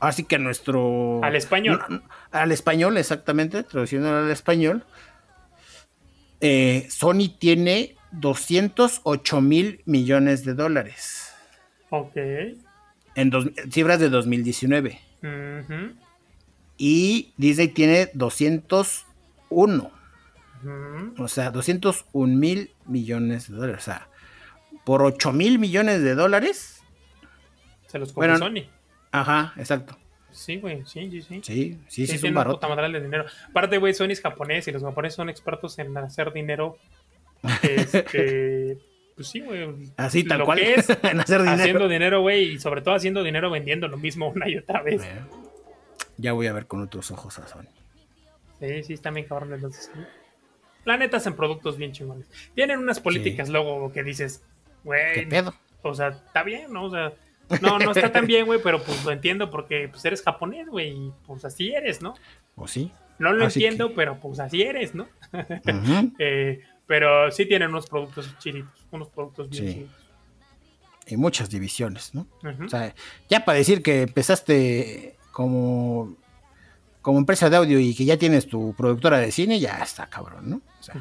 Así 0.00 0.24
que 0.24 0.38
nuestro... 0.38 1.20
Al 1.22 1.36
español. 1.36 2.02
al 2.30 2.52
español, 2.52 2.96
exactamente, 2.96 3.64
traduciendo 3.64 4.16
al 4.16 4.30
español. 4.30 4.84
Eh, 6.40 6.86
Sony 6.88 7.34
tiene 7.38 7.96
208 8.12 9.40
mil 9.40 9.82
millones 9.86 10.44
de 10.44 10.54
dólares. 10.54 11.32
Ok. 11.90 12.16
En 13.14 13.32
cifras 13.70 13.98
de 13.98 14.08
2019. 14.08 15.00
Y 16.78 17.34
Disney 17.36 17.68
tiene 17.68 18.08
201. 18.14 19.90
O 21.18 21.28
sea, 21.28 21.50
201 21.50 22.34
mil 22.34 22.70
millones 22.86 23.50
de 23.50 23.56
dólares. 23.56 23.82
O 23.82 23.84
sea, 23.84 24.08
por 24.84 25.02
8 25.02 25.32
mil 25.32 25.58
millones 25.58 26.02
de 26.02 26.14
dólares 26.14 26.78
se 27.88 27.98
los 27.98 28.12
compró 28.12 28.36
Sony. 28.38 28.64
Ajá, 29.10 29.54
exacto. 29.56 29.96
Sí, 30.30 30.58
güey, 30.58 30.84
sí, 30.84 31.10
sí, 31.10 31.22
sí. 31.22 31.40
Sí, 31.42 31.78
sí, 31.88 32.06
sí, 32.06 32.14
es 32.16 32.22
un 32.22 32.34
barrote. 32.34 32.66
de 32.66 33.00
dinero. 33.00 33.24
Aparte, 33.48 33.78
güey, 33.78 33.94
Sony 33.94 34.10
es 34.10 34.20
japonés 34.20 34.68
y 34.68 34.72
los 34.72 34.82
japoneses 34.82 35.16
son 35.16 35.30
expertos 35.30 35.78
en 35.78 35.96
hacer 35.96 36.32
dinero. 36.32 36.76
Este, 37.62 38.78
pues 39.16 39.26
sí, 39.26 39.40
güey. 39.40 39.90
Así, 39.96 40.22
tal 40.24 40.44
cual. 40.44 40.58
es, 40.58 40.90
en 41.02 41.20
hacer 41.20 41.40
dinero. 41.40 41.62
Haciendo 41.62 41.88
dinero, 41.88 42.20
güey, 42.20 42.52
y 42.52 42.58
sobre 42.58 42.82
todo 42.82 42.94
haciendo 42.94 43.22
dinero 43.22 43.50
vendiendo 43.50 43.88
lo 43.88 43.96
mismo 43.96 44.28
una 44.28 44.48
y 44.48 44.58
otra 44.58 44.82
vez. 44.82 45.02
Ya 46.18 46.32
voy 46.32 46.46
a 46.48 46.52
ver 46.52 46.66
con 46.66 46.82
otros 46.82 47.10
ojos 47.10 47.38
a 47.38 47.48
Sony. 47.48 47.68
Sí, 48.60 48.82
sí, 48.82 48.92
está 48.94 49.10
bien 49.10 49.26
cabrón 49.26 49.54
entonces. 49.54 49.90
La 50.84 50.96
neta 50.96 51.16
hacen 51.16 51.34
productos 51.34 51.76
bien 51.76 51.92
chingones. 51.92 52.28
Tienen 52.54 52.78
unas 52.78 53.00
políticas 53.00 53.48
luego 53.48 53.92
que 53.92 54.02
dices, 54.02 54.42
güey. 54.84 55.14
¿Qué 55.14 55.26
pedo? 55.26 55.54
O 55.82 55.94
sea, 55.94 56.08
está 56.08 56.42
bien, 56.42 56.72
¿no? 56.72 56.84
O 56.84 56.90
sea, 56.90 57.12
no, 57.62 57.78
no 57.78 57.92
está 57.92 58.12
tan 58.12 58.26
bien, 58.26 58.46
güey, 58.46 58.60
pero 58.62 58.82
pues 58.82 59.04
lo 59.04 59.12
entiendo 59.12 59.50
porque 59.50 59.88
pues 59.88 60.04
eres 60.04 60.22
japonés, 60.22 60.68
güey, 60.68 60.90
y 60.90 61.12
pues 61.26 61.44
así 61.44 61.70
eres, 61.70 62.02
¿no? 62.02 62.14
¿O 62.56 62.66
sí? 62.66 62.92
No 63.18 63.32
lo 63.32 63.44
entiendo, 63.44 63.94
pero 63.94 64.18
pues 64.20 64.40
así 64.40 64.62
eres, 64.62 64.94
¿no? 64.94 65.08
Eh, 66.18 66.62
pero 66.86 67.30
sí 67.30 67.46
tienen 67.46 67.68
unos 67.68 67.86
productos 67.86 68.36
chilitos, 68.38 68.86
unos 68.90 69.08
productos 69.08 69.50
bien 69.50 69.72
sí. 69.72 69.88
Y 71.06 71.16
muchas 71.16 71.48
divisiones, 71.48 72.14
¿no? 72.14 72.26
O 72.64 72.68
sea, 72.68 72.94
ya 73.28 73.44
para 73.44 73.58
decir 73.58 73.82
que 73.82 74.02
empezaste 74.02 75.17
como, 75.38 76.16
como 77.00 77.20
empresa 77.20 77.48
de 77.48 77.56
audio 77.56 77.78
y 77.78 77.94
que 77.94 78.04
ya 78.04 78.16
tienes 78.16 78.48
tu 78.48 78.74
productora 78.74 79.18
de 79.18 79.30
cine, 79.30 79.60
ya 79.60 79.78
está 79.78 80.08
cabrón, 80.08 80.50
¿no? 80.50 80.56
O 80.56 80.82
sea, 80.82 80.96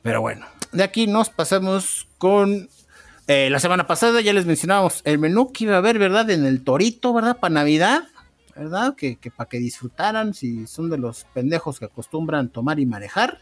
Pero 0.00 0.22
bueno, 0.22 0.46
de 0.72 0.82
aquí 0.82 1.06
nos 1.06 1.28
pasamos 1.28 2.08
con 2.16 2.70
eh, 3.26 3.50
la 3.50 3.58
semana 3.58 3.86
pasada 3.86 4.22
ya 4.22 4.32
les 4.32 4.46
mencionábamos 4.46 5.02
el 5.04 5.18
menú 5.18 5.52
que 5.52 5.64
iba 5.64 5.74
a 5.74 5.76
haber, 5.76 5.98
¿verdad? 5.98 6.30
En 6.30 6.46
el 6.46 6.64
Torito, 6.64 7.12
¿verdad? 7.12 7.36
Para 7.36 7.52
Navidad, 7.52 8.04
¿verdad? 8.56 8.94
Que, 8.96 9.18
para 9.36 9.50
que 9.50 9.58
disfrutaran, 9.58 10.32
si 10.32 10.66
son 10.66 10.88
de 10.88 10.96
los 10.96 11.24
pendejos 11.34 11.78
que 11.78 11.84
acostumbran 11.84 12.48
tomar 12.48 12.80
y 12.80 12.86
manejar. 12.86 13.40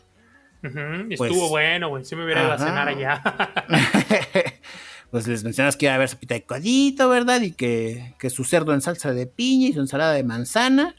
Pues 0.63 0.75
Estuvo 1.11 1.49
bueno, 1.49 1.91
güey. 1.91 2.05
Si 2.05 2.17
me 2.17 2.25
hubiera 2.25 2.43
ido 2.43 2.53
a 2.55 2.59
cenar 2.59 2.89
allá. 2.89 3.23
pues 5.11 5.27
les 5.27 5.45
mencionas 5.45 5.77
que 5.77 5.87
iba 5.87 5.93
a 5.93 5.97
haber 5.97 6.09
sopita 6.09 6.35
de 6.35 6.43
codito, 6.43 7.09
¿verdad? 7.09 7.41
Y 7.41 7.53
que, 7.53 8.15
que 8.19 8.31
su 8.31 8.45
cerdo 8.45 8.75
en 8.75 8.81
salsa 8.81 9.13
de 9.13 9.27
piña 9.27 9.69
y 9.69 9.73
su 9.73 9.81
ensalada 9.81 10.13
de 10.13 10.25
manzana 10.25 10.95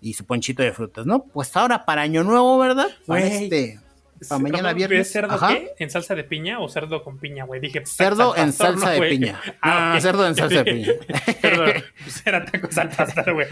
y 0.00 0.14
su 0.14 0.24
ponchito 0.24 0.62
de 0.62 0.72
frutas, 0.72 1.06
¿no? 1.06 1.24
Pues 1.24 1.56
ahora 1.56 1.84
para 1.84 2.02
Año 2.02 2.22
Nuevo, 2.22 2.58
¿verdad? 2.58 2.88
Para 3.06 3.26
este 3.26 3.80
para 4.28 4.38
mañana 4.38 4.72
viernes. 4.72 5.10
cerdo 5.10 5.38
qué? 5.48 5.72
¿En 5.78 5.90
salsa 5.90 6.14
de 6.14 6.24
piña 6.24 6.58
o 6.60 6.68
cerdo 6.68 7.02
con 7.02 7.18
piña, 7.18 7.44
güey? 7.44 7.60
Dije, 7.60 7.80
pues, 7.82 7.92
cerdo 7.96 8.36
en 8.36 8.52
salsa 8.52 8.90
de 8.90 9.00
piña. 9.08 9.40
Ah, 9.60 9.98
cerdo 10.00 10.26
en 10.26 10.34
salsa 10.34 10.62
de 10.62 10.72
piña. 10.72 10.92
Perdón, 11.40 11.72
pues 12.02 12.26
era 12.26 12.44
tacos 12.44 12.78
al 12.78 12.88
pastor, 12.90 13.34
güey. 13.34 13.46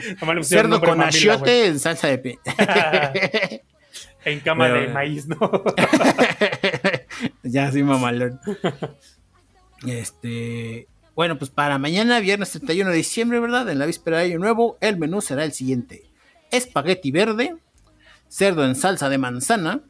Cerdo 0.44 0.80
con 0.80 1.02
achiote 1.02 1.66
en 1.66 1.78
salsa 1.78 2.08
de 2.08 2.18
piña. 2.18 3.12
en 4.24 4.40
cama 4.40 4.68
de 4.68 4.88
maíz, 4.88 5.26
¿no? 5.26 5.38
ya, 7.42 7.70
sí, 7.70 7.82
mamalón. 7.82 8.40
Este. 9.86 10.88
Bueno, 11.14 11.38
pues 11.38 11.50
para 11.50 11.78
mañana, 11.78 12.18
viernes 12.20 12.50
31 12.50 12.90
de 12.90 12.96
diciembre, 12.96 13.38
¿verdad? 13.38 13.68
En 13.68 13.78
la 13.78 13.86
víspera 13.86 14.18
de 14.18 14.24
Año 14.24 14.38
Nuevo, 14.38 14.76
el 14.80 14.96
menú 14.96 15.20
será 15.20 15.44
el 15.44 15.52
siguiente. 15.52 16.10
Espagueti 16.50 17.12
verde, 17.12 17.56
cerdo 18.28 18.64
en 18.64 18.74
salsa 18.74 19.08
de 19.08 19.18
manzana, 19.18 19.80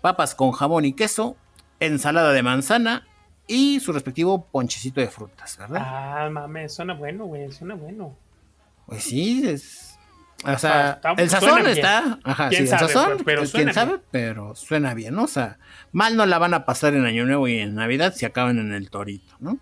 papas 0.00 0.34
con 0.34 0.52
jamón 0.52 0.84
y 0.84 0.94
queso, 0.94 1.36
ensalada 1.78 2.32
de 2.32 2.42
manzana 2.42 3.06
y 3.46 3.80
su 3.80 3.92
respectivo 3.92 4.46
ponchecito 4.50 5.00
de 5.00 5.08
frutas, 5.08 5.56
¿verdad? 5.58 5.82
Ah, 5.84 6.28
mames, 6.30 6.74
suena 6.74 6.94
bueno, 6.94 7.26
güey, 7.26 7.50
suena 7.52 7.74
bueno. 7.74 8.16
Pues 8.86 9.04
sí, 9.04 9.48
es... 9.48 9.87
O 10.44 10.56
sea, 10.56 11.00
el 11.16 11.28
sazón 11.28 11.66
está... 11.66 12.20
Ajá, 12.22 12.50
sí, 12.50 12.56
el 12.56 12.68
sazón, 12.68 13.22
pero 13.24 13.42
quién 13.44 13.74
sabe, 13.74 13.98
pero 14.12 14.54
suena 14.54 14.94
bien, 14.94 15.14
¿no? 15.14 15.24
O 15.24 15.28
sea, 15.28 15.58
mal 15.90 16.16
no 16.16 16.26
la 16.26 16.38
van 16.38 16.54
a 16.54 16.64
pasar 16.64 16.94
en 16.94 17.04
Año 17.06 17.26
Nuevo 17.26 17.48
y 17.48 17.58
en 17.58 17.74
Navidad 17.74 18.14
si 18.14 18.24
acaban 18.24 18.58
en 18.60 18.72
el 18.72 18.88
torito, 18.88 19.34
¿no? 19.40 19.58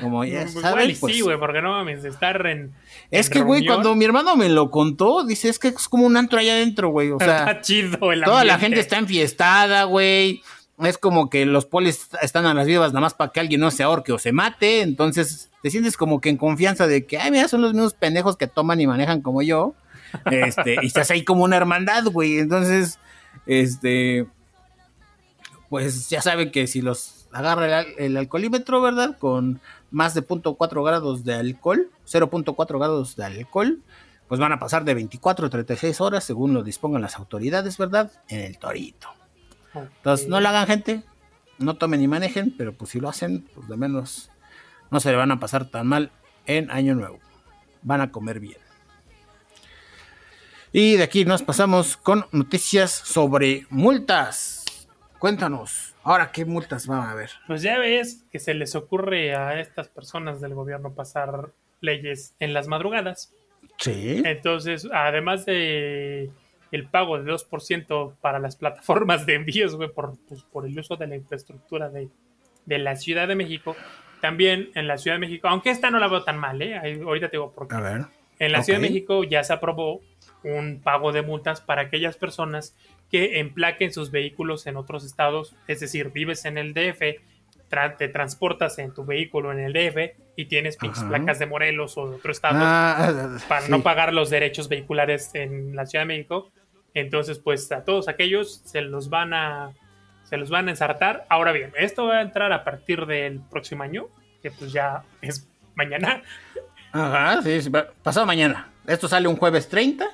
Como 0.00 0.24
ya 0.24 0.48
saben, 0.48 0.96
pues, 0.98 1.14
sí, 1.14 1.20
güey, 1.20 1.38
porque 1.38 1.62
no 1.62 1.70
mames, 1.70 2.04
estar 2.04 2.44
en... 2.46 2.72
Es 3.12 3.30
que, 3.30 3.40
güey, 3.40 3.64
cuando 3.64 3.94
mi 3.94 4.04
hermano 4.04 4.34
me 4.34 4.48
lo 4.48 4.70
contó, 4.70 5.24
dice, 5.24 5.48
es 5.48 5.60
que 5.60 5.68
es 5.68 5.88
como 5.88 6.06
un 6.06 6.16
antro 6.16 6.40
allá 6.40 6.54
adentro, 6.54 6.88
güey, 6.88 7.12
o 7.12 7.18
sea... 7.20 7.38
Está 7.38 7.60
chido 7.60 8.12
el 8.12 8.24
Toda 8.24 8.44
la 8.44 8.58
gente 8.58 8.80
está 8.80 8.98
enfiestada, 8.98 9.84
güey. 9.84 10.42
Es 10.80 10.98
como 10.98 11.30
que 11.30 11.46
los 11.46 11.66
polis 11.66 12.08
están 12.22 12.46
a 12.46 12.54
las 12.54 12.66
vivas 12.66 12.92
nada 12.92 13.02
más 13.02 13.14
para 13.14 13.30
que 13.30 13.38
alguien 13.38 13.60
no 13.60 13.70
se 13.70 13.82
ahorque 13.84 14.12
o 14.12 14.18
se 14.18 14.32
mate, 14.32 14.80
entonces 14.80 15.50
te 15.62 15.70
sientes 15.70 15.96
como 15.96 16.20
que 16.20 16.30
en 16.30 16.36
confianza 16.36 16.86
de 16.86 17.04
que, 17.06 17.18
ay, 17.18 17.30
mira, 17.30 17.46
son 17.48 17.60
los 17.60 17.74
mismos 17.74 17.94
pendejos 17.94 18.36
que 18.36 18.46
toman 18.46 18.80
y 18.80 18.86
manejan 18.86 19.20
como 19.20 19.42
yo, 19.42 19.74
este, 20.30 20.76
y 20.82 20.86
estás 20.86 21.10
ahí 21.10 21.24
como 21.24 21.44
una 21.44 21.56
hermandad, 21.56 22.04
güey, 22.06 22.38
entonces, 22.38 22.98
este, 23.46 24.26
pues 25.68 26.08
ya 26.08 26.20
saben 26.20 26.50
que 26.50 26.66
si 26.66 26.82
los 26.82 27.28
agarra 27.32 27.82
el, 27.82 28.16
alcoholímetro, 28.16 28.80
¿verdad? 28.80 29.16
Con 29.18 29.60
más 29.90 30.14
de 30.14 30.26
0.4 30.26 30.84
grados 30.84 31.24
de 31.24 31.34
alcohol, 31.34 31.90
0.4 32.06 32.78
grados 32.78 33.16
de 33.16 33.24
alcohol, 33.24 33.80
pues 34.28 34.40
van 34.40 34.52
a 34.52 34.58
pasar 34.58 34.84
de 34.84 34.94
24 34.94 35.46
a 35.46 35.50
36 35.50 36.00
horas, 36.00 36.24
según 36.24 36.54
lo 36.54 36.62
dispongan 36.62 37.02
las 37.02 37.16
autoridades, 37.16 37.78
¿verdad? 37.78 38.12
En 38.28 38.40
el 38.40 38.58
torito. 38.58 39.08
Entonces, 39.74 40.28
no 40.28 40.40
lo 40.40 40.48
hagan, 40.48 40.66
gente. 40.66 41.02
No 41.58 41.74
tomen 41.74 42.00
ni 42.00 42.08
manejen, 42.08 42.54
pero 42.56 42.72
pues 42.72 42.90
si 42.90 43.00
lo 43.00 43.08
hacen, 43.08 43.46
pues 43.54 43.68
de 43.68 43.76
menos 43.76 44.30
no 44.90 44.98
se 44.98 45.10
le 45.10 45.16
van 45.16 45.30
a 45.30 45.38
pasar 45.38 45.66
tan 45.66 45.86
mal 45.86 46.10
en 46.46 46.70
Año 46.70 46.94
Nuevo. 46.94 47.18
Van 47.82 48.00
a 48.00 48.10
comer 48.10 48.40
bien. 48.40 48.58
Y 50.72 50.96
de 50.96 51.02
aquí 51.02 51.24
nos 51.24 51.42
pasamos 51.42 51.96
con 51.96 52.26
noticias 52.30 52.92
sobre 52.92 53.66
multas. 53.70 54.88
Cuéntanos, 55.18 55.96
ahora 56.04 56.30
qué 56.30 56.44
multas 56.44 56.86
van 56.86 57.00
a 57.00 57.10
haber. 57.10 57.30
Pues 57.48 57.62
ya 57.62 57.76
ves 57.78 58.24
que 58.30 58.38
se 58.38 58.54
les 58.54 58.76
ocurre 58.76 59.34
a 59.34 59.60
estas 59.60 59.88
personas 59.88 60.40
del 60.40 60.54
gobierno 60.54 60.94
pasar 60.94 61.50
leyes 61.80 62.36
en 62.38 62.52
las 62.52 62.68
madrugadas. 62.68 63.34
Sí. 63.78 64.22
Entonces, 64.24 64.86
además 64.92 65.44
de 65.44 66.30
el 66.70 66.86
pago 66.86 67.20
de 67.20 67.32
2% 67.32 68.14
para 68.20 68.38
las 68.38 68.54
plataformas 68.54 69.26
de 69.26 69.34
envíos, 69.34 69.74
güey, 69.74 69.90
por, 69.92 70.16
pues, 70.28 70.44
por 70.44 70.66
el 70.66 70.78
uso 70.78 70.94
de 70.94 71.08
la 71.08 71.16
infraestructura 71.16 71.90
de, 71.90 72.08
la 72.66 72.94
Ciudad 72.94 73.26
de 73.26 73.34
México. 73.34 73.74
También 74.20 74.70
en 74.76 74.86
la 74.86 74.98
Ciudad 74.98 75.16
de 75.16 75.20
México, 75.20 75.48
aunque 75.48 75.70
esta 75.70 75.90
no 75.90 75.98
la 75.98 76.06
veo 76.06 76.22
tan 76.22 76.38
mal, 76.38 76.62
¿eh? 76.62 76.76
ahorita 76.76 77.28
te 77.28 77.38
digo 77.38 77.50
por 77.50 77.66
qué. 77.66 77.74
A 77.74 77.80
ver. 77.80 78.04
En 78.38 78.52
la 78.52 78.62
Ciudad 78.62 78.78
de 78.78 78.88
México 78.88 79.24
ya 79.24 79.42
se 79.42 79.52
aprobó 79.52 80.00
un 80.44 80.80
pago 80.82 81.12
de 81.12 81.22
multas 81.22 81.60
para 81.60 81.82
aquellas 81.82 82.16
personas 82.16 82.74
que 83.10 83.40
emplaquen 83.40 83.92
sus 83.92 84.10
vehículos 84.10 84.66
en 84.66 84.76
otros 84.76 85.04
estados, 85.04 85.56
es 85.66 85.80
decir, 85.80 86.10
vives 86.10 86.44
en 86.44 86.58
el 86.58 86.74
DF, 86.74 87.20
te 87.98 88.08
transportas 88.08 88.78
en 88.78 88.92
tu 88.92 89.04
vehículo 89.04 89.52
en 89.52 89.60
el 89.60 89.72
DF 89.72 90.16
y 90.36 90.46
tienes 90.46 90.76
pinches 90.76 91.04
placas 91.04 91.38
de 91.38 91.46
Morelos 91.46 91.96
o 91.96 92.08
de 92.08 92.16
otro 92.16 92.32
estado 92.32 92.58
ah, 92.60 93.38
para 93.48 93.68
no 93.68 93.82
pagar 93.82 94.12
los 94.12 94.28
derechos 94.28 94.68
vehiculares 94.68 95.34
en 95.34 95.76
la 95.76 95.86
Ciudad 95.86 96.02
de 96.02 96.08
México, 96.08 96.50
entonces, 96.94 97.38
pues 97.38 97.70
a 97.72 97.84
todos 97.84 98.08
aquellos 98.08 98.62
se 98.64 98.82
los 98.82 99.08
van 99.08 99.34
a 99.34 99.72
se 100.24 100.36
los 100.36 100.50
van 100.50 100.68
a 100.68 100.70
ensartar. 100.70 101.26
Ahora 101.28 101.52
bien, 101.52 101.72
esto 101.76 102.06
va 102.06 102.18
a 102.18 102.22
entrar 102.22 102.52
a 102.52 102.62
partir 102.62 103.06
del 103.06 103.40
próximo 103.40 103.82
año, 103.82 104.06
que 104.42 104.50
pues 104.50 104.72
ya 104.72 105.02
es 105.20 105.48
mañana. 105.74 106.22
Ajá, 106.92 107.42
sí, 107.42 107.70
pasado 108.02 108.26
mañana. 108.26 108.68
Esto 108.86 109.08
sale 109.08 109.28
un 109.28 109.36
jueves 109.36 109.68
30, 109.68 110.08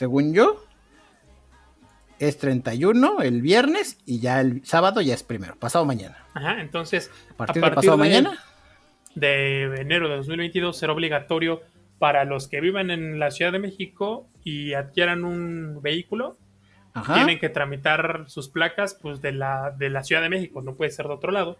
según 0.00 0.32
yo. 0.32 0.64
Es 2.18 2.38
31 2.38 3.20
el 3.20 3.42
viernes 3.42 3.98
y 4.06 4.18
ya 4.20 4.40
el 4.40 4.64
sábado 4.64 5.02
ya 5.02 5.12
es 5.12 5.22
primero, 5.22 5.56
pasado 5.56 5.84
mañana. 5.84 6.16
Ajá, 6.32 6.60
entonces 6.62 7.10
a 7.30 7.34
partir, 7.34 7.62
de 7.62 7.70
pasado 7.70 7.98
mañana 7.98 8.38
de 9.14 9.64
enero 9.78 10.08
de 10.08 10.16
2022 10.16 10.76
será 10.76 10.94
obligatorio 10.94 11.60
para 11.98 12.24
los 12.24 12.48
que 12.48 12.62
vivan 12.62 12.90
en 12.90 13.18
la 13.18 13.30
Ciudad 13.30 13.52
de 13.52 13.58
México 13.58 14.26
y 14.42 14.72
adquieran 14.72 15.24
un 15.24 15.82
vehículo, 15.82 16.38
tienen 17.14 17.38
que 17.38 17.50
tramitar 17.50 18.24
sus 18.28 18.48
placas 18.48 18.94
pues 18.94 19.20
de 19.20 19.32
la, 19.32 19.74
de 19.76 19.90
la 19.90 20.02
Ciudad 20.02 20.22
de 20.22 20.30
México, 20.30 20.62
no 20.62 20.76
puede 20.76 20.90
ser 20.90 21.08
de 21.08 21.12
otro 21.12 21.30
lado. 21.30 21.58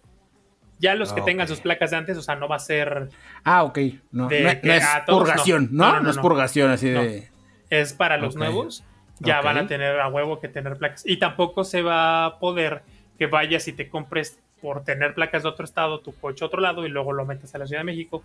Ya 0.78 0.95
los 0.95 1.12
que 1.12 1.20
tengan 1.20 1.47
sus 1.47 1.61
placas 1.61 1.91
de 1.91 1.99
antes, 1.99 2.16
o 2.16 2.22
sea, 2.22 2.36
no 2.36 2.49
va 2.49 2.57
a 2.57 2.61
ser... 2.61 3.11
Ah, 3.45 3.64
ok. 3.64 3.78
No, 4.12 4.30
es 4.30 4.86
purgación, 5.07 5.68
no. 5.72 6.01
No, 6.01 6.11
es 6.11 6.16
purgación 6.16 6.70
así 6.70 6.88
de... 6.88 7.28
Es 7.71 7.93
para 7.93 8.16
los 8.16 8.37
nuevos, 8.37 8.85
ya 9.21 9.41
van 9.41 9.59
a 9.59 9.66
tener 9.66 10.01
a 10.01 10.09
huevo 10.09 10.41
que 10.41 10.49
tener 10.49 10.77
placas. 10.77 11.07
Y 11.07 11.18
tampoco 11.18 11.64
se 11.64 11.83
va 11.83 12.27
a 12.27 12.39
poder 12.39 12.83
que 13.18 13.27
vayas 13.27 13.68
y 13.68 13.73
te 13.73 13.89
compres 13.89 14.39
por 14.61 14.85
tener 14.85 15.14
placas 15.14 15.43
de 15.43 15.49
otro 15.49 15.64
estado 15.64 16.01
tu 16.01 16.12
coche 16.14 16.45
a 16.45 16.47
otro 16.47 16.61
lado 16.61 16.85
y 16.87 16.89
luego 16.89 17.12
lo 17.12 17.25
metas 17.25 17.55
a 17.55 17.59
la 17.59 17.66
Ciudad 17.66 17.81
de 17.81 17.85
México. 17.85 18.23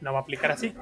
No 0.00 0.12
va 0.12 0.20
a 0.20 0.22
aplicar 0.22 0.50
así. 0.50 0.74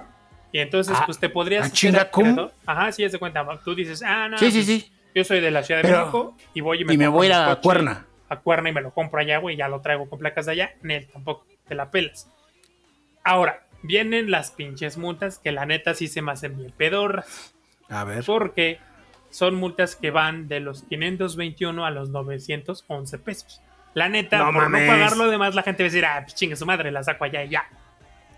Y 0.53 0.61
entonces, 0.61 0.97
ah, 0.97 1.03
pues 1.05 1.19
te 1.19 1.29
podrías. 1.29 1.67
Ah, 1.67 1.71
chinga, 1.71 2.11
¿cómo? 2.11 2.51
Ajá, 2.65 2.93
sí, 2.93 3.03
es 3.03 3.13
de 3.13 3.19
cuenta. 3.19 3.45
Tú 3.65 3.75
dices, 3.75 4.03
ah, 4.07 4.29
no. 4.29 4.39
Sí, 4.39 4.51
sí, 4.51 4.59
pues, 4.59 4.67
sí. 4.67 4.93
Yo 5.15 5.25
soy 5.25 5.41
de 5.41 5.51
la 5.51 5.63
Ciudad 5.63 5.83
de 5.83 5.91
México 5.91 6.37
y 6.55 6.61
voy 6.61 6.83
y 6.83 6.85
me, 6.85 6.95
y 6.95 6.97
me 6.97 7.09
voy 7.09 7.31
a 7.31 7.59
Cuerna. 7.61 8.07
A 8.29 8.41
Cuerna 8.41 8.71
y 8.71 8.73
me 8.73 8.81
lo 8.81 8.93
compro 8.93 9.21
allá, 9.21 9.39
güey, 9.39 9.57
ya 9.57 9.69
lo 9.69 9.81
traigo 9.81 10.09
con 10.09 10.19
placas 10.19 10.47
de 10.47 10.53
allá. 10.53 10.75
Nel, 10.83 11.07
tampoco 11.09 11.47
te 11.67 11.75
la 11.75 11.91
pelas. 11.91 12.29
Ahora, 13.23 13.67
vienen 13.83 14.31
las 14.31 14.51
pinches 14.51 14.99
multas 14.99 15.39
que 15.39 15.53
la 15.53 15.67
neta 15.67 15.95
sí 15.95 16.09
se 16.09 16.23
me 16.23 16.33
hacen 16.33 16.57
bien 16.57 16.73
pedorras. 16.77 17.55
A 17.89 18.05
ver. 18.05 18.25
Porque 18.25 18.79
son 19.31 19.57
multas 19.57 19.97
que 19.97 20.11
van 20.11 20.49
de 20.49 20.61
los 20.61 20.85
521 20.85 21.85
a 21.85 21.91
los 21.91 22.11
911 22.11 23.19
pesos. 23.19 23.61
La 23.95 24.09
neta, 24.09 24.45
por 24.53 24.71
no 24.71 24.79
pagar 24.79 25.17
lo 25.17 25.29
demás, 25.29 25.55
la 25.55 25.63
gente 25.63 25.83
va 25.83 25.87
a 25.87 25.91
decir, 25.91 26.05
ah, 26.05 26.21
pues 26.23 26.35
chingue 26.35 26.57
su 26.57 26.67
madre, 26.67 26.91
la 26.91 27.03
saco 27.05 27.25
allá 27.25 27.45
y 27.45 27.51
ya. 27.51 27.65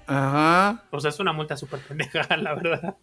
Ajá. 0.07 0.85
O 0.91 1.01
sea, 1.01 1.11
es 1.11 1.19
una 1.19 1.33
multa 1.33 1.57
súper 1.57 1.81
pendeja, 1.81 2.37
la 2.37 2.55
verdad. 2.55 2.97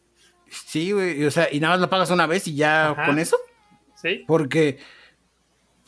Sí, 0.50 0.92
güey. 0.92 1.24
O 1.26 1.32
sea, 1.32 1.48
y 1.52 1.60
nada 1.60 1.74
más 1.74 1.82
la 1.82 1.90
pagas 1.90 2.12
una 2.12 2.28
vez 2.28 2.48
y 2.48 2.56
ya 2.56 2.96
con 3.06 3.18
eso. 3.18 3.38
Sí. 3.96 4.24
Porque, 4.28 4.80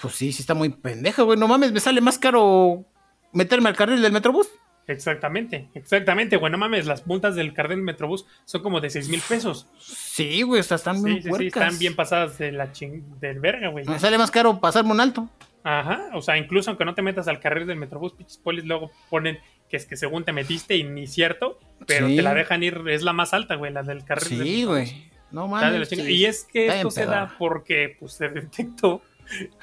pues 0.02 0.16
sí, 0.16 0.32
sí 0.32 0.42
está 0.42 0.54
muy 0.54 0.70
pendeja, 0.70 1.24
güey. 1.24 1.38
No 1.38 1.48
mames, 1.48 1.72
me 1.72 1.80
sale 1.80 2.02
más 2.02 2.18
caro 2.18 2.86
meterme 3.32 3.70
al 3.70 3.76
carril 3.76 4.02
del 4.02 4.12
Metrobús. 4.12 4.50
Exactamente, 4.88 5.68
exactamente, 5.74 6.38
güey. 6.38 6.52
No 6.52 6.58
mames, 6.58 6.86
las 6.86 7.08
multas 7.08 7.36
del 7.36 7.54
carril 7.54 7.78
del 7.78 7.86
Metrobús 7.86 8.26
son 8.46 8.62
como 8.62 8.82
de 8.82 8.90
6 8.92 9.10
mil 9.10 9.22
pesos. 9.28 9.68
Sí, 9.80 10.44
güey, 10.44 10.62
o 10.62 10.64
sea, 10.64 10.76
están 10.76 11.02
bien 11.02 11.24
sí, 11.24 11.30
sí, 11.36 11.48
están 11.48 11.78
bien 11.80 11.96
pasadas 11.96 12.38
de 12.38 12.52
la 12.52 12.72
ching 12.72 13.20
del 13.20 13.40
verga, 13.40 13.70
güey. 13.70 13.86
Me 13.86 14.00
sale 14.00 14.18
más 14.18 14.30
caro 14.30 14.60
pasarme 14.60 14.92
un 14.92 15.02
alto. 15.02 15.28
Ajá, 15.64 16.10
o 16.14 16.22
sea, 16.22 16.38
incluso 16.38 16.70
aunque 16.70 16.86
no 16.86 16.94
te 16.94 17.02
metas 17.02 17.28
al 17.28 17.40
carril 17.40 17.66
del 17.66 17.78
Metrobús, 17.78 18.14
pinches 18.14 18.38
polis 18.38 18.64
luego 18.66 18.92
ponen 19.10 19.40
que 19.68 19.78
es 19.78 19.88
que 19.88 19.98
según 19.98 20.24
te 20.24 20.32
metiste 20.32 20.76
y 20.76 20.84
ni 20.84 21.08
cierto, 21.08 21.60
pero 21.88 22.06
te 22.06 22.22
la 22.22 22.36
dejan 22.36 22.62
ir, 22.62 22.84
es 22.88 23.02
la 23.02 23.14
más 23.14 23.34
alta, 23.34 23.56
güey, 23.56 23.74
la 23.74 23.82
del 23.82 24.06
carril. 24.06 24.44
Sí, 24.44 24.64
güey. 24.64 25.10
No 25.32 25.48
mames. 25.48 25.92
Y 25.92 26.26
es 26.26 26.44
que 26.44 26.68
esto 26.68 26.92
se 26.92 27.08
da 27.08 27.36
porque 27.40 27.98
pues, 28.00 28.14
se 28.14 28.30
detectó 28.30 29.02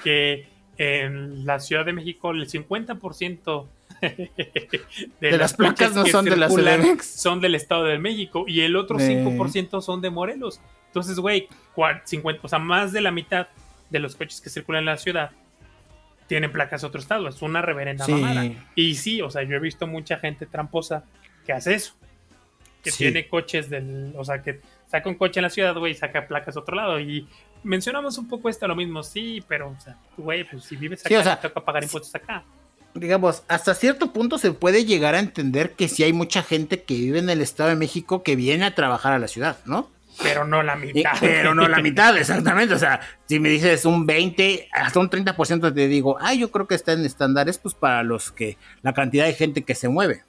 que 0.03 0.49
en 0.77 1.47
la 1.47 1.61
Ciudad 1.61 1.85
de 1.85 1.93
México 1.93 2.33
el 2.33 2.49
50% 2.49 3.66
de, 4.03 4.80
de, 5.20 5.38
las 5.38 5.55
placas 5.55 5.94
no 5.94 6.05
son 6.07 6.24
de 6.24 6.36
la 6.36 6.48
CDMX. 6.48 7.07
Son 7.07 7.40
del 7.40 7.55
Estado 7.55 7.84
de 7.84 7.98
México 7.98 8.44
y 8.46 8.61
el 8.61 8.76
otro 8.76 8.98
5% 8.98 9.80
son 9.80 10.00
de 10.00 10.11
Morelos. 10.11 10.61
Entonces, 10.86 11.18
güey, 11.18 11.48
50, 12.05 12.40
o 12.42 12.48
sea, 12.48 12.59
más 12.59 12.92
de 12.92 13.00
la 13.00 13.11
mitad 13.11 13.48
de 13.88 13.98
los 13.98 14.16
coches 14.16 14.40
que 14.40 14.50
circulan 14.50 14.80
en 14.80 14.86
la 14.86 14.96
ciudad 14.98 15.30
tienen 16.26 16.53
placas 16.53 16.80
de 16.80 16.86
otro 16.86 17.00
estado. 17.00 17.28
Es 17.28 17.42
una 17.42 17.62
reverenda 17.62 18.07
mamada. 18.07 18.50
Y 18.74 18.94
sí, 18.94 19.22
o 19.22 19.30
sea, 19.30 19.42
yo 19.42 19.57
he 19.57 19.61
visto 19.61 19.86
mucha 19.86 20.18
gente 20.18 20.46
tramposa 20.46 21.05
que 21.46 21.53
hace 21.53 21.74
eso. 21.74 21.94
Que 22.82 22.90
tiene 22.90 23.28
coches 23.28 23.70
del. 23.70 24.12
O 24.16 24.24
sea, 24.24 24.42
que 24.42 24.61
saca 24.86 25.09
un 25.09 25.14
coche 25.14 25.40
en 25.40 25.44
la 25.44 25.50
ciudad, 25.50 25.74
güey, 25.76 25.92
y 25.92 25.94
saca 25.94 26.26
placas 26.26 26.55
de 26.55 26.61
otro 26.61 26.74
lado. 26.74 26.98
Y 26.98 27.28
mencionamos 27.62 28.18
un 28.18 28.28
poco 28.28 28.48
esto, 28.48 28.66
lo 28.66 28.74
mismo, 28.74 29.03
sí, 29.03 29.42
pero, 29.46 29.70
o 29.70 29.80
sea, 29.80 29.96
güey, 30.16 30.44
pues 30.44 30.64
si 30.64 30.76
vives 30.76 31.05
acá, 31.07 31.40
te 31.40 31.48
toca 31.48 31.64
pagar 31.64 31.82
impuestos 31.82 32.14
acá. 32.14 32.44
Digamos, 32.95 33.43
hasta 33.49 33.74
cierto 33.74 34.12
punto 34.12 34.38
se 34.38 34.53
puede 34.53 34.84
llegar 34.84 35.14
a 35.14 35.18
entender 35.18 35.72
que 35.72 35.88
si 35.88 36.03
hay 36.03 36.12
mucha 36.12 36.43
gente 36.43 36.82
que 36.82 36.95
vive 36.95 37.18
en 37.18 37.30
el 37.30 37.40
Estado 37.40 37.70
de 37.70 37.76
México 37.76 38.22
que 38.22 38.36
viene 38.36 38.64
a 38.66 38.74
trabajar 38.74 39.12
a 39.12 39.18
la 39.18 39.28
ciudad, 39.28 39.59
¿no? 39.64 39.90
Pero 40.22 40.45
no 40.45 40.62
la 40.62 40.76
mitad. 40.76 41.12
pero 41.20 41.55
no 41.55 41.68
la 41.68 41.80
mitad, 41.80 42.16
exactamente. 42.16 42.74
O 42.74 42.78
sea, 42.78 43.01
si 43.26 43.40
me 43.40 43.49
dices 43.49 43.84
un 43.84 44.07
20, 44.07 44.68
hasta 44.72 45.01
un 45.01 45.09
30% 45.09 45.72
te 45.72 45.88
digo, 45.88 46.18
ay, 46.20 46.38
yo 46.40 46.51
creo 46.51 46.66
que 46.66 46.74
está 46.74 46.93
en 46.93 47.05
estándares, 47.05 47.59
pues 47.59 47.74
para 47.74 48.03
los 48.03 48.30
que, 48.30 48.59
la 48.82 48.93
cantidad 48.93 49.24
de 49.24 49.34
gente 49.34 49.62
que 49.62 49.74
se 49.74 49.88
mueve. 49.88 50.22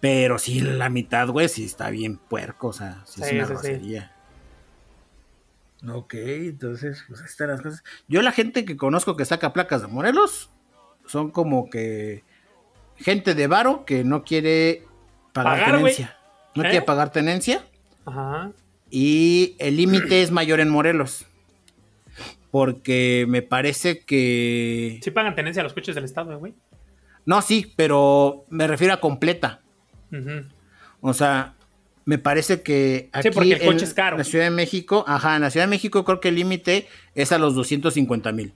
Pero 0.00 0.38
sí, 0.38 0.60
la 0.60 0.88
mitad, 0.88 1.28
güey, 1.28 1.48
sí 1.48 1.64
está 1.64 1.90
bien 1.90 2.16
puerco, 2.16 2.68
o 2.68 2.72
sea, 2.72 3.02
sí, 3.06 3.22
es 3.22 3.32
una 3.32 3.46
grosería. 3.46 4.12
Ok, 5.88 6.14
entonces, 6.14 7.04
pues 7.08 7.20
están 7.20 7.48
las 7.48 7.60
cosas. 7.60 7.84
Yo 8.08 8.22
la 8.22 8.32
gente 8.32 8.64
que 8.64 8.76
conozco 8.76 9.16
que 9.16 9.24
saca 9.24 9.52
placas 9.52 9.82
de 9.82 9.88
Morelos 9.88 10.48
son 11.06 11.30
como 11.30 11.68
que 11.70 12.24
gente 12.96 13.34
de 13.34 13.46
varo 13.46 13.84
que 13.84 14.04
no 14.04 14.24
quiere 14.24 14.84
pagar, 15.32 15.72
tenencia. 15.72 16.16
No 16.54 16.62
quiere 16.62 16.78
¿Eh? 16.78 16.82
pagar 16.82 17.12
tenencia. 17.12 17.64
Ajá. 18.04 18.52
Y 18.90 19.56
el 19.58 19.76
límite 19.76 20.22
es 20.22 20.30
mayor 20.30 20.60
en 20.60 20.68
Morelos. 20.68 21.26
Porque 22.50 23.24
me 23.28 23.40
parece 23.40 24.00
que. 24.00 25.00
Sí 25.02 25.10
pagan 25.10 25.34
tenencia 25.34 25.60
a 25.60 25.64
los 25.64 25.72
coches 25.72 25.94
del 25.94 26.04
Estado, 26.04 26.38
güey. 26.38 26.54
No, 27.24 27.40
sí, 27.40 27.72
pero 27.76 28.44
me 28.50 28.66
refiero 28.66 28.92
a 28.92 29.00
completa. 29.00 29.60
O 31.00 31.14
sea, 31.14 31.54
me 32.04 32.18
parece 32.18 32.62
que 32.62 33.08
aquí 33.12 33.30
porque 33.30 33.54
el 33.54 33.64
coche 33.64 33.84
es 33.84 33.94
caro. 33.94 34.16
en 34.16 34.18
la 34.18 34.24
Ciudad 34.24 34.44
de 34.44 34.50
México, 34.50 35.04
ajá, 35.06 35.36
en 35.36 35.42
la 35.42 35.50
Ciudad 35.50 35.66
de 35.66 35.70
México 35.70 36.04
creo 36.04 36.20
que 36.20 36.28
el 36.28 36.34
límite 36.34 36.88
es 37.14 37.32
a 37.32 37.38
los 37.38 37.54
250 37.54 38.32
mil. 38.32 38.52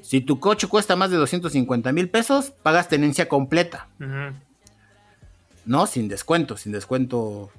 Si 0.00 0.20
tu 0.20 0.40
coche 0.40 0.66
cuesta 0.66 0.96
más 0.96 1.10
de 1.10 1.16
250 1.16 1.92
mil 1.92 2.10
pesos, 2.10 2.52
pagas 2.62 2.88
tenencia 2.88 3.28
completa. 3.28 3.88
No, 5.64 5.86
sin 5.86 6.08
descuento, 6.08 6.56
sin 6.56 6.72
descuento, 6.72 7.50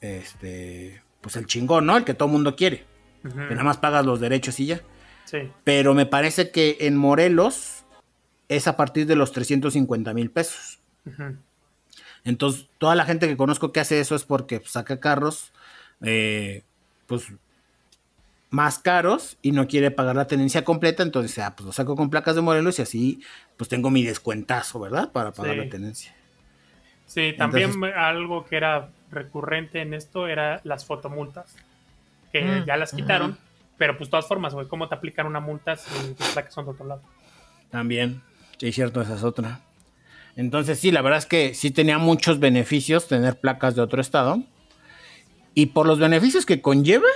este, 0.00 1.02
pues 1.20 1.36
el 1.36 1.46
chingón, 1.46 1.86
¿no? 1.86 1.96
El 1.96 2.04
que 2.04 2.14
todo 2.14 2.28
mundo 2.28 2.56
quiere. 2.56 2.84
Que 3.22 3.30
nada 3.50 3.64
más 3.64 3.78
pagas 3.78 4.04
los 4.04 4.20
derechos 4.20 4.60
y 4.60 4.66
ya. 4.66 4.80
Sí. 5.24 5.50
Pero 5.64 5.94
me 5.94 6.06
parece 6.06 6.50
que 6.50 6.76
en 6.80 6.96
Morelos 6.96 7.84
es 8.48 8.68
a 8.68 8.76
partir 8.76 9.06
de 9.06 9.16
los 9.16 9.32
350 9.32 10.14
mil 10.14 10.30
pesos. 10.30 10.78
Entonces, 12.24 12.68
toda 12.78 12.94
la 12.94 13.04
gente 13.04 13.28
que 13.28 13.36
conozco 13.36 13.72
que 13.72 13.80
hace 13.80 14.00
eso 14.00 14.14
es 14.14 14.24
porque 14.24 14.62
saca 14.64 15.00
carros, 15.00 15.52
eh, 16.02 16.62
pues, 17.06 17.32
más 18.50 18.78
caros 18.78 19.36
y 19.42 19.52
no 19.52 19.66
quiere 19.66 19.90
pagar 19.90 20.16
la 20.16 20.26
tenencia 20.26 20.64
completa, 20.64 21.02
entonces, 21.02 21.38
ah, 21.38 21.54
pues 21.56 21.66
lo 21.66 21.72
saco 21.72 21.96
con 21.96 22.10
placas 22.10 22.36
de 22.36 22.42
Morelos 22.42 22.78
y 22.78 22.82
así, 22.82 23.20
pues 23.56 23.68
tengo 23.68 23.90
mi 23.90 24.02
descuentazo, 24.02 24.80
¿verdad? 24.80 25.10
Para 25.12 25.32
pagar 25.32 25.56
la 25.56 25.68
tenencia. 25.68 26.14
Sí, 27.06 27.34
también 27.36 27.72
algo 27.84 28.44
que 28.44 28.56
era 28.56 28.90
recurrente 29.10 29.80
en 29.80 29.94
esto 29.94 30.26
era 30.26 30.60
las 30.64 30.84
fotomultas, 30.84 31.54
que 32.32 32.42
mm, 32.42 32.64
ya 32.66 32.76
las 32.76 32.92
quitaron, 32.92 33.38
pero 33.76 33.96
pues 33.96 34.08
de 34.08 34.12
todas 34.12 34.26
formas, 34.26 34.54
güey, 34.54 34.66
¿cómo 34.66 34.88
te 34.88 34.94
aplican 34.94 35.26
una 35.26 35.40
multa 35.40 35.76
si 35.76 36.14
tus 36.14 36.28
placas 36.28 36.54
son 36.54 36.64
de 36.66 36.70
otro 36.72 36.86
lado? 36.86 37.02
También, 37.70 38.22
sí, 38.58 38.72
cierto, 38.72 39.00
esa 39.00 39.14
es 39.14 39.22
otra. 39.22 39.60
Entonces 40.36 40.78
sí, 40.78 40.90
la 40.90 41.00
verdad 41.00 41.18
es 41.18 41.26
que 41.26 41.54
sí 41.54 41.70
tenía 41.70 41.98
muchos 41.98 42.38
beneficios 42.38 43.08
tener 43.08 43.40
placas 43.40 43.74
de 43.74 43.82
otro 43.82 44.00
estado. 44.00 44.42
Y 45.54 45.66
por 45.66 45.86
los 45.86 45.98
beneficios 45.98 46.44
que 46.44 46.60
conlleva, 46.60 47.08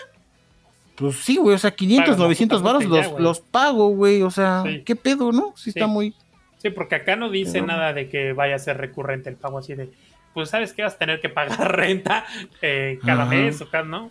pues 1.01 1.17
sí, 1.17 1.39
güey, 1.39 1.55
o 1.55 1.59
sea, 1.59 1.71
500, 1.71 2.19
900 2.19 2.63
baros 2.63 2.85
los, 3.19 3.41
pago, 3.41 3.89
güey, 3.89 4.21
o 4.21 4.31
sea, 4.31 4.63
¿qué 4.85 4.95
pedo, 4.95 5.33
no? 5.33 5.55
Sí, 5.57 5.71
está 5.71 5.87
muy... 5.87 6.15
Sí, 6.59 6.69
porque 6.69 6.97
acá 6.97 7.17
no 7.17 7.31
dice 7.31 7.63
nada 7.63 7.95
de 7.95 8.11
que 8.11 8.35
vaya 8.35 8.57
a 8.57 8.59
ser 8.59 8.77
recurrente 8.77 9.31
el 9.31 9.37
pago 9.37 9.57
así 9.57 9.75
de, 9.75 9.89
pues 10.35 10.51
sabes 10.51 10.75
que 10.75 10.83
vas 10.83 10.97
a 10.97 10.99
tener 10.99 11.23
que 11.23 11.31
pagar 11.31 11.75
renta 11.75 12.27
eh, 12.61 12.99
cada 13.03 13.25
mes 13.25 13.63
o 13.63 13.71
cada, 13.71 13.85
¿no? 13.85 14.11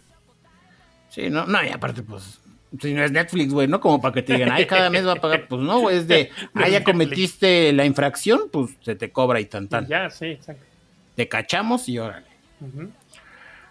Sí, 1.10 1.30
no, 1.30 1.46
no, 1.46 1.64
y 1.64 1.70
aparte, 1.70 2.02
pues, 2.02 2.42
si 2.82 2.96
no 2.96 3.04
es 3.04 3.12
Netflix, 3.12 3.54
güey, 3.54 3.68
¿no? 3.68 3.80
Como 3.80 4.02
para 4.02 4.16
que 4.16 4.24
te 4.24 4.34
digan, 4.34 4.52
ay, 4.52 4.66
cada 4.66 4.90
mes 4.90 5.06
va 5.06 5.12
a 5.12 5.16
pagar. 5.18 5.48
Pues 5.48 5.62
no, 5.62 5.82
güey, 5.82 5.98
es 5.98 6.08
de, 6.08 6.32
ah, 6.56 6.68
ya 6.70 6.84
cometiste 6.84 7.72
la 7.72 7.86
infracción, 7.86 8.50
pues 8.52 8.72
se 8.82 8.96
te 8.96 9.12
cobra 9.12 9.40
y 9.40 9.46
tan 9.46 9.68
tan. 9.68 9.86
Ya, 9.86 10.10
sí, 10.10 10.26
exacto. 10.26 10.64
Te 11.16 11.28
cachamos 11.28 11.88
y 11.88 12.00
órale. 12.00 12.26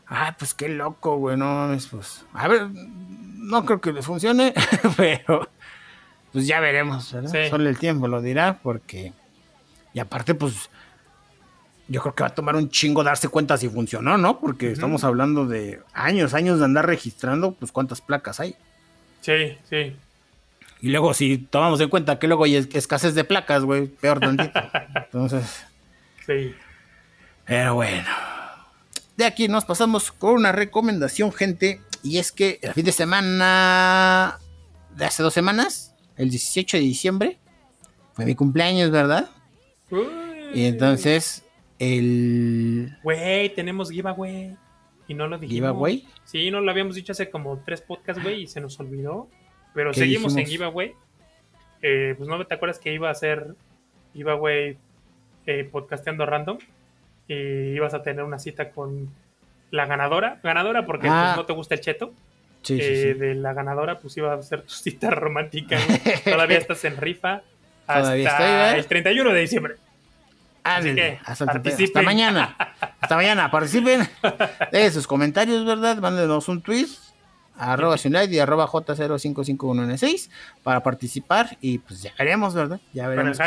Ay, 0.09 0.33
pues 0.39 0.55
qué 0.55 0.69
loco, 0.69 1.17
güey, 1.19 1.37
no 1.37 1.77
pues. 1.91 2.25
A 2.33 2.49
ver, 2.49 2.69
no 2.71 3.65
creo 3.65 3.81
que 3.81 3.93
les 3.93 4.07
funcione, 4.07 4.55
pero 4.97 5.49
pues 6.33 6.47
ya 6.47 6.61
veremos, 6.61 7.13
¿verdad? 7.13 7.51
Solo 7.51 7.69
el 7.69 7.79
tiempo 7.79 8.09
lo 8.09 8.23
dirá, 8.23 8.59
porque. 8.63 9.13
Y 9.93 10.01
aparte, 10.01 10.35
pues. 10.35 10.71
Yo 11.91 12.03
creo 12.03 12.15
que 12.15 12.23
va 12.23 12.29
a 12.29 12.35
tomar 12.35 12.55
un 12.55 12.69
chingo 12.69 13.03
darse 13.03 13.29
cuenta 13.29 13.57
si 13.57 13.67
funcionó, 13.71 14.19
¿no? 14.19 14.41
Porque 14.41 14.71
estamos 14.71 15.05
hablando 15.05 15.47
de 15.47 15.81
años, 15.95 16.35
años 16.35 16.59
de 16.59 16.67
andar 16.67 16.87
registrando, 16.87 17.53
pues 17.53 17.73
cuántas 17.73 18.03
placas 18.03 18.41
hay. 18.41 18.57
Sí, 19.23 19.57
sí. 19.71 19.97
Y 20.83 20.91
luego, 20.91 21.15
si 21.15 21.39
tomamos 21.39 21.81
en 21.81 21.89
cuenta 21.89 22.19
que 22.19 22.27
luego 22.27 22.45
hay 22.45 22.57
escasez 22.57 23.15
de 23.15 23.25
placas, 23.25 23.65
güey, 23.65 23.87
peor 23.87 24.21
tantito. 24.21 24.61
Entonces. 24.95 25.65
Sí. 26.27 26.55
Pero 27.47 27.75
bueno. 27.75 28.28
De 29.19 29.25
aquí 29.25 29.49
nos 29.49 29.65
pasamos 29.65 30.13
con 30.13 30.35
una 30.35 30.53
recomendación, 30.53 31.33
gente. 31.33 31.81
Y 32.05 32.19
es 32.19 32.31
que 32.31 32.61
el 32.63 32.73
fin 32.73 32.85
de 32.85 32.93
semana 32.93 34.39
de 34.95 35.05
hace 35.05 35.25
dos 35.25 35.35
semanas, 35.35 35.97
el 36.17 36.31
18 36.31 36.77
de 36.77 36.83
diciembre, 36.85 37.39
fue 38.13 38.25
mi 38.25 38.37
cumpleaños, 38.37 38.93
¿verdad? 38.93 39.29
Y 40.55 40.67
entonces, 40.67 41.45
el. 41.81 42.97
Güey, 43.03 43.53
tenemos 43.57 43.91
giveaway. 43.91 44.57
Y 45.09 45.15
no 45.15 45.27
lo 45.27 45.37
dijimos. 45.37 45.71
¿Giveaway? 45.73 46.07
Sí, 46.25 46.53
no 46.53 46.61
lo 46.61 46.71
habíamos 46.71 46.95
dicho 46.95 47.11
hace 47.11 47.29
como 47.29 47.59
tres 47.67 47.81
podcasts, 47.81 48.23
güey, 48.23 48.43
y 48.43 48.47
se 48.47 48.61
nos 48.61 48.79
olvidó. 48.79 49.29
Pero 49.75 49.93
seguimos 49.95 50.37
en 50.37 50.47
giveaway. 50.47 50.95
Eh, 51.83 52.15
pues 52.17 52.29
no 52.29 52.47
te 52.47 52.55
acuerdas 52.55 52.79
que 52.79 52.95
iba 52.95 53.11
a 53.11 53.15
ser 53.15 53.57
giveaway 54.15 54.79
eh, 55.47 55.65
podcasteando 55.65 56.25
random. 56.25 56.59
Y 57.29 57.35
ibas 57.75 57.95
a 57.95 58.03
tener 58.03 58.25
una 58.25 58.39
cita 58.39 58.71
con 58.71 59.09
la 59.71 59.87
ganadora. 59.87 60.41
Ganadora 60.43 60.87
porque 60.87 61.09
pues, 61.09 61.13
ah. 61.13 61.35
no 61.37 61.45
te 61.45 61.53
gusta 61.53 61.75
el 61.75 61.81
cheto. 61.81 62.13
Sí, 62.63 62.79
eh, 62.81 63.15
de 63.15 63.35
la 63.35 63.53
ganadora, 63.53 64.01
pues 64.01 64.17
iba 64.17 64.35
a 64.35 64.43
ser 64.43 64.63
tu 64.63 64.75
cita 64.75 65.11
romántica. 65.11 65.79
Todavía 66.25 66.59
estás 66.59 66.85
en 66.85 66.97
rifa 66.97 67.43
hasta 67.87 68.77
el 68.77 68.87
31 68.87 69.33
de 69.33 69.41
diciembre. 69.41 69.77
Así 70.65 70.95
que 70.95 71.19
hasta, 71.25 72.03
mañana. 72.03 72.55
Hasta 73.01 73.17
mañana. 73.17 73.51
Participen 73.51 74.07
de 74.71 74.91
sus 74.91 75.07
comentarios, 75.07 75.65
¿verdad? 75.65 75.97
Mándenos 75.97 76.49
un 76.49 76.61
tweet 76.61 76.89
arroba 77.57 77.97
y 77.97 78.39
arroba 78.39 78.67
J0551N6 78.69 80.31
para 80.63 80.83
participar 80.83 81.57
y 81.61 81.79
pues 81.79 82.03
ya 82.03 82.13
veremos, 82.19 82.55
¿verdad? 82.55 82.81
Ya 82.93 83.09
veremos. 83.09 83.39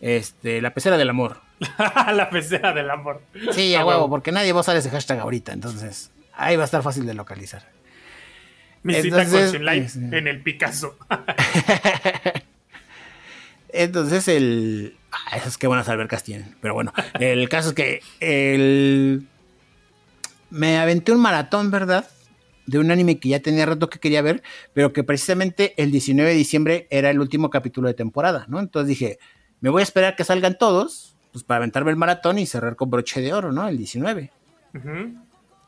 Este, 0.00 0.60
la 0.60 0.74
pecera 0.74 0.96
del 0.96 1.10
amor. 1.10 1.40
la 2.12 2.28
pecera 2.30 2.72
del 2.72 2.90
amor. 2.90 3.22
Sí, 3.52 3.74
a 3.74 3.84
huevo, 3.84 4.08
porque 4.08 4.32
nadie 4.32 4.52
va 4.52 4.58
a 4.58 4.62
usar 4.62 4.76
ese 4.76 4.90
hashtag 4.90 5.20
ahorita, 5.20 5.52
entonces 5.52 6.10
ahí 6.34 6.56
va 6.56 6.62
a 6.62 6.66
estar 6.66 6.82
fácil 6.82 7.06
de 7.06 7.14
localizar. 7.14 7.68
Mi 8.82 8.94
cita 8.94 9.26
con 9.26 9.38
este, 9.38 10.18
en 10.18 10.26
el 10.26 10.42
Picasso. 10.42 10.96
entonces 13.72 14.26
el 14.28 14.96
Ah, 15.12 15.36
esas 15.36 15.58
que 15.58 15.66
buenas 15.66 15.88
albercas 15.88 16.22
tienen. 16.22 16.56
Pero 16.60 16.74
bueno, 16.74 16.92
el 17.18 17.48
caso 17.48 17.70
es 17.70 17.74
que 17.74 18.02
el... 18.20 19.26
me 20.50 20.78
aventé 20.78 21.12
un 21.12 21.20
maratón, 21.20 21.70
¿verdad? 21.70 22.08
De 22.66 22.78
un 22.78 22.90
anime 22.90 23.18
que 23.18 23.30
ya 23.30 23.40
tenía 23.40 23.66
rato 23.66 23.90
que 23.90 23.98
quería 23.98 24.22
ver, 24.22 24.42
pero 24.72 24.92
que 24.92 25.02
precisamente 25.02 25.74
el 25.76 25.90
19 25.90 26.30
de 26.30 26.36
diciembre 26.36 26.86
era 26.90 27.10
el 27.10 27.20
último 27.20 27.50
capítulo 27.50 27.88
de 27.88 27.94
temporada, 27.94 28.44
¿no? 28.48 28.60
Entonces 28.60 28.88
dije, 28.88 29.18
me 29.60 29.70
voy 29.70 29.80
a 29.80 29.82
esperar 29.82 30.14
que 30.14 30.24
salgan 30.24 30.56
todos, 30.56 31.09
pues 31.32 31.44
para 31.44 31.58
aventarme 31.58 31.90
el 31.90 31.96
maratón 31.96 32.38
y 32.38 32.46
cerrar 32.46 32.76
con 32.76 32.90
broche 32.90 33.20
de 33.20 33.32
oro, 33.32 33.52
¿no? 33.52 33.68
El 33.68 33.78
19. 33.78 34.30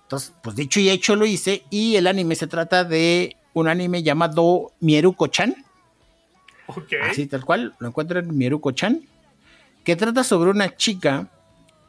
Entonces, 0.03 0.33
pues 0.43 0.57
dicho 0.57 0.81
y 0.81 0.91
hecho 0.91 1.17
lo 1.17 1.27
hice, 1.27 1.65
y 1.71 1.97
el 1.97 2.07
anime 2.07 2.35
se 2.35 2.47
trata 2.47 2.85
de 2.85 3.37
un 3.55 3.69
anime 3.69 4.03
llamado 4.03 4.73
Mieruko-chan. 4.81 5.55
Así 7.11 7.27
tal 7.27 7.45
cual, 7.45 7.75
lo 7.79 7.89
encuentro 7.89 8.19
en 8.19 8.37
Mieruko-chan 8.37 9.03
que 9.85 9.97
trata 9.97 10.25
sobre 10.25 10.51
una 10.51 10.77
chica 10.77 11.29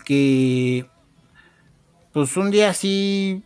que, 0.04 0.86
pues 2.12 2.36
un 2.38 2.52
día 2.52 2.70
así, 2.70 3.44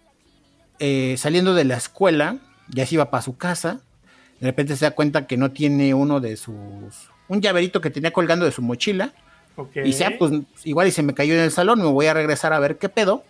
eh, 0.79 1.15
saliendo 1.17 1.53
de 1.53 1.65
la 1.65 1.77
escuela, 1.77 2.37
ya 2.69 2.85
se 2.85 2.95
iba 2.95 3.09
para 3.09 3.23
su 3.23 3.37
casa, 3.37 3.81
de 4.39 4.47
repente 4.47 4.75
se 4.75 4.85
da 4.85 4.91
cuenta 4.91 5.27
que 5.27 5.37
no 5.37 5.51
tiene 5.51 5.93
uno 5.93 6.19
de 6.19 6.37
sus, 6.37 7.09
un 7.27 7.41
llaverito 7.41 7.81
que 7.81 7.89
tenía 7.89 8.11
colgando 8.11 8.45
de 8.45 8.51
su 8.51 8.61
mochila, 8.61 9.13
y 9.83 9.93
sea, 9.93 10.17
pues 10.17 10.31
igual 10.63 10.87
y 10.87 10.91
se 10.91 11.03
me 11.03 11.13
cayó 11.13 11.33
en 11.33 11.41
el 11.41 11.51
salón, 11.51 11.79
me 11.79 11.85
voy 11.85 12.05
a 12.05 12.13
regresar 12.13 12.53
a 12.53 12.59
ver 12.59 12.77
qué 12.77 12.89
pedo. 12.89 13.23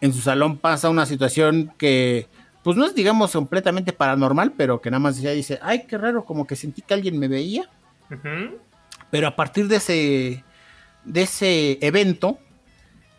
En 0.00 0.12
su 0.12 0.20
salón 0.20 0.58
pasa 0.58 0.90
una 0.90 1.06
situación 1.06 1.72
que, 1.78 2.28
pues 2.62 2.76
no 2.76 2.84
es 2.84 2.94
digamos 2.94 3.32
completamente 3.32 3.92
paranormal, 3.92 4.52
pero 4.52 4.80
que 4.80 4.90
nada 4.90 4.98
más 4.98 5.18
ella 5.18 5.30
dice, 5.30 5.58
ay, 5.62 5.86
qué 5.86 5.98
raro, 5.98 6.24
como 6.24 6.46
que 6.46 6.56
sentí 6.56 6.82
que 6.82 6.94
alguien 6.94 7.18
me 7.18 7.28
veía. 7.28 7.70
Pero 9.10 9.28
a 9.28 9.36
partir 9.36 9.68
de 9.68 9.76
ese, 9.76 10.44
de 11.04 11.22
ese 11.22 11.78
evento, 11.80 12.38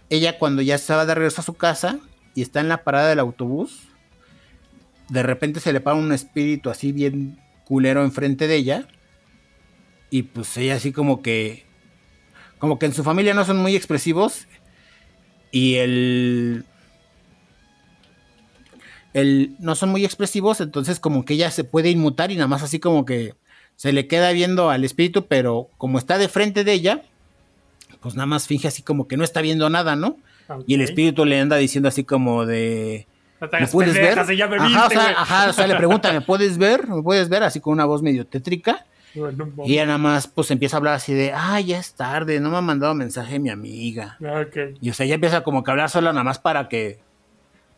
ella 0.09 0.37
cuando 0.37 0.61
ya 0.61 0.75
estaba 0.75 1.05
de 1.05 1.15
regreso 1.15 1.41
a 1.41 1.45
su 1.45 1.53
casa 1.53 1.99
y 2.33 2.41
está 2.41 2.59
en 2.59 2.69
la 2.69 2.83
parada 2.83 3.09
del 3.09 3.19
autobús, 3.19 3.87
de 5.09 5.23
repente 5.23 5.59
se 5.59 5.73
le 5.73 5.81
para 5.81 5.95
un 5.95 6.11
espíritu 6.11 6.69
así 6.69 6.91
bien 6.91 7.39
culero 7.63 8.03
enfrente 8.03 8.47
de 8.47 8.55
ella. 8.55 8.87
Y 10.15 10.23
pues 10.23 10.55
ella 10.55 10.75
así 10.75 10.93
como 10.93 11.21
que... 11.21 11.65
como 12.57 12.79
que 12.79 12.85
en 12.85 12.93
su 12.93 13.03
familia 13.03 13.33
no 13.33 13.43
son 13.43 13.57
muy 13.57 13.75
expresivos 13.75 14.47
y 15.51 15.75
el 15.75 16.63
el 19.13 19.57
no 19.59 19.75
son 19.75 19.89
muy 19.89 20.05
expresivos, 20.05 20.61
entonces 20.61 21.01
como 21.01 21.25
que 21.25 21.33
ella 21.33 21.51
se 21.51 21.65
puede 21.65 21.89
inmutar 21.89 22.31
y 22.31 22.35
nada 22.35 22.47
más 22.47 22.63
así 22.63 22.79
como 22.79 23.03
que 23.03 23.33
se 23.75 23.91
le 23.91 24.07
queda 24.07 24.31
viendo 24.31 24.69
al 24.69 24.85
espíritu, 24.85 25.27
pero 25.27 25.67
como 25.77 25.97
está 25.97 26.17
de 26.17 26.29
frente 26.29 26.63
de 26.63 26.71
ella, 26.71 27.01
pues 27.99 28.15
nada 28.15 28.25
más 28.25 28.47
finge 28.47 28.69
así 28.69 28.83
como 28.83 29.09
que 29.09 29.17
no 29.17 29.25
está 29.25 29.41
viendo 29.41 29.69
nada, 29.69 29.97
¿no? 29.97 30.15
Y 30.65 30.75
el 30.75 30.81
espíritu 30.81 31.25
le 31.25 31.41
anda 31.41 31.57
diciendo 31.57 31.89
así 31.89 32.05
como 32.05 32.45
de 32.45 33.05
¿Me 33.41 33.67
puedes 33.67 33.95
ver? 33.95 34.17
ajá, 34.17 34.87
o 34.87 34.89
sea, 34.89 35.09
ajá, 35.09 35.49
o 35.49 35.53
sea, 35.53 35.67
le 35.67 35.75
pregunta, 35.75 36.13
¿me 36.13 36.21
puedes 36.21 36.57
ver? 36.57 36.87
¿Me 36.87 37.03
puedes 37.03 37.27
ver? 37.27 37.43
Así 37.43 37.59
con 37.59 37.73
una 37.73 37.83
voz 37.83 38.01
medio 38.01 38.25
tétrica. 38.25 38.85
Y 39.65 39.73
ella 39.73 39.85
nada 39.85 39.97
más 39.97 40.27
pues 40.27 40.51
empieza 40.51 40.75
a 40.75 40.79
hablar 40.79 40.95
así 40.95 41.13
de, 41.13 41.31
ah, 41.33 41.59
ya 41.59 41.79
es 41.79 41.93
tarde, 41.93 42.39
no 42.39 42.49
me 42.49 42.57
ha 42.57 42.61
mandado 42.61 42.93
mensaje 42.93 43.39
mi 43.39 43.49
amiga. 43.49 44.17
Ah, 44.25 44.43
okay. 44.47 44.75
Y 44.81 44.89
o 44.89 44.93
sea, 44.93 45.05
ella 45.05 45.15
empieza 45.15 45.41
como 45.41 45.63
que 45.63 45.71
a 45.71 45.73
hablar 45.73 45.89
sola 45.89 46.11
nada 46.11 46.23
más 46.23 46.39
para 46.39 46.69
que, 46.69 46.99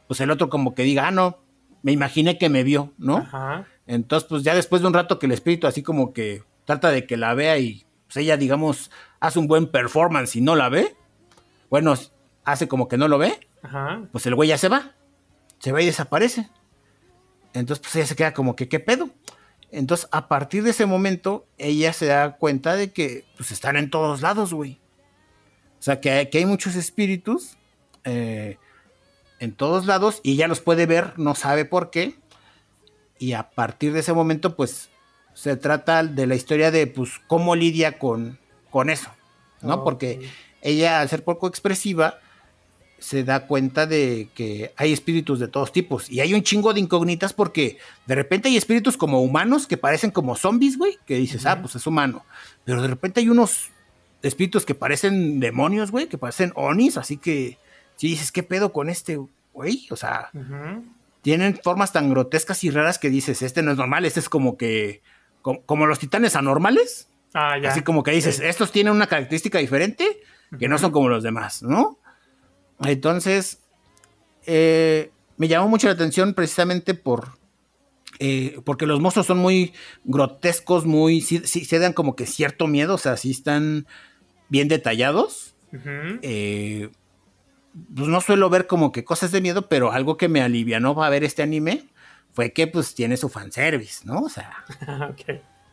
pues 0.07 0.19
el 0.21 0.31
otro 0.31 0.49
como 0.49 0.73
que 0.75 0.83
diga, 0.83 1.07
ah, 1.07 1.11
no, 1.11 1.38
me 1.83 1.91
imaginé 1.91 2.38
que 2.38 2.49
me 2.49 2.63
vio, 2.63 2.93
¿no? 2.97 3.17
Ajá. 3.17 3.65
Entonces, 3.85 4.27
pues 4.27 4.43
ya 4.43 4.53
después 4.55 4.81
de 4.81 4.88
un 4.88 4.93
rato 4.93 5.19
que 5.19 5.27
el 5.27 5.31
espíritu 5.31 5.67
así 5.67 5.83
como 5.83 6.13
que 6.13 6.43
trata 6.65 6.89
de 6.91 7.05
que 7.05 7.17
la 7.17 7.33
vea 7.33 7.57
y 7.57 7.85
pues 8.05 8.17
ella, 8.17 8.38
digamos, 8.38 8.91
hace 9.19 9.39
un 9.39 9.47
buen 9.47 9.67
performance 9.67 10.35
y 10.35 10.41
no 10.41 10.55
la 10.55 10.69
ve, 10.69 10.95
bueno, 11.69 11.93
hace 12.43 12.67
como 12.67 12.88
que 12.88 12.97
no 12.97 13.07
lo 13.07 13.17
ve, 13.17 13.47
Ajá. 13.61 14.01
pues 14.11 14.25
el 14.25 14.35
güey 14.35 14.49
ya 14.49 14.57
se 14.57 14.69
va 14.69 14.93
se 15.59 15.71
va 15.71 15.81
y 15.81 15.85
desaparece. 15.85 16.49
Entonces, 17.53 17.81
pues 17.81 17.95
ella 17.95 18.05
se 18.05 18.15
queda 18.15 18.33
como 18.33 18.55
que, 18.55 18.67
¿qué 18.67 18.79
pedo? 18.79 19.09
Entonces, 19.72 20.07
a 20.11 20.28
partir 20.28 20.63
de 20.63 20.72
ese 20.72 20.86
momento, 20.86 21.45
ella 21.57 21.91
se 21.93 22.05
da 22.05 22.38
cuenta 22.38 22.76
de 22.76 22.91
que, 22.91 23.26
pues, 23.36 23.51
están 23.51 23.76
en 23.76 23.89
todos 23.89 24.22
lados, 24.22 24.53
güey. 24.53 24.80
O 25.80 25.82
sea, 25.82 25.99
que, 25.99 26.30
hay 26.32 26.45
muchos 26.45 26.76
espíritus 26.76 27.57
eh, 28.03 28.57
en 29.39 29.53
todos 29.53 29.86
lados 29.86 30.22
y 30.24 30.34
ella 30.34 30.47
los 30.47 30.61
puede 30.61 30.86
ver, 30.86 31.18
no 31.18 31.36
sabe 31.36 31.65
por 31.65 31.91
qué. 31.91 32.15
Y 33.20 33.34
a 33.34 33.49
partir 33.49 33.93
de 33.93 33.99
ese 33.99 34.13
momento, 34.13 34.55
pues, 34.55 34.89
se 35.34 35.55
trata 35.57 36.03
de 36.03 36.28
la 36.28 36.36
historia 36.36 36.72
de, 36.72 36.88
pues, 36.88 37.20
cómo 37.28 37.55
lidia 37.55 37.99
con, 37.99 38.39
con 38.70 38.89
eso, 38.89 39.09
¿no? 39.61 39.84
Porque 39.84 40.30
ella, 40.61 41.01
al 41.01 41.09
ser 41.09 41.24
poco 41.24 41.47
expresiva, 41.47 42.20
se 43.00 43.24
da 43.24 43.45
cuenta 43.45 43.86
de 43.86 44.30
que 44.34 44.74
hay 44.76 44.91
espíritus 44.91 45.39
de 45.39 45.48
todos 45.48 45.72
tipos. 45.72 46.10
Y 46.10 46.20
hay 46.20 46.34
un 46.34 46.41
chingo 46.41 46.74
de 46.74 46.80
incógnitas 46.80 47.34
porque 47.34 47.78
de 48.06 48.16
repente 48.16 48.50
hay 48.50 48.58
espíritus 48.58 48.98
como 48.98 49.22
humanos 49.22 49.68
que 49.68 49.78
parecen 49.78 50.12
como 50.12 50.36
zombies, 50.36 50.78
güey, 50.78 50.98
que 51.06 51.16
dices, 51.16 51.45
ah, 51.45 51.62
pues 51.62 51.76
es 51.76 51.86
humano. 51.86 52.26
Pero 52.66 52.82
de 52.82 52.88
repente 52.88 53.20
hay 53.20 53.30
unos 53.30 53.70
espíritus 54.22 54.66
que 54.66 54.76
parecen 54.76 55.39
demonios, 55.39 55.91
güey, 55.91 56.08
que 56.08 56.18
parecen 56.18 56.52
onis, 56.56 56.98
así 56.98 57.18
que 57.18 57.58
si 57.95 58.08
dices, 58.08 58.32
¿qué 58.32 58.43
pedo 58.43 58.74
con 58.74 58.89
este, 58.89 59.20
güey? 59.54 59.88
O 59.91 59.95
sea, 59.95 60.32
tienen 61.22 61.60
formas 61.64 61.91
tan 61.91 62.10
grotescas 62.10 62.64
y 62.64 62.72
raras 62.72 63.00
que 63.00 63.10
dices, 63.10 63.41
este 63.41 63.62
no 63.62 63.72
es 63.72 63.78
normal, 63.78 64.06
este 64.06 64.20
es 64.20 64.30
como 64.30 64.58
que, 64.58 65.02
como, 65.41 65.86
los 65.86 66.00
titanes 66.00 66.36
anormales. 66.36 67.10
Ah, 67.34 67.58
así 67.68 67.82
como 67.82 68.04
que 68.04 68.12
dices, 68.12 68.39
estos 68.39 68.72
tienen 68.72 68.93
una 68.93 69.08
característica 69.08 69.60
diferente 69.60 70.06
que 70.58 70.68
no 70.68 70.78
son 70.78 70.91
como 70.91 71.10
los 71.10 71.24
demás, 71.24 71.62
¿no? 71.62 72.00
Entonces, 72.82 73.59
eh, 74.45 75.11
me 75.38 75.47
llamó 75.47 75.67
mucho 75.67 75.88
la 75.88 75.93
atención 75.93 76.34
precisamente 76.34 76.93
por... 76.93 77.38
Eh, 78.19 78.59
porque 78.65 78.88
los 78.88 78.99
monstruos 78.99 79.28
son 79.28 79.38
muy 79.38 79.73
grotescos, 80.03 80.86
muy... 80.86 81.21
Sí, 81.21 81.39
se 81.45 81.80
dan 81.80 81.93
como 81.93 82.15
que 82.15 82.25
cierto 82.25 82.67
miedo, 82.67 82.95
o 82.95 82.97
sea, 82.97 83.17
sí 83.17 83.32
están 83.32 83.86
bien 84.49 84.67
detallados. 84.67 85.55
Eh, 86.23 86.89
pues 87.95 88.07
no 88.07 88.21
suelo 88.21 88.49
ver 88.49 88.65
como 88.65 88.91
que 88.91 89.03
cosas 89.03 89.32
de 89.32 89.41
miedo, 89.41 89.67
pero 89.67 89.91
algo 89.91 90.17
que 90.17 90.30
me 90.30 90.41
alivianó 90.41 91.03
a 91.03 91.09
ver 91.09 91.23
este 91.23 91.43
anime 91.43 91.86
fue 92.34 92.53
que 92.53 92.65
pues 92.65 92.95
tiene 92.95 93.17
su 93.17 93.30
fanservice, 93.30 94.05
¿no? 94.05 94.21
O 94.21 94.30
sea... 94.30 94.65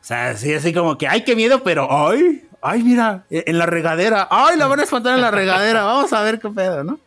O 0.05 0.07
sea, 0.07 0.37
sí, 0.37 0.53
así 0.53 0.75
como 0.75 0.99
que, 0.99 1.09
ay, 1.09 1.25
qué 1.25 1.35
miedo, 1.35 1.63
pero, 1.63 1.89
ay, 1.91 2.47
ay, 2.65 2.83
mira, 2.83 3.25
e, 3.31 3.45
en 3.47 3.59
la 3.59 3.67
regadera, 3.67 4.27
ay, 4.31 4.57
la 4.57 4.67
van 4.67 4.81
a 4.81 4.83
espantar 4.83 5.15
en 5.15 5.21
la 5.21 5.31
regadera, 5.31 5.85
vamos 5.85 6.13
a 6.13 6.23
ver 6.23 6.41
qué 6.41 6.49
pedo, 6.49 6.83
¿no? 6.83 6.99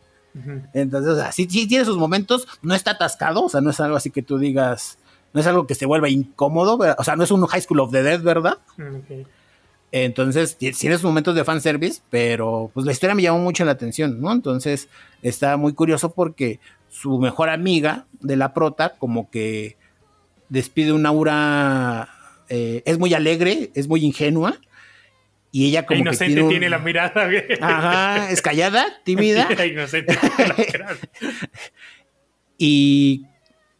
Entonces, 0.72 1.14
o 1.14 1.16
sea, 1.16 1.32
sí, 1.32 1.46
tiene 1.46 1.84
sus 1.84 1.96
momentos, 1.98 2.46
no 2.62 2.74
está 2.74 2.92
atascado, 2.92 3.44
o 3.44 3.48
sea, 3.48 3.60
no 3.60 3.70
es 3.70 3.80
algo 3.80 3.96
así 3.96 4.10
que 4.10 4.22
tú 4.22 4.38
digas, 4.38 4.98
no 5.32 5.40
es 5.40 5.46
algo 5.48 5.66
que 5.66 5.74
se 5.74 5.84
vuelva 5.84 6.08
incómodo, 6.08 6.78
o 6.96 7.04
sea, 7.04 7.16
no 7.16 7.24
es 7.24 7.32
un 7.32 7.44
High 7.44 7.62
School 7.62 7.80
of 7.80 7.90
the 7.90 8.04
Dead, 8.04 8.22
¿verdad? 8.22 8.58
Mm, 8.76 9.22
Entonces, 9.90 10.56
tiene 10.56 10.94
sus 10.94 11.02
momentos 11.02 11.34
de 11.34 11.44
fanservice, 11.44 12.02
pero 12.08 12.70
pues 12.72 12.86
la 12.86 12.92
historia 12.92 13.16
me 13.16 13.22
llamó 13.22 13.40
mucho 13.40 13.64
la 13.64 13.72
atención, 13.72 14.20
¿no? 14.20 14.30
Entonces, 14.30 14.88
está 15.22 15.56
muy 15.56 15.72
curioso 15.72 16.12
porque 16.12 16.60
su 16.88 17.18
mejor 17.18 17.48
amiga 17.48 18.06
de 18.20 18.36
la 18.36 18.54
prota, 18.54 18.94
como 18.96 19.30
que 19.30 19.76
despide 20.48 20.92
un 20.92 21.04
aura 21.04 22.08
eh, 22.48 22.82
es 22.86 22.98
muy 22.98 23.14
alegre, 23.14 23.70
es 23.74 23.88
muy 23.88 24.04
ingenua. 24.04 24.58
Y 25.50 25.66
ella 25.66 25.86
como 25.86 26.00
inocente 26.00 26.42
que 26.42 26.48
tiene, 26.48 26.68
la 26.68 26.78
mirada. 26.78 27.28
Ajá, 27.60 28.30
es 28.30 28.42
callada, 28.42 28.84
tímida. 29.04 29.48
inocente 29.64 30.18
y 32.58 33.26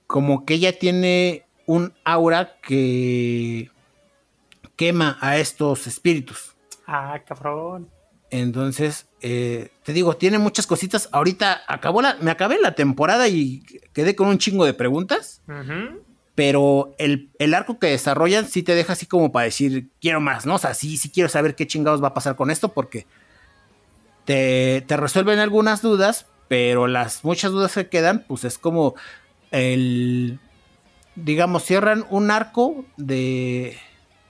como 0.06 0.46
que 0.46 0.54
ella 0.54 0.78
tiene 0.78 1.44
un 1.66 1.92
aura 2.04 2.56
que 2.62 3.70
quema 4.76 5.18
a 5.20 5.36
estos 5.36 5.86
espíritus. 5.86 6.54
Ah, 6.86 7.20
cabrón. 7.26 7.90
Entonces, 8.30 9.08
eh, 9.20 9.70
te 9.82 9.92
digo, 9.92 10.16
tiene 10.16 10.38
muchas 10.38 10.66
cositas. 10.66 11.08
Ahorita 11.12 11.62
acabó 11.66 12.00
la, 12.00 12.16
me 12.20 12.30
acabé 12.30 12.58
la 12.58 12.74
temporada 12.74 13.28
y 13.28 13.62
quedé 13.92 14.14
con 14.14 14.28
un 14.28 14.38
chingo 14.38 14.64
de 14.64 14.74
preguntas. 14.74 15.42
Ajá 15.46 15.90
pero 16.38 16.94
el, 16.98 17.52
arco 17.52 17.80
que 17.80 17.88
desarrollan 17.88 18.46
sí 18.46 18.62
te 18.62 18.76
deja 18.76 18.92
así 18.92 19.06
como 19.06 19.32
para 19.32 19.46
decir, 19.46 19.88
quiero 20.00 20.20
más, 20.20 20.46
¿no? 20.46 20.54
O 20.54 20.58
sea, 20.58 20.72
sí, 20.72 20.96
sí 20.96 21.10
quiero 21.10 21.28
saber 21.28 21.56
qué 21.56 21.66
chingados 21.66 22.00
va 22.00 22.08
a 22.08 22.14
pasar 22.14 22.36
con 22.36 22.52
esto 22.52 22.68
porque 22.68 23.08
te, 24.24 24.84
resuelven 24.88 25.40
algunas 25.40 25.82
dudas, 25.82 26.26
pero 26.46 26.86
las 26.86 27.24
muchas 27.24 27.50
dudas 27.50 27.74
que 27.74 27.88
quedan, 27.88 28.24
pues 28.28 28.44
es 28.44 28.56
como 28.56 28.94
el, 29.50 30.38
digamos, 31.16 31.64
cierran 31.64 32.06
un 32.08 32.30
arco 32.30 32.84
de, 32.96 33.76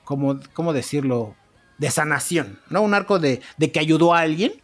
como, 0.05 0.41
¿cómo 0.55 0.73
decirlo? 0.73 1.35
De 1.77 1.91
sanación, 1.91 2.59
¿no? 2.71 2.81
Un 2.81 2.95
arco 2.95 3.19
de, 3.19 3.43
de 3.59 3.71
que 3.71 3.81
ayudó 3.81 4.15
a 4.15 4.21
alguien, 4.21 4.55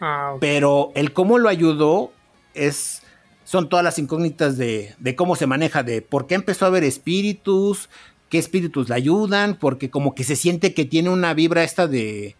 ah, 0.00 0.36
pero 0.40 0.92
el 0.94 1.12
cómo 1.12 1.36
lo 1.36 1.50
ayudó 1.50 2.10
es 2.54 3.02
son 3.50 3.68
todas 3.68 3.84
las 3.84 3.98
incógnitas 3.98 4.56
de, 4.56 4.94
cómo 5.16 5.34
se 5.34 5.48
maneja, 5.48 5.82
de 5.82 6.02
por 6.02 6.28
qué 6.28 6.36
empezó 6.36 6.66
a 6.66 6.68
haber 6.68 6.84
espíritus, 6.84 7.90
qué 8.28 8.38
espíritus 8.38 8.88
le 8.88 8.94
ayudan, 8.94 9.56
porque 9.56 9.90
como 9.90 10.14
que 10.14 10.22
se 10.22 10.36
siente 10.36 10.72
que 10.72 10.84
tiene 10.84 11.10
una 11.10 11.34
vibra 11.34 11.64
esta 11.64 11.88
de, 11.88 12.36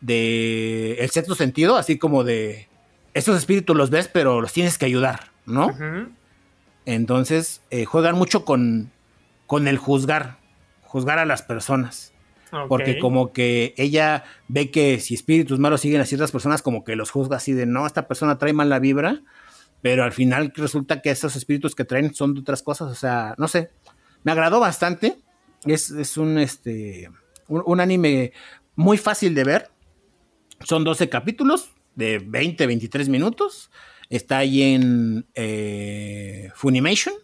de 0.00 0.94
el 1.00 1.10
sexto 1.10 1.34
sentido, 1.34 1.76
así 1.76 1.98
como 1.98 2.24
de, 2.24 2.66
estos 3.12 3.36
espíritus 3.36 3.76
los 3.76 3.90
ves, 3.90 4.08
pero 4.08 4.40
los 4.40 4.54
tienes 4.54 4.78
que 4.78 4.86
ayudar, 4.86 5.32
¿no? 5.44 5.76
Entonces, 6.86 7.60
eh, 7.68 7.84
juegan 7.84 8.16
mucho 8.16 8.46
con, 8.46 8.90
con 9.46 9.68
el 9.68 9.76
juzgar, 9.76 10.38
juzgar 10.84 11.18
a 11.18 11.26
las 11.26 11.42
personas. 11.42 12.14
Porque 12.68 12.98
como 12.98 13.32
que 13.32 13.74
ella 13.76 14.24
ve 14.48 14.70
que 14.70 14.98
si 14.98 15.12
espíritus 15.12 15.58
malos 15.58 15.82
siguen 15.82 16.00
a 16.00 16.06
ciertas 16.06 16.32
personas, 16.32 16.62
como 16.62 16.84
que 16.84 16.96
los 16.96 17.10
juzga 17.10 17.36
así 17.36 17.52
de, 17.52 17.66
no, 17.66 17.86
esta 17.86 18.08
persona 18.08 18.38
trae 18.38 18.54
mala 18.54 18.78
vibra 18.78 19.20
pero 19.82 20.04
al 20.04 20.12
final 20.12 20.52
resulta 20.54 21.02
que 21.02 21.10
esos 21.10 21.36
espíritus 21.36 21.74
que 21.74 21.84
traen 21.84 22.14
son 22.14 22.34
de 22.34 22.40
otras 22.40 22.62
cosas, 22.62 22.90
o 22.90 22.94
sea, 22.94 23.34
no 23.36 23.48
sé, 23.48 23.70
me 24.22 24.32
agradó 24.32 24.60
bastante, 24.60 25.18
es, 25.66 26.16
un, 26.16 26.38
este, 26.38 27.10
un, 27.48 27.80
anime 27.80 28.32
muy 28.76 28.96
fácil 28.96 29.34
de 29.34 29.44
ver, 29.44 29.70
son 30.60 30.84
12 30.84 31.08
capítulos 31.08 31.72
de 31.96 32.18
20, 32.18 32.66
23 32.66 33.08
minutos, 33.08 33.70
está 34.08 34.38
ahí 34.38 34.62
en 34.62 35.26
eh, 35.34 36.50
Funimation, 36.54 37.14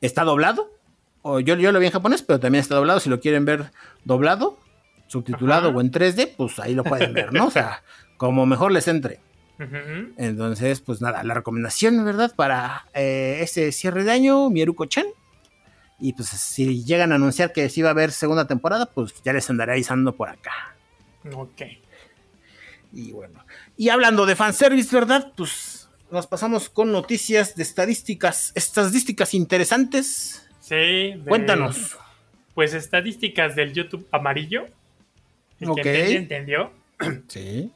está 0.00 0.24
doblado, 0.24 0.72
o 1.22 1.38
yo, 1.38 1.54
yo 1.54 1.70
lo 1.70 1.78
vi 1.78 1.86
en 1.86 1.92
japonés, 1.92 2.22
pero 2.22 2.40
también 2.40 2.60
está 2.60 2.74
doblado, 2.74 2.98
si 2.98 3.08
lo 3.08 3.20
quieren 3.20 3.44
ver 3.44 3.70
doblado, 4.04 4.58
subtitulado 5.06 5.70
o 5.70 5.80
en 5.80 5.92
3D, 5.92 6.34
pues 6.36 6.58
ahí 6.58 6.74
lo 6.74 6.82
pueden 6.82 7.12
ver, 7.12 7.32
¿no? 7.32 7.46
O 7.46 7.50
sea, 7.50 7.84
como 8.16 8.46
mejor 8.46 8.72
les 8.72 8.88
entre. 8.88 9.20
Entonces, 9.58 10.80
pues 10.80 11.00
nada, 11.00 11.22
la 11.22 11.34
recomendación, 11.34 12.04
¿verdad? 12.04 12.34
Para 12.34 12.86
eh, 12.94 13.38
este 13.42 13.70
cierre 13.70 14.04
de 14.04 14.10
año, 14.10 14.50
Mieruko-chan. 14.50 15.06
Y 16.00 16.14
pues 16.14 16.28
si 16.30 16.84
llegan 16.84 17.12
a 17.12 17.14
anunciar 17.14 17.52
que 17.52 17.68
sí 17.68 17.80
va 17.80 17.90
a 17.90 17.92
haber 17.92 18.10
segunda 18.10 18.46
temporada, 18.48 18.86
pues 18.86 19.14
ya 19.22 19.32
les 19.32 19.48
andaré 19.48 19.72
avisando 19.72 20.16
por 20.16 20.30
acá. 20.30 20.74
Ok. 21.32 21.62
Y 22.92 23.12
bueno. 23.12 23.44
Y 23.76 23.88
hablando 23.88 24.26
de 24.26 24.34
fanservice, 24.34 24.94
¿verdad? 24.94 25.32
Pues 25.36 25.88
nos 26.10 26.26
pasamos 26.26 26.68
con 26.68 26.90
noticias 26.90 27.54
de 27.54 27.62
estadísticas, 27.62 28.52
estadísticas 28.56 29.32
interesantes. 29.32 30.48
Sí. 30.60 31.22
Cuéntanos. 31.28 31.96
Pues 32.54 32.74
estadísticas 32.74 33.54
del 33.54 33.72
YouTube 33.72 34.06
amarillo. 34.10 34.66
El 35.60 35.74
que 35.80 36.16
entendió. 36.16 36.72
Sí. 37.28 37.70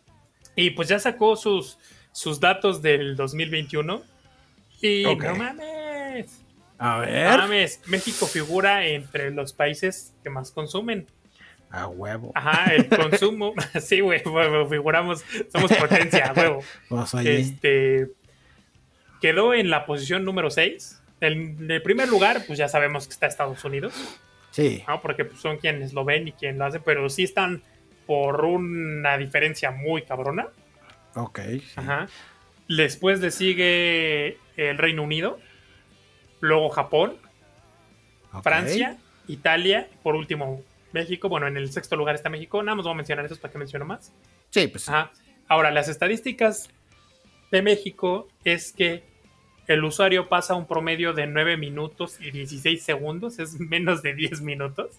Y 0.57 0.71
pues 0.71 0.89
ya 0.89 0.99
sacó 0.99 1.37
sus, 1.37 1.79
sus 2.13 2.41
datos 2.41 2.83
del 2.83 3.15
2021. 3.15 4.03
Y 4.81 5.05
no 5.05 5.37
mames. 5.37 6.43
A 6.79 6.97
no 6.97 7.01
ver. 7.03 7.39
mames. 7.39 7.81
México 7.87 8.27
figura 8.27 8.87
entre 8.87 9.31
los 9.31 9.53
países 9.53 10.15
que 10.25 10.31
más 10.31 10.51
consumen. 10.51 11.07
A 11.71 11.89
huevo. 11.89 12.33
Ajá, 12.35 12.75
el 12.75 12.89
consumo. 12.89 13.55
sí, 13.81 14.01
güey, 14.01 14.23
figuramos. 14.69 15.25
Somos 15.53 15.73
potencia, 15.75 16.33
huevo. 16.35 16.63
Pues. 16.89 17.15
Este. 17.15 18.09
Quedó 19.21 19.55
en 19.55 19.71
la 19.71 19.85
posición 19.85 20.25
número 20.25 20.51
6. 20.51 21.03
En 21.21 21.71
el 21.71 21.83
primer 21.83 22.09
lugar, 22.09 22.45
pues 22.47 22.59
ya 22.59 22.69
sabemos 22.69 23.07
que 23.07 23.13
está 23.13 23.27
Estados 23.27 23.63
Unidos. 23.65 23.95
Sí. 24.51 24.83
¿no? 24.89 25.03
Porque 25.03 25.27
pues, 25.27 25.41
son 25.41 25.59
quienes 25.59 25.93
lo 25.93 26.05
ven 26.05 26.29
y 26.29 26.33
quien 26.33 26.59
lo 26.59 26.65
hace, 26.65 26.81
pero 26.81 27.09
sí 27.11 27.25
están 27.25 27.63
por 28.07 28.45
una 28.45 29.19
diferencia 29.19 29.71
muy 29.71 30.03
cabrona. 30.03 30.49
Ok. 31.15 31.41
sí. 31.41 31.73
Ajá. 31.77 32.09
Después 32.69 33.21
le 33.21 33.31
sigue 33.31 34.39
el 34.57 34.79
Reino 34.79 35.03
Unido, 35.03 35.39
luego 36.41 36.69
Japón. 36.71 37.17
Francia, 38.43 38.99
Italia, 39.29 39.89
y 39.91 39.97
por 40.03 40.15
último 40.15 40.63
México. 40.93 41.29
Bueno, 41.29 41.47
en 41.47 41.57
el 41.57 41.73
sexto 41.73 41.97
lugar 41.97 42.15
está 42.15 42.29
México. 42.29 42.63
Nada 42.63 42.77
más 42.77 42.85
voy 42.85 42.93
a 42.93 42.97
mencionar 42.97 43.25
esos 43.25 43.39
para 43.39 43.53
que 43.53 43.59
menciono 43.59 43.85
más. 43.85 44.13
Sí, 44.51 44.67
pues. 44.67 44.89
Ajá. 44.89 45.11
Ahora, 45.49 45.71
las 45.71 45.89
estadísticas 45.89 46.69
de 47.51 47.63
México 47.63 48.29
es 48.45 48.73
que 48.73 49.05
el 49.67 49.85
usuario 49.85 50.29
pasa 50.29 50.55
un 50.55 50.67
promedio 50.67 51.13
de 51.13 51.27
9 51.27 51.57
minutos 51.57 52.19
y 52.21 52.31
16 52.31 52.83
segundos, 52.83 53.39
es 53.39 53.59
menos 53.59 54.03
de 54.03 54.15
10 54.15 54.43
minutos. 54.43 54.99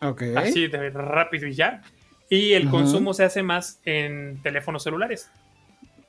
Ok. 0.00 0.22
así 0.36 0.66
de 0.66 0.90
rápido 0.90 1.46
y 1.46 1.54
ya. 1.54 1.82
Y 2.30 2.54
el 2.54 2.70
consumo 2.70 3.12
se 3.12 3.24
hace 3.24 3.42
más 3.42 3.80
en 3.84 4.40
teléfonos 4.42 4.82
celulares. 4.84 5.30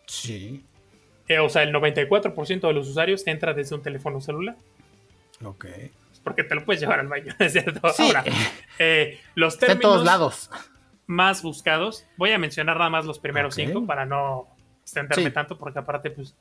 Sí. 0.08 0.64
Eh, 1.28 1.40
o 1.40 1.50
sea, 1.50 1.64
el 1.64 1.74
94% 1.74 2.62
de 2.68 2.74
los 2.74 2.88
usuarios 2.88 3.26
entra 3.28 3.54
desde 3.54 3.76
un 3.76 3.82
teléfono 3.82 4.22
celular. 4.22 4.56
Ok. 5.44 5.66
Porque 6.24 6.44
te 6.44 6.54
lo 6.56 6.64
puedes 6.64 6.80
llevar 6.80 7.00
al 7.00 7.08
baño, 7.08 7.34
¿no 7.40 7.46
es 7.46 7.54
cierto? 7.54 7.90
Sí. 7.94 8.04
Ahora, 8.04 8.24
eh, 8.78 9.20
los 9.36 9.56
Está 9.56 9.66
en 9.66 9.70
términos 9.72 9.94
todos 9.94 10.06
lados. 10.06 10.50
más 11.08 11.42
buscados, 11.42 12.06
voy 12.18 12.32
a 12.32 12.38
mencionar 12.38 12.78
nada 12.78 12.90
más 12.92 13.06
los 13.06 13.18
primeros 13.20 13.56
cinco 13.56 13.86
para 13.88 14.06
no 14.06 14.48
extenderme 14.84 15.26
Sí. 15.26 15.32
tanto, 15.32 15.58
porque 15.58 15.80
aparte, 15.80 16.12
pues, 16.12 16.36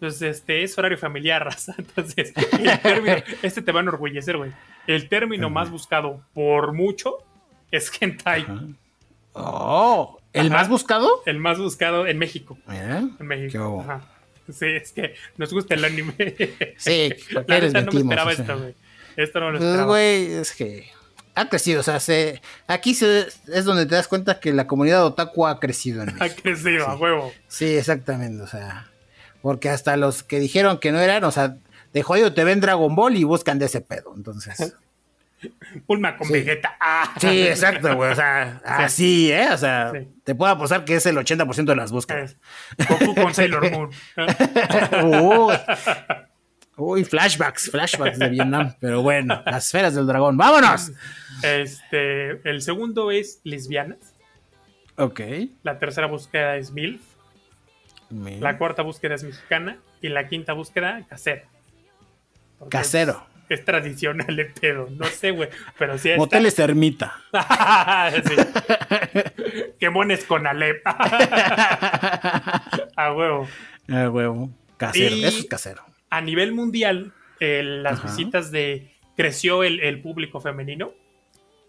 pues 0.00 0.20
este 0.22 0.62
es 0.64 0.76
horario 0.76 0.98
familiar, 0.98 1.44
raza. 1.44 1.74
Entonces, 1.78 2.32
el 2.36 2.80
término, 2.80 3.16
este 3.42 3.62
te 3.62 3.70
va 3.70 3.78
a 3.80 3.82
enorgullecer, 3.82 4.36
güey. 4.36 4.50
El 4.88 5.08
término 5.08 5.46
Ajá. 5.46 5.54
más 5.54 5.70
buscado 5.70 6.24
por 6.34 6.72
mucho 6.72 7.18
es 7.70 7.92
hentai. 8.00 8.42
Ajá. 8.42 8.62
Oh, 9.32 10.18
¿el 10.32 10.46
Ajá. 10.46 10.56
más 10.56 10.68
buscado? 10.68 11.22
El 11.26 11.38
más 11.38 11.58
buscado 11.58 12.06
en 12.06 12.18
México. 12.18 12.58
Mira. 12.66 12.98
En 13.18 13.26
México. 13.26 13.80
Ajá. 13.86 14.00
Sí, 14.52 14.66
es 14.66 14.92
que 14.92 15.14
nos 15.36 15.52
gusta 15.52 15.74
el 15.74 15.84
anime. 15.84 16.14
Sí, 16.76 17.14
La 17.46 17.60
neta 17.60 17.82
no 17.82 17.92
me 17.92 18.00
esperaba 18.00 18.30
o 18.30 18.34
sea. 18.34 18.44
esto, 18.44 18.58
güey. 18.58 18.74
Esto 19.16 19.40
no 19.40 19.50
lo 19.52 19.58
Pues, 19.58 19.68
esperaba. 19.68 19.86
güey, 19.90 20.32
es 20.32 20.52
que 20.52 20.88
ha 21.36 21.48
crecido, 21.48 21.80
o 21.80 21.82
sea, 21.84 22.00
se, 22.00 22.42
aquí 22.66 22.94
se, 22.94 23.28
es 23.46 23.64
donde 23.64 23.86
te 23.86 23.94
das 23.94 24.08
cuenta 24.08 24.40
que 24.40 24.52
la 24.52 24.66
comunidad 24.66 25.04
otaku 25.06 25.46
ha 25.46 25.60
crecido 25.60 26.02
en 26.02 26.10
ha 26.22 26.28
crecido, 26.28 26.88
a 26.88 26.96
huevo. 26.96 27.32
Sí, 27.46 27.66
exactamente, 27.76 28.42
o 28.42 28.46
sea, 28.48 28.90
porque 29.40 29.68
hasta 29.68 29.96
los 29.96 30.22
que 30.24 30.40
dijeron 30.40 30.78
que 30.78 30.90
no 30.90 30.98
eran, 30.98 31.22
o 31.24 31.30
sea, 31.30 31.56
de 31.92 32.02
jodido 32.02 32.34
te 32.34 32.42
ven 32.44 32.60
Dragon 32.60 32.94
Ball 32.96 33.16
y 33.16 33.22
buscan 33.24 33.58
de 33.60 33.66
ese 33.66 33.80
pedo, 33.80 34.12
entonces. 34.16 34.74
Pulma 35.86 36.16
con 36.16 36.26
Sí. 36.26 36.32
Vegeta. 36.34 36.76
Ah. 36.80 37.14
Sí, 37.18 37.46
exacto, 37.46 37.94
güey, 37.96 38.12
o 38.12 38.14
sea, 38.14 38.60
así, 38.64 39.32
¿eh? 39.32 39.48
O 39.52 39.56
sea, 39.56 39.92
Sí. 39.94 40.08
te 40.24 40.34
puedo 40.34 40.52
apostar 40.52 40.84
que 40.84 40.96
es 40.96 41.06
el 41.06 41.16
80% 41.16 41.72
de 41.72 41.76
las 41.76 41.92
búsquedas. 41.92 42.36
Goku 42.88 43.14
con 43.14 43.34
Sailor 43.34 43.70
Moon. 43.70 43.90
Uy. 45.22 45.54
Uy, 46.76 47.04
flashbacks, 47.04 47.70
flashbacks 47.70 48.18
de 48.18 48.28
Vietnam, 48.30 48.74
pero 48.80 49.02
bueno, 49.02 49.42
las 49.44 49.66
esferas 49.66 49.94
del 49.94 50.06
dragón, 50.06 50.36
vámonos. 50.38 50.92
Este, 51.42 52.40
el 52.48 52.62
segundo 52.62 53.10
es 53.10 53.40
lesbianas. 53.44 54.14
Ok. 54.96 55.20
La 55.62 55.78
tercera 55.78 56.06
búsqueda 56.06 56.56
es 56.56 56.70
MILF. 56.72 57.00
La 58.40 58.58
cuarta 58.58 58.82
búsqueda 58.82 59.14
es 59.14 59.22
mexicana. 59.24 59.78
Y 60.02 60.08
la 60.08 60.26
quinta 60.28 60.52
búsqueda, 60.54 61.04
casera. 61.08 61.42
Porque 62.58 62.76
Casero. 62.78 63.24
Es, 63.50 63.64
tradicional 63.64 64.38
el 64.38 64.52
pedo. 64.52 64.88
No 64.90 65.04
sé, 65.06 65.32
güey. 65.32 65.48
Pero 65.78 65.98
sí 65.98 66.08
está. 66.10 66.18
Moteles 66.18 66.58
ermita. 66.58 67.20
sí. 68.24 68.34
Quemones 69.78 70.24
con 70.24 70.46
Alep. 70.46 70.80
A 72.96 73.12
huevo. 73.14 73.48
Ah, 73.88 74.08
huevo. 74.08 74.50
Casero, 74.76 75.16
Y- 75.16 75.24
eso 75.24 75.38
es 75.40 75.46
casero. 75.46 75.82
A 76.10 76.20
nivel 76.20 76.52
mundial, 76.52 77.12
eh, 77.40 77.62
las 77.64 77.98
Ajá. 77.98 78.08
visitas 78.08 78.50
de. 78.50 78.94
creció 79.16 79.62
el, 79.64 79.80
el 79.80 80.00
público 80.00 80.40
femenino. 80.40 80.92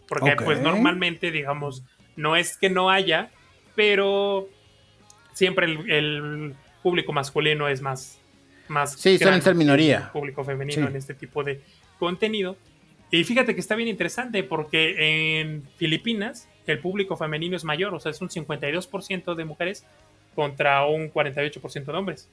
Porque, 0.07 0.36
pues, 0.36 0.59
normalmente, 0.61 1.32
digamos, 1.32 1.84
no 2.15 2.36
es 2.36 2.57
que 2.57 2.69
no 2.69 2.89
haya, 2.89 3.32
pero 3.75 4.49
siempre 5.34 5.65
el, 5.67 5.89
el 5.89 6.55
público 6.84 7.13
masculino 7.13 7.67
es 7.69 7.82
más. 7.82 8.20
Más 8.72 8.93
Sí, 8.93 9.17
suelen 9.19 9.41
ser 9.41 9.53
minoría. 9.55 10.11
Público 10.11 10.43
femenino 10.43 10.86
Sí. 10.88 10.91
en 10.91 10.95
este 10.95 11.13
tipo 11.13 11.43
de 11.43 11.61
contenido. 11.99 12.57
Y 13.11 13.24
fíjate 13.26 13.53
que 13.53 13.59
está 13.61 13.76
bien 13.76 13.89
interesante 13.89 14.41
porque 14.43 15.39
en 15.41 15.67
Filipinas 15.78 16.47
el 16.65 16.80
público 16.80 17.17
femenino 17.17 17.55
es 17.57 17.63
mayor, 17.65 17.93
o 17.93 17.99
sea, 17.99 18.09
es 18.11 18.22
un 18.22 18.30
52% 18.30 19.36
de 19.36 19.45
mujeres 19.45 19.86
contra 20.34 20.86
un 20.86 21.09
48% 21.11 21.91
de 21.91 21.97
hombres. 21.97 22.30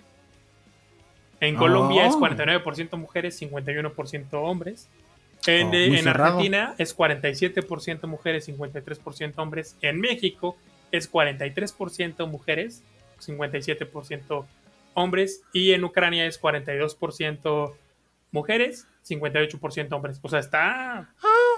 En 1.41 1.57
Colombia 1.57 2.07
es 2.07 2.15
Oh. 2.15 2.19
49% 2.21 2.97
mujeres, 2.97 3.37
51% 3.41 4.43
hombres. 4.43 4.89
En, 5.47 5.67
Oh, 5.69 5.71
muy 5.71 5.99
en. 5.99 6.09
Argentina 6.09 6.75
es 6.79 6.97
47% 6.97 8.07
mujeres, 8.09 8.45
53% 8.49 9.39
hombres. 9.43 9.77
En 9.83 10.01
México 10.01 10.57
es 10.91 11.11
43% 11.11 12.27
mujeres, 12.27 12.83
57% 13.21 14.47
hombres. 14.99 15.43
Y 15.53 15.73
en 15.73 15.85
Ucrania 15.85 16.27
es 16.27 16.41
42% 16.41 17.75
mujeres, 18.31 18.87
58% 19.09 19.93
hombres. 19.93 20.19
O 20.23 20.29
sea, 20.29 20.39
está, 20.41 21.09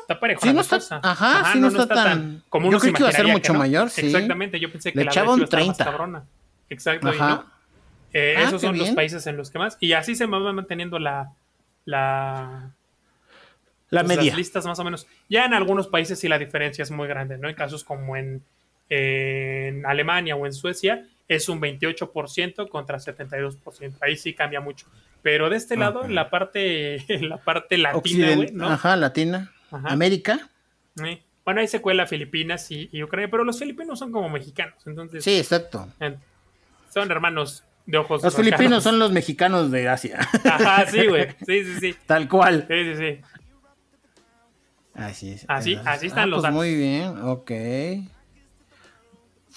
está 0.03 0.21
parejo. 0.21 0.41
Sí, 0.43 0.53
no 0.53 0.61
está- 0.61 0.77
cosa. 0.77 1.01
ajá, 1.03 1.53
sí, 1.53 1.59
no 1.61 1.69
está 1.69 1.87
tan- 1.89 2.43
como 2.49 2.71
yo 2.71 2.79
creí 2.79 2.93
que 2.93 3.03
iba 3.03 3.09
a 3.09 3.13
ser 3.13 3.27
mucho 3.27 3.53
no. 3.53 3.59
mayor, 3.61 3.91
sí. 3.91 4.07
Exactamente, 4.07 4.61
yo 4.61 4.71
pensé 4.71 4.93
que 4.93 4.99
Le 5.01 5.05
la 5.07 5.11
echaba 5.11 5.33
un 5.35 5.41
verdad 5.41 5.59
iba 5.59 5.69
a 5.69 5.73
estar 5.73 5.85
30. 5.85 5.85
más 5.85 5.93
cabrona. 5.93 6.25
Exacto, 6.69 7.09
y 7.09 7.11
Ajá. 7.17 7.29
no. 7.29 7.45
Eh, 8.13 8.35
Ah, 8.39 8.43
esos 8.43 8.61
son 8.61 8.77
los 8.79 8.91
países 8.91 9.27
en 9.27 9.37
los 9.37 9.51
que 9.51 9.59
más. 9.59 9.77
Y 9.81 9.93
así 9.93 10.15
se 10.15 10.27
va 10.27 10.39
manteniendo 10.53 10.99
la, 10.99 11.33
la, 11.85 12.71
La 13.91 14.05
pues, 14.05 14.17
media. 14.17 14.31
Las 14.31 14.39
listas 14.39 14.67
más 14.67 14.79
o 14.79 14.85
menos. 14.85 15.07
Ya 15.29 15.45
en 15.45 15.55
algunos 15.55 15.89
países 15.89 16.19
sí 16.19 16.29
la 16.29 16.39
diferencia 16.39 16.83
es 16.83 16.91
muy 16.91 17.09
grande, 17.09 17.39
¿no? 17.39 17.49
En 17.49 17.55
casos 17.55 17.83
como 17.85 18.17
en, 18.17 18.43
en 18.89 19.85
Alemania 19.87 20.37
o 20.37 20.47
en 20.47 20.53
Suecia 20.53 21.07
es 21.35 21.49
un 21.49 21.61
28% 21.61 22.69
contra 22.69 22.99
72%. 22.99 23.95
Ahí 24.01 24.17
sí 24.17 24.35
cambia 24.35 24.61
mucho. 24.61 24.87
Pero 25.23 25.49
de 25.49 25.57
este 25.57 25.77
lado, 25.77 26.01
Ok. 26.01 26.09
la 26.11 26.29
parte, 26.29 27.05
la 27.21 27.37
parte 27.39 27.79
latina, 27.79 27.99
Occident- 28.03 28.37
güey, 28.37 28.53
¿no? 28.53 28.67
Ajá, 28.69 28.97
latina. 28.97 29.53
Ajá. 29.71 29.89
América. 29.89 30.49
Bueno, 31.45 31.61
ahí 31.61 31.69
se 31.69 31.81
cuela 31.81 32.07
Filipinas 32.07 32.71
y, 32.71 32.89
y 32.93 33.03
Ucrania, 33.03 33.31
pero 33.31 33.45
los 33.45 33.59
filipinos 33.59 33.99
son 33.99 34.11
como 34.13 34.29
mexicanos, 34.29 34.75
entonces 34.87 35.23
Sí, 35.25 35.39
exacto. 35.39 35.89
son 36.93 37.11
hermanos 37.11 37.65
de 37.87 37.99
ojos. 37.99 38.23
Los 38.23 38.35
filipinos 38.37 38.83
son 38.83 38.99
los 38.99 39.11
mexicanos 39.13 39.71
de 39.71 39.89
Asia. 39.89 40.19
Ajá, 40.45 40.87
sí, 40.87 41.07
güey. 41.07 41.29
Sí, 41.47 41.65
sí, 41.65 41.75
sí. 41.81 41.97
Tal 42.07 42.29
cual. 42.29 42.67
Sí, 42.69 42.85
sí, 42.85 42.97
sí. 42.97 43.21
Así 44.95 45.31
es. 45.33 45.45
Así- 45.49 45.77
Ah, 45.77 45.93
así 45.93 46.07
están 46.09 46.29
los 46.31 46.39
pues 46.39 46.43
datos. 46.43 46.57
Muy 46.57 46.75
bien, 46.75 47.17
ok. 47.23 47.51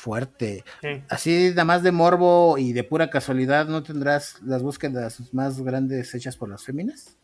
Fuerte. 0.04 0.66
sí. 0.82 1.01
Así, 1.08 1.49
nada 1.51 1.64
más 1.64 1.82
de 1.82 1.93
morbo 1.93 2.58
y 2.58 2.74
de 2.74 2.84
pura 2.84 3.10
casualidad, 3.10 3.68
¿no 3.68 3.84
tendrás 3.84 4.41
las 4.41 4.62
búsquedas 4.62 5.34
más 5.34 5.62
grandes 5.62 6.14
hechas 6.14 6.36
por 6.36 6.49
las 6.49 6.66
féminas? 6.66 7.16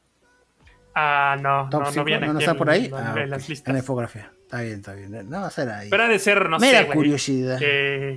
Ah, 0.96 1.36
no, 1.42 1.66
no, 1.66 1.70
Top 1.70 1.94
no 1.94 2.04
viene 2.06 2.28
¿no, 2.28 2.40
está 2.40 2.54
por 2.54 2.70
ahí? 2.70 2.86
en, 2.86 2.94
Ah, 2.94 3.16
En 3.18 3.30
la 3.74 3.80
infografía. 3.80 4.32
Está 4.44 4.62
bien, 4.62 4.76
está 4.76 4.94
bien. 4.94 5.30
No, 5.30 5.42
va 5.42 5.48
a 5.48 5.52
ser 5.52 5.70
ahí. 5.70 5.90
Pero 5.90 6.04
ha 6.04 6.08
de 6.08 6.20
ser, 6.20 6.50
no 6.50 6.58
Mera 6.58 6.80
sé, 6.80 6.86
güey, 6.86 6.98
curiosidad. 6.98 7.60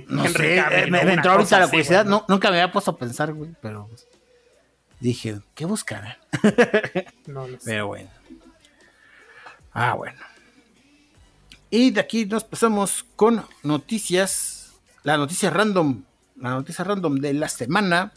No 0.07 0.27
sé, 0.29 0.55
Cavill 0.55 0.95
eh, 0.95 1.05
me, 1.05 1.13
entró 1.13 1.33
ahorita 1.33 1.59
la 1.59 1.67
curiosidad. 1.67 2.05
nunca 2.05 2.49
me 2.49 2.61
había 2.61 2.71
puesto 2.71 2.91
a 2.91 2.97
pensar, 2.97 3.33
güey, 3.33 3.51
pero 3.61 3.89
dije, 5.01 5.41
¿qué 5.55 5.65
buscarán? 5.65 6.15
No 7.27 7.49
lo 7.49 7.59
sé. 7.59 7.65
Pero 7.65 7.87
bueno. 7.87 8.09
Ah, 9.73 9.93
bueno. 9.95 10.19
Y 11.69 11.91
de 11.91 11.99
aquí 11.99 12.25
nos 12.25 12.43
pasamos 12.43 13.03
con 13.15 13.43
noticias. 13.63 14.52
La 15.03 15.17
noticia 15.17 15.49
random. 15.49 16.03
La 16.37 16.51
noticia 16.51 16.83
random 16.83 17.15
de 17.17 17.33
la 17.33 17.49
semana. 17.49 18.13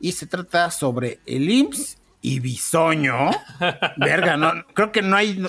Y 0.00 0.12
se 0.12 0.26
trata 0.26 0.70
sobre 0.70 1.20
el 1.26 1.48
IMSS 1.50 1.98
y 2.20 2.40
Bisoño. 2.40 3.30
Verga, 3.96 4.36
no, 4.36 4.52
creo 4.74 4.92
que 4.92 5.02
no 5.02 5.16
hay 5.16 5.36
no- 5.38 5.48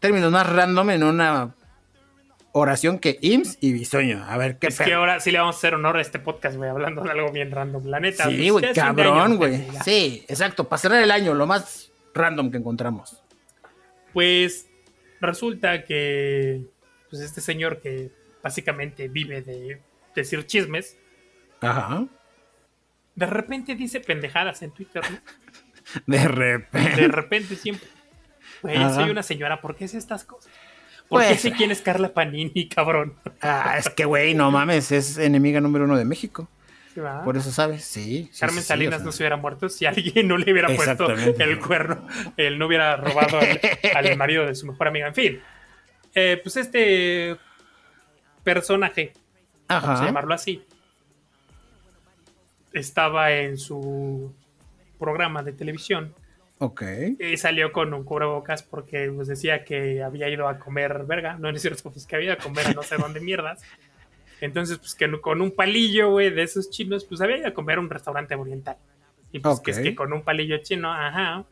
términos 0.00 0.30
más 0.32 0.46
random 0.46 0.90
en 0.90 1.02
una 1.04 1.54
oración 2.52 2.98
que 2.98 3.18
IMSS 3.20 3.58
y 3.60 3.72
Bisoño. 3.72 4.24
A 4.28 4.36
ver 4.36 4.58
qué 4.58 4.66
Es 4.66 4.78
que 4.78 4.92
ahora 4.92 5.20
sí 5.20 5.30
le 5.30 5.38
vamos 5.38 5.56
a 5.56 5.58
hacer 5.58 5.74
honor 5.74 5.96
a 5.96 6.00
este 6.02 6.18
podcast, 6.18 6.56
güey, 6.56 6.68
hablando 6.68 7.02
de 7.02 7.10
algo 7.10 7.30
bien 7.32 7.50
random. 7.50 7.86
La 7.86 8.00
neta. 8.00 8.28
Sí, 8.28 8.50
güey, 8.50 8.74
cabrón, 8.74 9.36
güey. 9.36 9.66
Sí, 9.84 10.24
exacto. 10.28 10.68
Para 10.68 10.78
cerrar 10.80 11.02
el 11.02 11.10
año, 11.10 11.34
lo 11.34 11.46
más 11.46 11.90
random 12.14 12.50
que 12.50 12.58
encontramos. 12.58 13.22
Pues 14.12 14.68
resulta 15.20 15.84
que 15.84 16.66
pues 17.08 17.22
este 17.22 17.40
señor 17.40 17.80
que 17.80 18.10
básicamente 18.42 19.08
vive 19.08 19.42
de 19.42 19.80
decir 20.14 20.44
chismes, 20.46 20.98
Ajá. 21.60 22.06
de 23.14 23.26
repente 23.26 23.74
dice 23.74 24.00
pendejadas 24.00 24.62
en 24.62 24.70
Twitter, 24.72 25.02
¿no? 25.10 25.18
De 26.06 26.28
repente. 26.28 27.00
De 27.02 27.08
repente 27.08 27.56
siempre. 27.56 27.88
Güey, 28.62 28.76
Ajá. 28.76 28.94
soy 28.94 29.10
una 29.10 29.22
señora, 29.22 29.60
¿por 29.60 29.74
qué 29.74 29.84
es 29.86 29.94
estas 29.94 30.24
cosas? 30.24 30.50
¿Por 31.08 31.20
qué 31.22 31.28
Pues- 31.28 31.40
sé 31.40 31.52
quién 31.52 31.70
es 31.72 31.80
Carla 31.82 32.14
Panini, 32.14 32.68
cabrón? 32.74 33.14
Ah, 33.40 33.76
es 33.78 33.88
que, 33.90 34.04
güey, 34.04 34.34
no 34.34 34.50
mames, 34.50 34.92
es 34.92 35.18
enemiga 35.18 35.60
número 35.60 35.84
uno 35.84 35.96
de 35.96 36.04
México. 36.04 36.48
Por 37.24 37.38
eso 37.38 37.50
sabes, 37.50 37.84
sí. 37.84 38.30
Carmen 38.38 38.56
sí, 38.58 38.62
sí, 38.62 38.68
Salinas 38.68 38.96
o 38.96 38.98
sea. 38.98 39.04
no 39.06 39.12
se 39.12 39.22
hubiera 39.22 39.36
muerto 39.38 39.68
si 39.70 39.86
alguien 39.86 40.28
no 40.28 40.36
le 40.36 40.52
hubiera 40.52 40.68
puesto 40.68 41.10
el 41.10 41.58
cuerno, 41.58 42.06
él 42.36 42.58
no 42.58 42.66
hubiera 42.66 42.96
robado 42.96 43.38
al, 43.40 43.58
al 43.94 44.16
marido 44.18 44.44
de 44.46 44.54
su 44.54 44.66
mejor 44.66 44.88
amiga. 44.88 45.06
En 45.08 45.14
fin, 45.14 45.40
eh, 46.14 46.38
pues 46.42 46.58
este 46.58 47.38
personaje, 48.42 49.12
vamos 49.68 50.00
a 50.00 50.04
llamarlo 50.04 50.34
así, 50.34 50.64
estaba 52.72 53.32
en 53.32 53.58
su 53.58 54.34
programa 54.98 55.42
de 55.42 55.52
televisión 55.52 56.14
Ok. 56.58 56.82
y 57.18 57.36
salió 57.36 57.72
con 57.72 57.92
un 57.92 58.04
cubrebocas 58.04 58.62
porque 58.62 59.10
pues, 59.14 59.28
decía 59.28 59.64
que 59.64 60.02
había 60.02 60.28
ido 60.28 60.48
a 60.48 60.58
comer 60.58 61.04
verga, 61.06 61.34
no 61.34 61.50
no 61.50 61.56
es 61.56 61.62
cierto, 61.62 61.90
pues 61.90 62.06
que 62.06 62.16
había 62.16 62.28
ido 62.28 62.34
a 62.34 62.42
comer 62.42 62.68
a 62.68 62.72
no 62.72 62.82
sé 62.82 62.96
dónde 62.96 63.20
mierdas. 63.20 63.62
Entonces, 64.40 64.78
pues 64.78 64.94
que 64.96 65.08
con 65.20 65.40
un 65.40 65.52
palillo, 65.52 66.10
güey, 66.10 66.30
de 66.30 66.42
esos 66.42 66.68
chinos, 66.70 67.04
pues 67.04 67.20
había 67.20 67.38
ido 67.38 67.48
a 67.48 67.54
comer 67.54 67.78
a 67.78 67.80
un 67.80 67.90
restaurante 67.90 68.34
oriental. 68.34 68.76
Y 69.30 69.38
pues 69.38 69.60
que 69.60 69.70
es 69.70 69.78
que 69.78 69.94
con 69.94 70.12
un 70.12 70.22
palillo 70.22 70.58
chino, 70.58 70.92
ajá, 70.92 71.44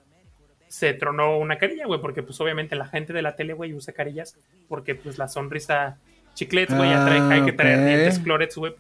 se 0.68 0.93
tronó 0.95 1.38
una 1.38 1.57
carilla, 1.59 1.86
güey, 1.86 2.01
porque 2.01 2.22
pues 2.22 2.41
obviamente 2.41 2.76
la 2.76 2.86
gente 2.86 3.12
de 3.12 3.22
la 3.22 3.34
tele, 3.36 3.55
güey, 3.55 3.74
usa 3.74 3.95
carillas 3.95 4.36
porque 4.68 4.95
pues 4.95 5.18
la 5.18 5.28
sonrisa 5.28 5.99
chiclets, 6.34 6.74
güey, 6.74 6.92
Ah, 6.92 7.28
hay 7.30 7.44
que 7.44 7.52
traer 7.52 7.84
dientes 7.84 8.18
clorets, 8.18 8.56
güey, 8.56 8.74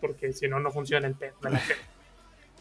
porque 0.00 0.32
si 0.32 0.48
no, 0.48 0.60
no 0.60 0.70
funciona 0.70 1.06
el 1.06 1.16
gente. 1.16 1.32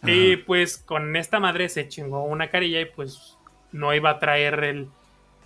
Y 0.08 0.38
pues 0.38 0.78
con 0.78 1.16
esta 1.16 1.40
madre 1.40 1.68
se 1.68 1.88
chingó 1.88 2.24
una 2.26 2.50
carilla 2.52 2.80
y 2.80 2.86
pues 2.86 3.38
no 3.72 3.92
iba 3.94 4.12
a 4.12 4.20
traer 4.20 4.64
el. 4.64 4.88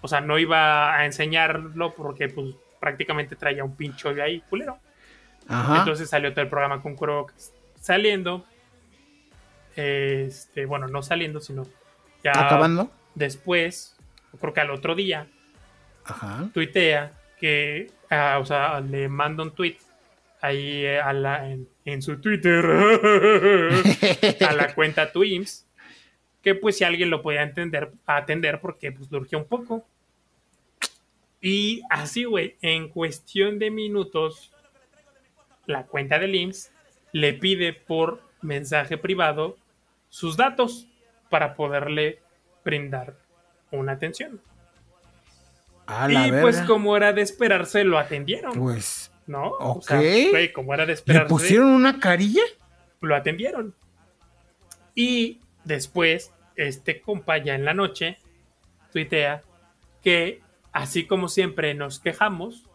O 0.02 0.08
sea, 0.10 0.20
no 0.20 0.38
iba 0.38 0.94
a 0.96 1.06
enseñarlo 1.06 1.94
porque 1.94 2.28
pues 2.28 2.56
prácticamente 2.80 3.38
traía 3.38 3.64
un 3.64 3.76
pincho 3.78 4.14
de 4.14 4.22
ahí, 4.22 4.42
culero. 4.50 4.78
Ajá. 5.48 5.78
Entonces 5.80 6.10
salió 6.10 6.32
todo 6.34 6.42
el 6.42 6.50
programa 6.50 6.82
con 6.82 6.96
cubrebocas. 6.96 7.54
Saliendo. 7.80 8.46
Este, 9.76 10.66
bueno, 10.66 10.88
no 10.88 11.02
saliendo, 11.04 11.40
sino 11.40 11.66
ya 12.24 12.32
Acabando. 12.32 12.92
después, 13.16 13.96
creo 14.42 14.54
que 14.54 14.60
al 14.60 14.72
otro 14.72 14.94
día, 14.94 15.28
Ajá. 16.04 16.50
tuitea 16.54 17.14
que, 17.40 17.92
ah, 18.10 18.38
o 18.40 18.46
sea, 18.46 18.80
le 18.82 19.08
manda 19.08 19.44
un 19.44 19.54
tweet 19.54 19.78
ahí 20.42 20.86
eh, 20.86 21.00
a 21.00 21.14
la, 21.14 21.50
en, 21.86 22.02
su 22.02 22.20
Twitter 22.20 22.66
a 24.48 24.54
la 24.54 24.74
cuenta 24.74 25.12
Twims 25.12 25.68
que 26.42 26.56
pues 26.56 26.78
si 26.78 26.84
alguien 26.84 27.10
lo 27.10 27.22
podía 27.22 27.44
entender, 27.44 27.92
atender 28.06 28.62
porque 28.62 28.92
pues 28.92 29.12
urgía 29.12 29.38
un 29.38 29.46
poco. 29.46 29.86
Y 31.42 31.82
así, 31.90 32.24
güey, 32.26 32.56
en 32.62 32.90
cuestión 32.90 33.60
de 33.60 33.72
minutos, 33.72 34.54
la 35.66 35.86
cuenta 35.86 36.20
del 36.20 36.36
IMSS 36.36 36.72
le 37.12 37.34
pide 37.34 37.74
por 37.74 38.22
mensaje 38.42 38.98
privado 38.98 39.58
sus 40.10 40.38
datos 40.38 40.88
para 41.30 41.56
poderle 41.56 42.20
brindar 42.64 43.16
una 43.72 43.94
atención. 43.94 44.42
A 45.90 46.08
la 46.08 46.28
Y 46.28 46.32
verga. 46.32 46.42
pues 46.44 46.62
como 46.62 46.96
era 46.96 47.14
de 47.14 47.22
esperarse, 47.22 47.84
lo 47.84 47.98
atendieron, 47.98 48.54
Pues, 48.54 49.12
¿no? 49.28 49.48
O 49.48 49.72
ok. 49.74 49.84
sea, 49.84 49.98
güey, 49.98 50.54
como 50.54 50.74
era 50.74 50.84
de 50.84 50.88
¿le 50.88 50.94
esperarse, 50.94 51.30
pusieron 51.30 51.68
una 51.68 52.00
carilla? 52.00 52.44
lo 53.02 53.16
atendieron. 53.16 53.74
Y 54.96 55.40
después, 55.64 56.32
este 56.56 57.02
compa 57.02 57.38
ya 57.38 57.56
en 57.56 57.66
la 57.66 57.74
noche 57.74 58.18
tuitea 58.92 59.44
que 60.04 60.42
así 60.74 61.06
como 61.06 61.28
siempre 61.30 61.74
nos 61.74 62.00
quejamos, 62.00 62.66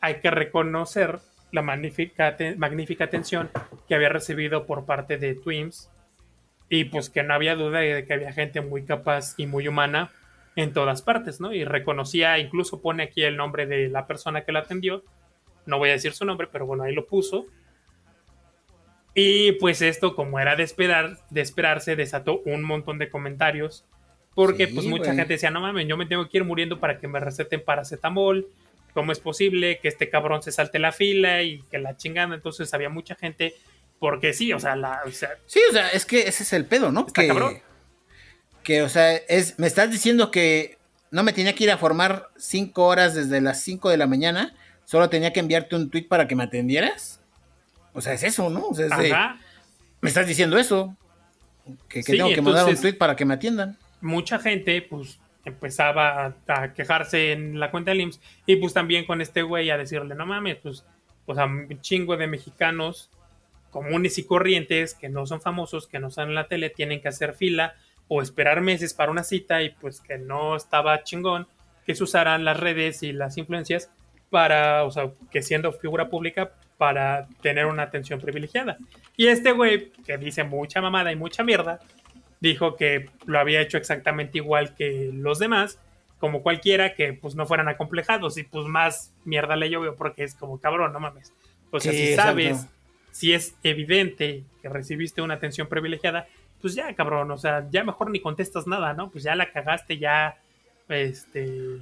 hay 0.00 0.16
que 0.20 0.30
reconocer 0.30 1.20
la 1.52 1.62
magnífica, 1.62 2.36
magnífica 2.56 3.04
atención 3.04 3.50
que 3.88 3.94
había 3.94 4.08
recibido 4.08 4.66
por 4.66 4.84
parte 4.86 5.16
de 5.18 5.34
Twims 5.34 5.90
y 6.68 6.84
pues 6.84 7.10
que 7.10 7.22
no 7.22 7.34
había 7.34 7.54
duda 7.56 7.80
de 7.80 8.04
que 8.06 8.12
había 8.12 8.32
gente 8.32 8.60
muy 8.60 8.84
capaz 8.84 9.34
y 9.36 9.46
muy 9.46 9.66
humana 9.68 10.10
en 10.56 10.72
todas 10.72 11.02
partes, 11.02 11.40
¿no? 11.40 11.52
Y 11.52 11.64
reconocía, 11.64 12.38
incluso 12.38 12.80
pone 12.80 13.04
aquí 13.04 13.22
el 13.22 13.36
nombre 13.36 13.66
de 13.66 13.88
la 13.88 14.06
persona 14.06 14.44
que 14.44 14.52
la 14.52 14.60
atendió, 14.60 15.04
no 15.66 15.78
voy 15.78 15.90
a 15.90 15.92
decir 15.92 16.12
su 16.12 16.24
nombre, 16.24 16.48
pero 16.50 16.66
bueno, 16.66 16.82
ahí 16.82 16.94
lo 16.94 17.06
puso. 17.06 17.46
Y 19.14 19.52
pues 19.52 19.82
esto, 19.82 20.14
como 20.14 20.38
era 20.38 20.56
de, 20.56 20.62
esperar, 20.62 21.18
de 21.30 21.40
esperarse, 21.40 21.96
desató 21.96 22.40
un 22.44 22.62
montón 22.62 22.98
de 22.98 23.10
comentarios. 23.10 23.84
Porque 24.34 24.66
Sí, 24.66 24.74
pues 24.74 24.86
mucha 24.86 25.14
gente 25.14 25.34
decía, 25.34 25.50
no 25.50 25.60
mames, 25.60 25.86
yo 25.88 25.96
me 25.96 26.06
tengo 26.06 26.28
que 26.28 26.38
ir 26.38 26.44
muriendo 26.44 26.78
para 26.78 26.98
que 26.98 27.08
me 27.08 27.18
receten 27.18 27.62
paracetamol. 27.64 28.46
¿Cómo 28.94 29.12
es 29.12 29.20
posible 29.20 29.78
que 29.80 29.88
este 29.88 30.08
cabrón 30.08 30.42
se 30.42 30.52
salte 30.52 30.78
la 30.78 30.92
fila 30.92 31.42
y 31.42 31.62
que 31.70 31.78
la 31.78 31.96
chingada? 31.96 32.34
Entonces 32.34 32.72
había 32.72 32.88
mucha 32.88 33.14
gente, 33.14 33.54
porque 33.98 34.32
sí, 34.32 34.52
o 34.52 34.60
sea, 34.60 34.76
la, 34.76 35.02
o 35.04 35.10
sea 35.10 35.30
Sí, 35.46 35.60
o 35.68 35.72
sea, 35.72 35.88
es 35.90 36.06
que 36.06 36.22
ese 36.22 36.42
es 36.42 36.52
el 36.52 36.64
pedo, 36.64 36.90
¿no? 36.90 37.06
Está 37.06 37.22
que, 37.22 37.28
cabrón. 37.28 37.58
Que, 38.70 38.82
o 38.82 38.88
sea, 38.88 39.16
es, 39.16 39.58
me 39.58 39.66
estás 39.66 39.90
diciendo 39.90 40.30
que 40.30 40.78
no 41.10 41.24
me 41.24 41.32
tenía 41.32 41.56
que 41.56 41.64
ir 41.64 41.72
a 41.72 41.76
formar 41.76 42.28
cinco 42.36 42.84
horas 42.86 43.16
desde 43.16 43.40
las 43.40 43.60
5 43.62 43.90
de 43.90 43.96
la 43.96 44.06
mañana, 44.06 44.54
solo 44.84 45.08
tenía 45.10 45.32
que 45.32 45.40
enviarte 45.40 45.74
un 45.74 45.90
tweet 45.90 46.04
para 46.06 46.28
que 46.28 46.36
me 46.36 46.44
atendieras. 46.44 47.20
O 47.94 48.00
sea, 48.00 48.12
es 48.12 48.22
eso, 48.22 48.48
¿no? 48.48 48.68
O 48.68 48.74
sea, 48.76 48.86
es 48.86 48.96
de- 48.96 49.16
me 50.00 50.08
estás 50.08 50.28
diciendo 50.28 50.56
eso. 50.56 50.96
Que, 51.88 52.04
que 52.04 52.12
Sí, 52.12 52.16
tengo 52.16 52.32
que 52.32 52.40
mandar 52.42 52.66
un 52.66 52.80
tweet 52.80 52.92
para 52.94 53.16
que 53.16 53.24
me 53.24 53.34
atiendan. 53.34 53.76
mucha 54.00 54.38
gente 54.38 54.82
pues 54.82 55.18
empezaba 55.44 56.26
a, 56.26 56.62
a 56.62 56.72
quejarse 56.72 57.32
en 57.32 57.58
la 57.58 57.72
cuenta 57.72 57.90
del 57.90 58.02
IMSS 58.02 58.20
y 58.46 58.54
pues 58.56 58.72
también 58.72 59.04
con 59.04 59.20
este 59.20 59.42
güey 59.42 59.68
a 59.70 59.76
decirle, 59.78 60.14
no 60.14 60.26
mames, 60.26 60.58
pues, 60.62 60.84
o 61.26 61.34
sea, 61.34 61.46
un 61.46 61.80
chingo 61.80 62.16
de 62.16 62.28
mexicanos 62.28 63.10
comunes 63.70 64.16
y 64.18 64.24
corrientes 64.24 64.94
que 64.94 65.08
no 65.08 65.26
son 65.26 65.40
famosos, 65.40 65.88
que 65.88 65.98
no 65.98 66.06
están 66.08 66.28
en 66.28 66.34
la 66.36 66.46
tele, 66.46 66.70
tienen 66.70 67.00
que 67.00 67.08
hacer 67.08 67.34
fila 67.34 67.74
o 68.12 68.20
esperar 68.20 68.60
meses 68.60 68.92
para 68.92 69.12
una 69.12 69.22
cita 69.22 69.62
y 69.62 69.70
pues 69.70 70.00
que 70.00 70.18
no 70.18 70.56
estaba 70.56 71.04
chingón 71.04 71.46
que 71.86 71.94
se 71.94 72.02
usaran 72.02 72.44
las 72.44 72.58
redes 72.58 73.04
y 73.04 73.12
las 73.12 73.38
influencias 73.38 73.88
para, 74.30 74.82
o 74.82 74.90
sea, 74.90 75.12
que 75.30 75.42
siendo 75.42 75.72
figura 75.72 76.08
pública 76.10 76.50
para 76.76 77.28
tener 77.40 77.66
una 77.66 77.84
atención 77.84 78.20
privilegiada. 78.20 78.78
Y 79.16 79.28
este 79.28 79.52
güey, 79.52 79.92
que 80.04 80.18
dice 80.18 80.42
mucha 80.42 80.80
mamada 80.80 81.12
y 81.12 81.16
mucha 81.16 81.44
mierda, 81.44 81.78
dijo 82.40 82.74
que 82.74 83.10
lo 83.26 83.38
había 83.38 83.60
hecho 83.60 83.78
exactamente 83.78 84.38
igual 84.38 84.74
que 84.74 85.10
los 85.12 85.38
demás, 85.38 85.78
como 86.18 86.42
cualquiera 86.42 86.94
que 86.94 87.12
pues 87.12 87.36
no 87.36 87.46
fueran 87.46 87.68
acomplejados 87.68 88.38
y 88.38 88.42
pues 88.42 88.66
más 88.66 89.14
mierda 89.24 89.54
le 89.54 89.70
llovió 89.70 89.94
porque 89.94 90.24
es 90.24 90.34
como 90.34 90.58
cabrón, 90.58 90.92
no 90.92 90.98
mames. 90.98 91.32
O 91.70 91.78
sea, 91.78 91.92
Sí, 91.92 91.98
si 91.98 92.04
exacto. 92.10 92.30
sabes, 92.30 92.66
si 93.12 93.34
es 93.34 93.54
evidente 93.62 94.42
que 94.62 94.68
recibiste 94.68 95.22
una 95.22 95.34
atención 95.34 95.68
privilegiada, 95.68 96.26
pues 96.60 96.74
ya 96.74 96.94
cabrón, 96.94 97.30
o 97.30 97.38
sea, 97.38 97.66
ya 97.70 97.84
mejor 97.84 98.10
ni 98.10 98.20
contestas 98.20 98.66
nada, 98.66 98.92
¿no? 98.92 99.10
Pues 99.10 99.24
ya 99.24 99.34
la 99.34 99.50
cagaste, 99.52 99.98
ya, 99.98 100.38
este... 100.88 101.78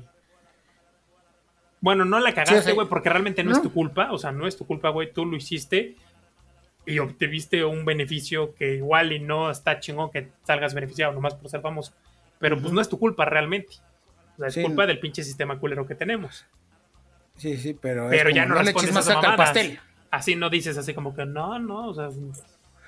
Bueno, 1.80 2.04
no 2.04 2.18
la 2.18 2.34
cagaste, 2.34 2.72
güey, 2.72 2.88
porque 2.88 3.08
realmente 3.08 3.44
no, 3.44 3.52
es 3.52 3.58
no. 3.58 3.64
tu 3.64 3.72
culpa, 3.72 4.10
o 4.12 4.18
sea, 4.18 4.32
no 4.32 4.46
es 4.46 4.56
tu 4.56 4.66
culpa, 4.66 4.88
güey, 4.90 5.12
tú 5.12 5.24
lo 5.24 5.36
hiciste 5.36 5.96
y 6.84 6.98
obtuviste 6.98 7.64
un 7.64 7.84
beneficio 7.84 8.54
que 8.54 8.76
igual 8.76 9.12
y 9.12 9.20
no 9.20 9.50
está 9.50 9.78
chingón 9.78 10.10
que 10.10 10.30
salgas 10.44 10.74
beneficiado 10.74 11.12
nomás 11.12 11.34
por 11.34 11.50
ser 11.50 11.60
famoso. 11.60 11.92
Pero 12.38 12.58
pues 12.58 12.72
no 12.72 12.80
es 12.80 12.88
tu 12.88 12.98
culpa 12.98 13.24
realmente. 13.26 13.74
O 14.34 14.38
sea, 14.38 14.46
es 14.48 14.54
Sí. 14.54 14.62
culpa 14.62 14.86
del 14.86 14.98
pinche 14.98 15.22
sistema 15.22 15.58
culero 15.58 15.86
que 15.86 15.94
tenemos. 15.94 16.46
Sí, 17.36 17.56
sí, 17.56 17.74
pero, 17.74 18.08
Pero 18.08 18.30
ya 18.30 18.44
como, 18.44 18.54
no, 18.56 18.62
le 18.62 18.70
eches 18.70 18.92
más 18.92 19.04
saca 19.04 19.30
al 19.30 19.36
pastel. 19.36 19.78
Así 20.10 20.34
no 20.34 20.48
dices 20.48 20.78
así 20.78 20.94
como 20.94 21.14
que 21.14 21.26
no, 21.26 21.58
no, 21.58 21.88
o 21.88 21.94
sea, 21.94 22.08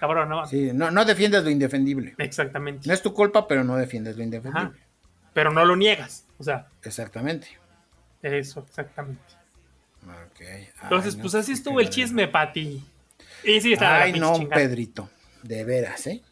cabrón, 0.00 0.28
no. 0.30 0.46
Sí, 0.46 0.70
no, 0.74 0.90
no 0.90 1.04
defiendes 1.04 1.44
lo 1.44 1.50
indefendible. 1.50 2.14
Exactamente. 2.18 2.88
No 2.88 2.94
es 2.94 3.02
tu 3.02 3.12
culpa, 3.14 3.46
pero 3.46 3.62
no 3.62 3.76
defiendes 3.76 4.16
lo 4.16 4.22
Ajá. 4.22 4.24
indefendible. 4.24 4.80
Pero 5.32 5.52
no 5.52 5.64
lo 5.64 5.76
niegas. 5.76 6.26
O 6.38 6.42
sea, 6.42 6.66
Exactamente. 6.82 7.46
eso, 8.22 8.64
exactamente. 8.66 9.22
Ok. 10.02 10.40
Entonces, 10.82 11.14
Ay, 11.14 11.16
no, 11.18 11.22
pues 11.22 11.34
así 11.34 11.52
estuvo 11.52 11.78
el 11.78 11.90
chisme, 11.90 12.26
Pati. 12.26 12.82
Y 13.44 13.60
sí, 13.60 13.74
está 13.74 14.02
Ay, 14.02 14.18
no, 14.18 14.48
Pedrito. 14.48 15.10
De 15.42 15.64
veras, 15.64 16.06
¿eh? 16.06 16.22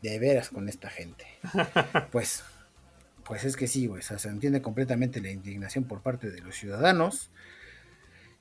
De 0.00 0.18
veras 0.18 0.48
con 0.48 0.68
esta 0.68 0.88
gente. 0.88 1.26
Pues, 2.10 2.44
pues 3.24 3.44
es 3.44 3.56
que 3.56 3.66
sí, 3.66 3.86
güey. 3.86 4.00
o 4.00 4.02
sea, 4.04 4.18
se 4.18 4.28
entiende 4.28 4.62
completamente 4.62 5.20
la 5.20 5.30
indignación 5.30 5.84
por 5.84 6.02
parte 6.02 6.30
de 6.30 6.40
los 6.40 6.54
ciudadanos. 6.56 7.30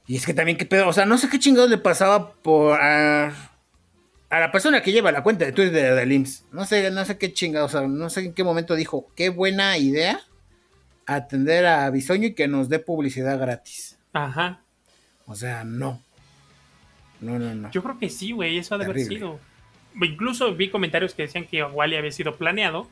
Y 0.08 0.18
es 0.18 0.26
que 0.26 0.34
también, 0.34 0.58
qué 0.58 0.66
pedo, 0.66 0.88
o 0.88 0.94
sea, 0.94 1.06
no 1.06 1.18
sé 1.18 1.30
qué 1.30 1.40
chingados 1.40 1.70
le 1.70 1.78
pasaba 1.78 2.34
por 2.34 2.80
a, 2.82 3.51
a 4.32 4.40
la 4.40 4.52
persona 4.52 4.82
que 4.82 4.94
lleva 4.94 5.12
la 5.12 5.24
cuenta 5.24 5.46
de 5.46 5.52
Twitter 5.52 5.94
de 5.94 6.14
IMSS. 6.14 6.46
No 6.54 6.66
sé, 6.66 6.90
no 6.90 7.04
sé 7.04 7.18
qué 7.18 7.34
chingados, 7.34 7.76
o 7.76 7.80
sea, 7.80 7.88
no 7.88 8.10
sé 8.10 8.22
en 8.22 8.34
qué 8.34 8.46
momento 8.46 8.76
dijo, 8.76 9.12
qué 9.14 9.30
buena 9.30 9.78
idea 9.78 10.22
atender 11.06 11.66
a 11.66 11.90
Bisoño 11.90 12.28
y 12.28 12.34
que 12.34 12.48
nos 12.48 12.70
dé 12.70 12.80
publicidad 12.80 13.38
gratis. 13.38 14.00
Ajá. 14.14 14.62
O 15.26 15.36
sea, 15.36 15.66
no. 15.66 16.02
No, 17.20 17.38
no, 17.38 17.54
no. 17.54 17.72
Yo 17.72 17.84
creo 17.84 18.00
que 18.00 18.10
sí, 18.10 18.32
güey, 18.32 18.58
eso 18.58 18.76
ha 18.76 18.78
de 18.78 18.86
haber 18.86 19.02
sido. 19.02 19.38
Incluso 20.02 20.56
vi 20.56 20.70
comentarios 20.70 21.14
que 21.14 21.24
decían 21.24 21.46
que 21.46 21.62
Wally 21.62 21.98
había 21.98 22.12
sido 22.12 22.38
planeado 22.38 22.88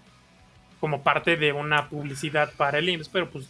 como 0.82 1.04
parte 1.04 1.38
de 1.38 1.54
una 1.54 1.88
publicidad 1.88 2.52
para 2.58 2.80
el 2.80 2.90
IMSS, 2.90 3.10
pero 3.10 3.30
pues 3.30 3.48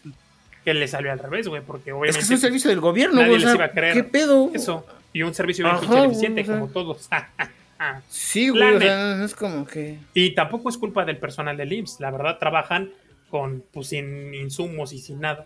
que 0.64 0.76
le 0.76 0.88
salió 0.88 1.12
al 1.12 1.18
revés, 1.18 1.48
güey, 1.48 1.64
porque 1.64 1.92
obviamente... 1.92 2.20
Es 2.20 2.28
que 2.28 2.36
es 2.36 2.40
un 2.40 2.42
servicio 2.42 2.70
del 2.70 2.82
gobierno, 2.82 3.22
nadie 3.22 3.40
les 3.40 3.56
iba 3.56 3.66
a 3.66 3.72
creer 3.72 3.96
¿Qué 3.96 4.04
pedo? 4.04 4.52
Eso, 4.54 4.86
y 5.12 5.24
un 5.24 5.34
servicio 5.34 5.66
bien 5.66 6.04
eficiente, 6.04 6.46
como 6.46 6.68
todos. 6.68 7.10
sí, 8.08 8.50
güey, 8.50 8.76
o 8.76 8.80
sea, 8.80 9.24
es 9.24 9.34
como 9.34 9.66
que... 9.66 10.00
Y 10.14 10.36
tampoco 10.36 10.70
es 10.70 10.78
culpa 10.78 11.06
del 11.06 11.18
personal 11.18 11.58
del 11.58 11.74
IMSS, 11.74 12.00
la 12.00 12.12
verdad, 12.12 12.38
trabajan 12.38 12.92
con, 13.30 13.64
pues, 13.72 13.88
sin 13.88 14.34
insumos 14.34 14.94
y 14.94 15.00
sin 15.00 15.22
nada. 15.22 15.46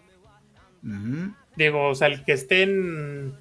Digo, 1.55 1.89
o 1.89 1.95
sea, 1.95 2.07
el 2.07 2.23
que 2.25 2.33
estén 2.33 3.35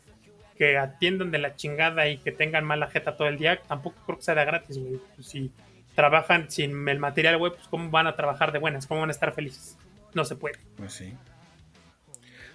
que 0.56 0.78
atiendan 0.78 1.30
de 1.30 1.38
la 1.38 1.56
chingada 1.56 2.08
y 2.08 2.18
que 2.18 2.30
tengan 2.30 2.64
mala 2.64 2.86
jeta 2.88 3.16
todo 3.16 3.26
el 3.26 3.38
día, 3.38 3.60
tampoco 3.62 3.96
creo 4.06 4.18
que 4.18 4.24
sea 4.24 4.34
de 4.34 4.44
gratis, 4.44 4.78
güey. 4.78 5.00
Pues 5.16 5.26
si 5.26 5.50
trabajan 5.94 6.50
sin 6.50 6.88
el 6.88 6.98
material, 6.98 7.38
güey, 7.38 7.52
pues 7.52 7.66
cómo 7.68 7.90
van 7.90 8.06
a 8.06 8.14
trabajar 8.14 8.52
de 8.52 8.58
buenas, 8.58 8.86
cómo 8.86 9.00
van 9.00 9.10
a 9.10 9.12
estar 9.12 9.34
felices. 9.34 9.76
No 10.14 10.24
se 10.24 10.36
puede. 10.36 10.58
Pues 10.76 10.92
sí. 10.92 11.14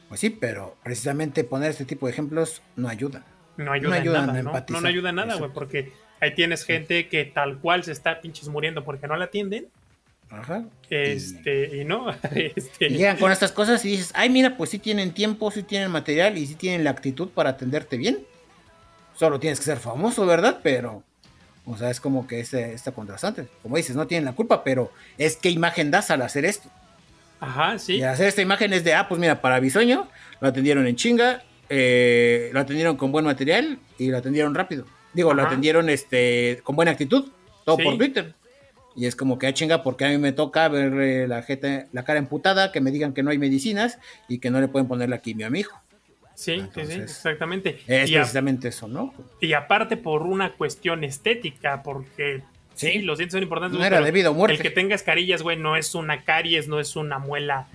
Pues 0.07 0.21
sí, 0.21 0.29
pero 0.29 0.77
precisamente 0.83 1.43
poner 1.43 1.71
este 1.71 1.85
tipo 1.85 2.05
de 2.05 2.13
ejemplos 2.13 2.61
no 2.75 2.87
ayuda. 2.87 3.25
No 3.57 3.71
ayuda, 3.71 3.97
en 3.97 4.05
nada, 4.05 4.41
¿no? 4.41 4.53
¿no? 4.53 4.81
No, 4.81 4.87
ayuda 4.87 5.11
nada, 5.11 5.35
güey, 5.35 5.51
porque 5.51 5.91
ahí 6.19 6.33
tienes 6.33 6.63
gente 6.63 7.07
que 7.07 7.25
tal 7.25 7.59
cual 7.59 7.83
se 7.83 7.91
está 7.91 8.21
pinches 8.21 8.47
muriendo 8.47 8.83
porque 8.83 9.07
no 9.07 9.15
la 9.15 9.25
atienden. 9.25 9.67
Ajá. 10.29 10.65
Este, 10.89 11.77
y, 11.77 11.85
no. 11.85 12.07
Este... 12.35 12.89
llegan 12.89 13.17
con 13.17 13.31
estas 13.31 13.51
cosas 13.51 13.83
y 13.85 13.89
dices, 13.89 14.11
ay, 14.15 14.29
mira, 14.29 14.57
pues 14.57 14.69
sí 14.69 14.79
tienen 14.79 15.13
tiempo, 15.13 15.51
sí 15.51 15.63
tienen 15.63 15.91
material 15.91 16.37
y 16.37 16.45
sí 16.45 16.55
tienen 16.55 16.83
la 16.83 16.91
actitud 16.91 17.29
para 17.29 17.51
atenderte 17.51 17.97
bien. 17.97 18.19
Solo 19.15 19.39
tienes 19.39 19.59
que 19.59 19.65
ser 19.65 19.77
famoso, 19.77 20.25
¿verdad? 20.25 20.59
Pero, 20.61 21.03
o 21.65 21.77
sea, 21.77 21.89
es 21.89 21.99
como 21.99 22.27
que 22.27 22.39
este, 22.39 22.73
está 22.73 22.91
contrastante. 22.91 23.47
Como 23.63 23.77
dices, 23.77 23.95
no 23.95 24.05
tienen 24.05 24.25
la 24.25 24.33
culpa, 24.33 24.63
pero 24.63 24.91
es 25.17 25.37
que 25.37 25.49
imagen 25.49 25.91
das 25.91 26.11
al 26.11 26.21
hacer 26.21 26.45
esto. 26.45 26.69
Ajá, 27.39 27.79
sí. 27.79 27.95
Y 27.95 28.03
hacer 28.03 28.27
esta 28.27 28.41
imagen 28.41 28.73
es 28.73 28.83
de, 28.83 28.93
ah, 28.93 29.07
pues 29.07 29.19
mira, 29.19 29.41
para 29.41 29.59
Bisoño, 29.59 30.07
lo 30.39 30.47
atendieron 30.47 30.87
en 30.87 30.95
chinga, 30.95 31.43
eh, 31.69 32.49
lo 32.53 32.59
atendieron 32.59 32.97
con 32.97 33.11
buen 33.11 33.25
material 33.25 33.79
y 33.97 34.09
lo 34.09 34.17
atendieron 34.17 34.55
rápido. 34.55 34.85
Digo, 35.17 35.33
lo 35.33 35.41
atendieron 35.41 35.89
este, 35.89 36.59
con 36.63 36.75
buena 36.75 36.91
actitud, 36.91 37.31
todo 37.65 37.75
por 37.79 37.97
Twitter. 37.97 38.35
Y 38.95 39.07
es 39.07 39.15
como 39.15 39.39
que 39.39 39.47
a 39.47 39.49
ah, 39.49 39.53
chinga 39.53 39.81
porque 39.81 40.05
a 40.05 40.09
mí 40.09 40.19
me 40.19 40.31
toca 40.31 40.67
ver 40.67 40.93
eh, 40.93 41.27
la, 41.27 41.43
la 41.91 42.03
cara 42.03 42.19
emputada, 42.19 42.71
que 42.71 42.81
me 42.81 42.91
digan 42.91 43.13
que 43.13 43.23
no 43.23 43.31
hay 43.31 43.39
medicinas 43.39 43.97
y 44.27 44.37
que 44.37 44.51
no 44.51 44.61
le 44.61 44.67
pueden 44.67 44.87
poner 44.87 45.09
la 45.09 45.17
quimio 45.17 45.47
a 45.47 45.49
mi 45.49 45.61
hijo. 45.61 45.75
Sí, 46.35 46.63
sí, 46.71 46.81
exactamente. 46.81 47.79
Es 47.87 48.11
precisamente 48.11 48.67
eso, 48.67 48.87
¿no? 48.87 49.11
Y 49.41 49.53
aparte 49.53 49.97
por 49.97 50.21
una 50.21 50.53
cuestión 50.53 51.03
estética, 51.03 51.81
porque 51.81 52.43
sí, 52.75 52.99
los 52.99 53.17
dientes 53.17 53.33
son 53.33 53.41
importantes. 53.41 53.79
No 53.79 53.83
era 53.83 54.01
debido 54.01 54.29
a 54.29 54.33
muerte. 54.33 54.57
El 54.57 54.61
que 54.61 54.69
tengas 54.69 55.01
carillas, 55.01 55.41
güey, 55.41 55.57
no 55.57 55.75
es 55.75 55.95
una 55.95 56.23
caries, 56.25 56.67
no 56.67 56.79
es 56.79 56.95
una 56.95 57.17
muela 57.17 57.67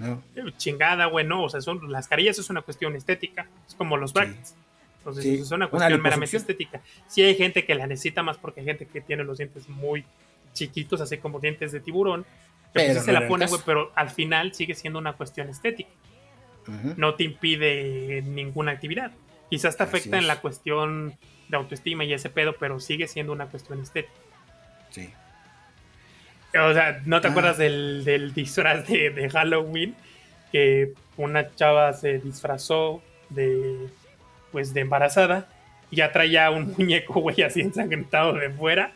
chingada, 0.59 1.07
güey, 1.07 1.26
no. 1.26 1.43
O 1.43 1.49
sea, 1.49 1.61
son, 1.61 1.90
las 1.90 2.07
carillas 2.07 2.38
es 2.38 2.51
una 2.51 2.62
cuestión 2.62 2.95
estética. 2.95 3.49
Es 3.66 3.74
como 3.74 3.97
los 3.97 4.12
brackets. 4.12 4.55
Entonces, 5.03 5.26
es 5.26 5.50
una 5.50 5.68
cuestión 5.68 6.00
meramente 6.00 6.36
estética. 6.36 6.80
Sí 7.09 7.22
hay 7.22 7.34
gente 7.34 7.64
que 7.64 7.74
la 7.74 7.88
necesita 7.88 8.22
más 8.22 8.38
porque 8.38 8.61
hay 8.61 8.66
gente 8.66 8.86
que 8.86 9.00
tiene 9.00 9.24
los 9.24 9.38
dientes 9.38 9.68
muy 9.68 10.05
chiquitos, 10.53 11.00
así 11.00 11.18
como 11.18 11.40
dientes 11.40 11.72
de 11.72 11.80
tiburón. 11.80 12.24
Pues 12.72 12.86
pero 12.86 13.03
se 13.03 13.12
la 13.12 13.26
pone, 13.26 13.46
güey, 13.46 13.61
pero 13.66 13.90
al 13.96 14.11
final 14.11 14.55
sigue 14.55 14.74
siendo 14.74 14.98
una 15.00 15.14
cuestión 15.14 15.48
estética. 15.48 15.90
No 16.96 17.16
te 17.16 17.24
impide 17.24 18.22
ninguna 18.22 18.70
actividad. 18.70 19.11
Quizás 19.50 19.76
te 19.76 19.82
afecta 19.82 20.18
en 20.18 20.28
la 20.28 20.40
cuestión 20.40 21.18
de 21.48 21.57
autoestima 21.57 22.05
y 22.05 22.12
ese 22.12 22.30
pedo, 22.30 22.55
pero 22.59 22.78
sigue 22.78 23.09
siendo 23.09 23.32
una 23.32 23.46
cuestión 23.46 23.80
estética. 23.80 24.14
Sí. 24.90 25.12
O 26.55 26.72
sea, 26.72 27.03
¿no 27.05 27.20
te 27.20 27.28
ah. 27.28 27.30
acuerdas 27.30 27.59
del, 27.59 28.05
del 28.05 28.32
disfraz 28.32 28.86
de, 28.86 29.11
de, 29.11 29.28
Halloween? 29.28 29.96
Que 30.53 30.92
una 31.16 31.53
chava 31.55 31.92
se 31.92 32.18
disfrazó 32.18 33.03
de, 33.30 33.88
pues, 34.53 34.74
de 34.74 34.82
embarazada 34.82 35.48
ya 35.90 36.12
traía 36.12 36.50
un 36.50 36.74
muñeco, 36.78 37.20
güey, 37.20 37.42
así 37.42 37.61
ensangrentado 37.61 38.34
de 38.34 38.50
fuera. 38.50 38.92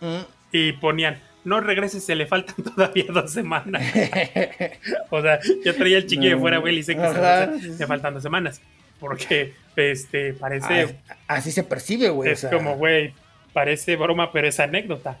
Mm 0.00 0.20
y 0.52 0.72
ponían, 0.72 1.20
no 1.44 1.60
regreses, 1.60 2.04
se 2.04 2.14
le 2.14 2.26
faltan 2.26 2.56
todavía 2.74 3.06
dos 3.08 3.32
semanas. 3.32 3.82
o 5.10 5.22
sea, 5.22 5.40
yo 5.64 5.74
traía 5.74 5.98
el 5.98 6.06
chiquillo 6.06 6.36
de 6.36 6.40
fuera, 6.40 6.58
güey, 6.58 6.78
y 6.78 6.82
sé 6.82 6.96
que 6.96 7.02
se, 7.02 7.78
le 7.78 7.86
faltan 7.86 8.14
dos 8.14 8.22
semanas. 8.22 8.60
Porque, 8.98 9.54
este, 9.76 10.34
parece... 10.34 10.98
Ah, 11.08 11.36
así 11.36 11.50
se 11.50 11.64
percibe, 11.64 12.10
güey. 12.10 12.30
Es 12.30 12.44
como, 12.44 12.76
güey, 12.76 13.14
parece 13.54 13.96
broma, 13.96 14.30
pero 14.30 14.46
es 14.46 14.60
anécdota. 14.60 15.18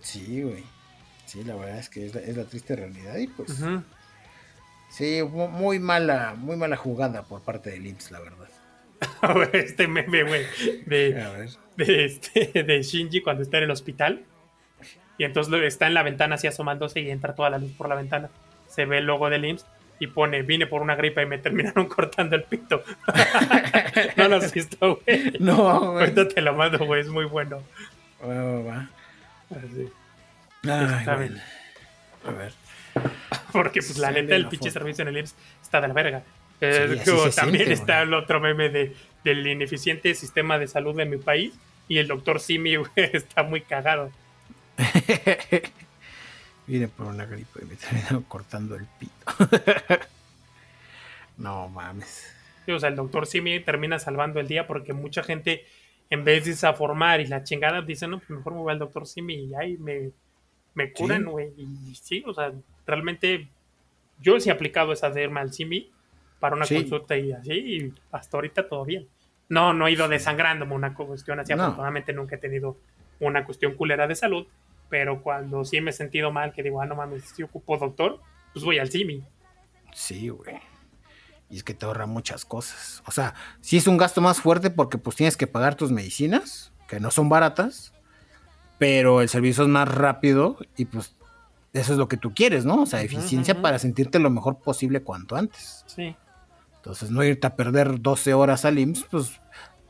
Sí, 0.00 0.42
güey. 0.42 0.62
Sí, 1.24 1.42
la 1.42 1.56
verdad 1.56 1.78
es 1.78 1.88
que 1.88 2.06
es 2.06 2.36
la, 2.36 2.44
triste 2.44 2.76
realidad 2.76 3.16
y 3.16 3.26
pues... 3.26 3.58
Sí, 4.88 5.20
muy 5.24 5.80
mala, 5.80 6.34
muy 6.38 6.56
mala 6.56 6.76
jugada 6.76 7.24
por 7.24 7.42
parte 7.42 7.70
de 7.70 7.76
IMSS, 7.88 8.12
la 8.12 8.20
verdad. 8.20 8.48
este 9.52 9.88
meme, 9.88 10.22
güey, 10.22 10.42
de, 10.86 11.48
de, 11.76 12.04
este, 12.04 12.62
de 12.62 12.82
Shinji 12.82 13.20
cuando 13.20 13.42
está 13.42 13.58
en 13.58 13.64
el 13.64 13.70
hospital 13.70 14.24
y 15.18 15.24
entonces 15.24 15.54
está 15.62 15.86
en 15.86 15.94
la 15.94 16.02
ventana 16.02 16.34
así 16.34 16.46
asomándose 16.46 17.00
y 17.00 17.10
entra 17.10 17.34
toda 17.34 17.50
la 17.50 17.58
luz 17.58 17.72
por 17.72 17.88
la 17.88 17.94
ventana. 17.94 18.28
Se 18.68 18.84
ve 18.84 18.98
el 18.98 19.06
logo 19.06 19.30
del 19.30 19.44
IMSS 19.44 19.66
y 19.98 20.08
pone, 20.08 20.42
vine 20.42 20.66
por 20.66 20.82
una 20.82 20.94
gripa 20.94 21.22
y 21.22 21.26
me 21.26 21.38
terminaron 21.38 21.86
cortando 21.88 22.36
el 22.36 22.42
pito. 22.42 22.82
no 24.16 24.28
lo 24.28 24.36
has 24.36 24.52
visto, 24.52 25.00
güey. 25.06 25.32
No, 25.40 25.92
güey. 25.92 26.04
Ahorita 26.04 26.28
te 26.28 26.40
lo 26.42 26.54
mando, 26.54 26.84
güey, 26.84 27.00
es 27.00 27.08
muy 27.08 27.24
bueno. 27.24 27.62
Va, 28.22 28.88
Así. 29.50 29.90
A 30.68 31.16
ver. 31.16 32.52
Porque, 33.52 33.80
pues, 33.80 33.98
la 33.98 34.10
neta, 34.10 34.34
el 34.34 34.48
pinche 34.48 34.70
servicio 34.70 35.02
en 35.02 35.08
el 35.08 35.18
IMSS 35.18 35.34
está 35.62 35.80
de 35.80 35.88
la 35.88 35.94
verga. 35.94 36.22
También 37.34 37.70
está 37.70 38.02
el 38.02 38.14
otro 38.14 38.40
meme 38.40 38.68
de, 38.68 38.94
del 39.24 39.46
ineficiente 39.46 40.14
sistema 40.14 40.58
de 40.58 40.68
salud 40.68 40.96
de 40.96 41.04
mi 41.04 41.18
país. 41.18 41.54
Y 41.88 41.98
el 41.98 42.08
doctor 42.08 42.40
Simi, 42.40 42.76
güey, 42.76 42.90
está 43.12 43.42
muy 43.42 43.60
cagado. 43.60 44.10
Vine 46.66 46.88
por 46.88 47.06
una 47.06 47.26
gripe 47.26 47.60
y 47.62 47.66
me 47.66 47.76
terminaron 47.76 48.22
cortando 48.24 48.74
el 48.74 48.86
pito. 48.98 49.12
no 51.36 51.68
mames. 51.68 52.32
o 52.68 52.78
sea, 52.78 52.88
el 52.88 52.96
doctor 52.96 53.26
Simi 53.26 53.60
termina 53.60 53.98
salvando 53.98 54.40
el 54.40 54.48
día 54.48 54.66
porque 54.66 54.92
mucha 54.92 55.22
gente, 55.22 55.64
en 56.10 56.24
vez 56.24 56.44
de 56.44 56.50
desaformar 56.50 57.20
y 57.20 57.26
la 57.26 57.44
chingada, 57.44 57.82
dice, 57.82 58.08
no, 58.08 58.18
pues 58.18 58.30
mejor 58.30 58.54
me 58.54 58.60
voy 58.60 58.72
al 58.72 58.80
doctor 58.80 59.06
Simi 59.06 59.34
y 59.34 59.54
ahí 59.54 59.76
me, 59.76 60.10
me 60.74 60.92
curan, 60.92 61.24
güey. 61.24 61.52
Y 61.56 61.94
sí, 61.94 62.24
o 62.26 62.34
sea, 62.34 62.52
realmente 62.84 63.48
yo 64.20 64.40
sí 64.40 64.48
he 64.48 64.52
aplicado 64.52 64.92
esa 64.92 65.10
de 65.10 65.22
irme 65.22 65.40
al 65.40 65.52
Simi 65.52 65.92
para 66.40 66.56
una 66.56 66.66
consulta 66.66 67.16
y 67.16 67.32
así, 67.32 67.52
y 67.52 67.94
hasta 68.12 68.36
ahorita 68.36 68.68
todo 68.68 68.84
bien. 68.84 69.08
No, 69.48 69.72
no 69.72 69.86
he 69.86 69.92
ido 69.92 70.08
desangrándome 70.08 70.74
una 70.74 70.94
cuestión 70.94 71.40
así, 71.40 71.52
afortunadamente 71.52 72.12
nunca 72.12 72.36
he 72.36 72.38
tenido 72.38 72.76
una 73.20 73.44
cuestión 73.44 73.74
culera 73.74 74.06
de 74.06 74.14
salud, 74.14 74.46
pero 74.88 75.22
cuando 75.22 75.64
sí 75.64 75.80
me 75.80 75.90
he 75.90 75.94
sentido 75.94 76.32
mal, 76.32 76.52
que 76.52 76.62
digo, 76.62 76.80
ah, 76.80 76.86
no 76.86 76.96
mames, 76.96 77.24
si 77.24 77.42
ocupo 77.42 77.76
doctor, 77.78 78.20
pues 78.52 78.64
voy 78.64 78.78
al 78.78 78.90
CIMI. 78.90 79.24
Sí, 79.92 80.28
güey. 80.28 80.56
Y 81.48 81.56
es 81.56 81.64
que 81.64 81.74
te 81.74 81.86
ahorra 81.86 82.06
muchas 82.06 82.44
cosas. 82.44 83.02
O 83.06 83.12
sea, 83.12 83.34
sí 83.60 83.76
es 83.76 83.86
un 83.86 83.96
gasto 83.96 84.20
más 84.20 84.40
fuerte 84.40 84.70
porque 84.70 84.98
pues 84.98 85.16
tienes 85.16 85.36
que 85.36 85.46
pagar 85.46 85.76
tus 85.76 85.92
medicinas, 85.92 86.72
que 86.88 86.98
no 86.98 87.10
son 87.10 87.28
baratas, 87.28 87.92
pero 88.78 89.20
el 89.22 89.28
servicio 89.28 89.62
es 89.62 89.68
más 89.68 89.88
rápido 89.88 90.58
y 90.76 90.86
pues 90.86 91.14
eso 91.72 91.92
es 91.92 91.98
lo 91.98 92.08
que 92.08 92.16
tú 92.16 92.34
quieres, 92.34 92.64
¿no? 92.64 92.82
O 92.82 92.86
sea, 92.86 93.02
eficiencia 93.02 93.60
para 93.62 93.78
sentirte 93.78 94.18
lo 94.18 94.30
mejor 94.30 94.58
posible 94.58 95.02
cuanto 95.02 95.36
antes. 95.36 95.84
Sí. 95.86 96.16
Entonces, 96.86 97.10
no 97.10 97.24
irte 97.24 97.44
a 97.48 97.56
perder 97.56 98.00
12 98.00 98.32
horas 98.34 98.64
al 98.64 98.78
IMSS, 98.78 99.06
pues 99.10 99.40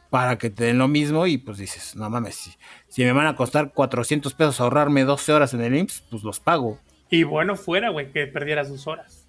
para 0.08 0.38
que 0.38 0.48
te 0.48 0.64
den 0.64 0.78
lo 0.78 0.88
mismo 0.88 1.26
y 1.26 1.36
pues 1.36 1.58
dices, 1.58 1.94
no 1.94 2.08
mames, 2.08 2.36
si, 2.36 2.52
si 2.88 3.04
me 3.04 3.12
van 3.12 3.26
a 3.26 3.36
costar 3.36 3.70
400 3.74 4.32
pesos 4.32 4.62
ahorrarme 4.62 5.04
12 5.04 5.30
horas 5.34 5.52
en 5.52 5.60
el 5.60 5.76
IMSS, 5.76 6.04
pues 6.10 6.22
los 6.22 6.40
pago. 6.40 6.80
Y 7.10 7.24
bueno 7.24 7.54
fuera, 7.54 7.90
güey, 7.90 8.10
que 8.12 8.26
perdieras 8.26 8.70
dos 8.70 8.86
horas. 8.86 9.28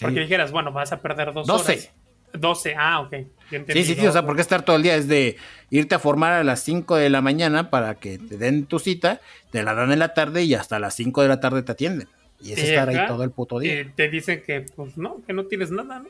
Porque 0.00 0.20
dijeras, 0.20 0.50
bueno, 0.50 0.72
vas 0.72 0.92
a 0.92 1.02
perder 1.02 1.34
dos 1.34 1.46
12. 1.46 1.72
horas. 1.72 1.92
12, 2.32 2.74
ah, 2.74 3.00
ok. 3.00 3.14
sí, 3.50 3.84
sí, 3.84 3.94
sí, 3.96 4.06
o 4.06 4.10
sea, 4.10 4.24
porque 4.24 4.40
estar 4.40 4.64
todo 4.64 4.76
el 4.76 4.82
día 4.82 4.96
es 4.96 5.06
de 5.06 5.36
irte 5.68 5.94
a 5.94 5.98
formar 5.98 6.32
a 6.32 6.42
las 6.42 6.60
5 6.60 6.96
de 6.96 7.10
la 7.10 7.20
mañana 7.20 7.68
para 7.68 7.96
que 7.96 8.16
te 8.18 8.38
den 8.38 8.64
tu 8.64 8.78
cita, 8.78 9.20
te 9.50 9.62
la 9.62 9.74
dan 9.74 9.92
en 9.92 9.98
la 9.98 10.14
tarde 10.14 10.42
y 10.42 10.54
hasta 10.54 10.78
las 10.78 10.94
5 10.94 11.20
de 11.20 11.28
la 11.28 11.38
tarde 11.38 11.62
te 11.62 11.72
atienden. 11.72 12.08
Y 12.40 12.52
es 12.52 12.60
estar 12.60 12.88
ahí 12.88 13.06
todo 13.06 13.24
el 13.24 13.30
puto 13.30 13.58
día. 13.58 13.92
te 13.94 14.08
dicen 14.08 14.42
que, 14.42 14.62
pues 14.74 14.96
no, 14.96 15.22
que 15.26 15.34
no 15.34 15.44
tienes 15.44 15.70
nada, 15.70 15.98
¿no? 15.98 16.08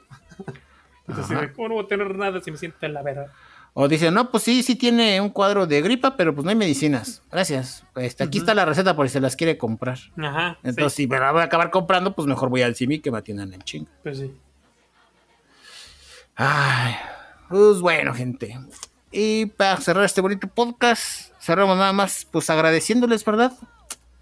Entonces, 1.06 1.36
Ajá. 1.36 1.52
¿cómo 1.52 1.68
no 1.68 1.74
voy 1.74 1.84
a 1.84 1.88
tener 1.88 2.14
nada 2.16 2.40
si 2.40 2.50
me 2.50 2.56
siento 2.56 2.78
en 2.86 2.94
la 2.94 3.02
verga? 3.02 3.32
O 3.76 3.88
dicen, 3.88 4.14
no, 4.14 4.30
pues 4.30 4.44
sí, 4.44 4.62
sí 4.62 4.76
tiene 4.76 5.20
un 5.20 5.30
cuadro 5.30 5.66
de 5.66 5.82
gripa, 5.82 6.16
pero 6.16 6.32
pues 6.32 6.44
no 6.44 6.50
hay 6.50 6.56
medicinas. 6.56 7.22
Gracias. 7.30 7.84
Este, 7.96 8.22
aquí 8.22 8.38
está 8.38 8.54
la 8.54 8.64
receta 8.64 8.94
por 8.94 9.08
si 9.08 9.14
se 9.14 9.20
las 9.20 9.34
quiere 9.34 9.58
comprar. 9.58 9.98
Ajá. 10.16 10.58
Entonces, 10.62 10.92
sí, 10.92 11.02
si 11.02 11.08
me 11.08 11.18
la 11.18 11.32
voy 11.32 11.40
a 11.40 11.44
acabar 11.44 11.70
comprando, 11.70 12.14
pues 12.14 12.28
mejor 12.28 12.50
voy 12.50 12.62
al 12.62 12.76
CIMI 12.76 13.00
que 13.00 13.10
me 13.10 13.18
atiendan 13.18 13.52
en 13.52 13.62
chinga. 13.62 13.90
pues 14.04 14.18
sí. 14.18 14.32
Ay, 16.36 16.94
pues 17.48 17.80
bueno, 17.80 18.14
gente. 18.14 18.58
Y 19.10 19.46
para 19.46 19.76
cerrar 19.78 20.04
este 20.04 20.20
bonito 20.20 20.48
podcast, 20.48 21.32
cerramos 21.40 21.76
nada 21.76 21.92
más, 21.92 22.26
pues 22.30 22.50
agradeciéndoles, 22.50 23.24
¿verdad? 23.24 23.52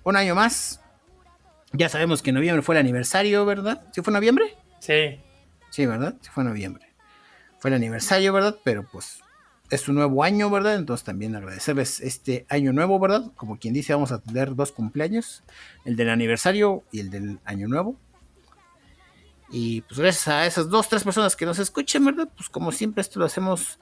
Un 0.02 0.16
año 0.16 0.34
más. 0.34 0.80
Ya 1.72 1.88
sabemos 1.88 2.22
que 2.22 2.30
en 2.30 2.36
noviembre 2.36 2.62
fue 2.62 2.74
el 2.74 2.80
aniversario, 2.80 3.46
¿verdad? 3.46 3.82
¿Sí 3.92 4.02
fue 4.02 4.12
noviembre? 4.12 4.56
Sí. 4.80 5.20
Sí, 5.72 5.86
¿verdad? 5.86 6.14
Sí 6.20 6.28
fue 6.30 6.44
noviembre. 6.44 6.86
Fue 7.58 7.70
el 7.70 7.76
aniversario, 7.76 8.30
¿verdad? 8.34 8.58
Pero 8.62 8.86
pues 8.92 9.22
es 9.70 9.88
un 9.88 9.94
nuevo 9.94 10.22
año, 10.22 10.50
¿verdad? 10.50 10.74
Entonces 10.74 11.02
también 11.02 11.34
agradecerles 11.34 12.00
este 12.00 12.44
año 12.50 12.74
nuevo, 12.74 12.98
¿verdad? 12.98 13.32
Como 13.36 13.58
quien 13.58 13.72
dice, 13.72 13.94
vamos 13.94 14.12
a 14.12 14.20
tener 14.20 14.54
dos 14.54 14.70
cumpleaños, 14.70 15.42
el 15.86 15.96
del 15.96 16.10
aniversario 16.10 16.84
y 16.92 17.00
el 17.00 17.10
del 17.10 17.38
año 17.46 17.68
nuevo. 17.68 17.96
Y 19.50 19.80
pues 19.82 19.98
gracias 19.98 20.28
a 20.28 20.44
esas 20.46 20.68
dos, 20.68 20.90
tres 20.90 21.04
personas 21.04 21.36
que 21.36 21.46
nos 21.46 21.58
escuchen, 21.58 22.04
¿verdad? 22.04 22.28
Pues 22.36 22.50
como 22.50 22.70
siempre 22.70 23.00
esto 23.00 23.18
lo 23.18 23.24
hacemos 23.24 23.78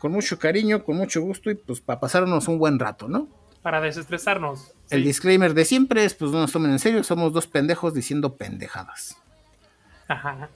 con 0.00 0.12
mucho 0.12 0.38
cariño, 0.38 0.84
con 0.84 0.96
mucho 0.96 1.20
gusto 1.20 1.50
y 1.50 1.56
pues 1.56 1.80
para 1.80 1.98
pasarnos 1.98 2.46
un 2.46 2.58
buen 2.60 2.78
rato, 2.78 3.08
¿no? 3.08 3.26
Para 3.60 3.80
desestresarnos. 3.80 4.72
El 4.88 5.00
Sí. 5.00 5.06
disclaimer 5.08 5.52
de 5.54 5.64
siempre 5.64 6.04
es 6.04 6.14
pues 6.14 6.30
no 6.30 6.38
nos 6.38 6.52
tomen 6.52 6.70
en 6.70 6.78
serio, 6.78 7.02
somos 7.02 7.32
dos 7.32 7.48
pendejos 7.48 7.92
diciendo 7.92 8.36
pendejadas. 8.36 9.16
Ajá. 10.06 10.48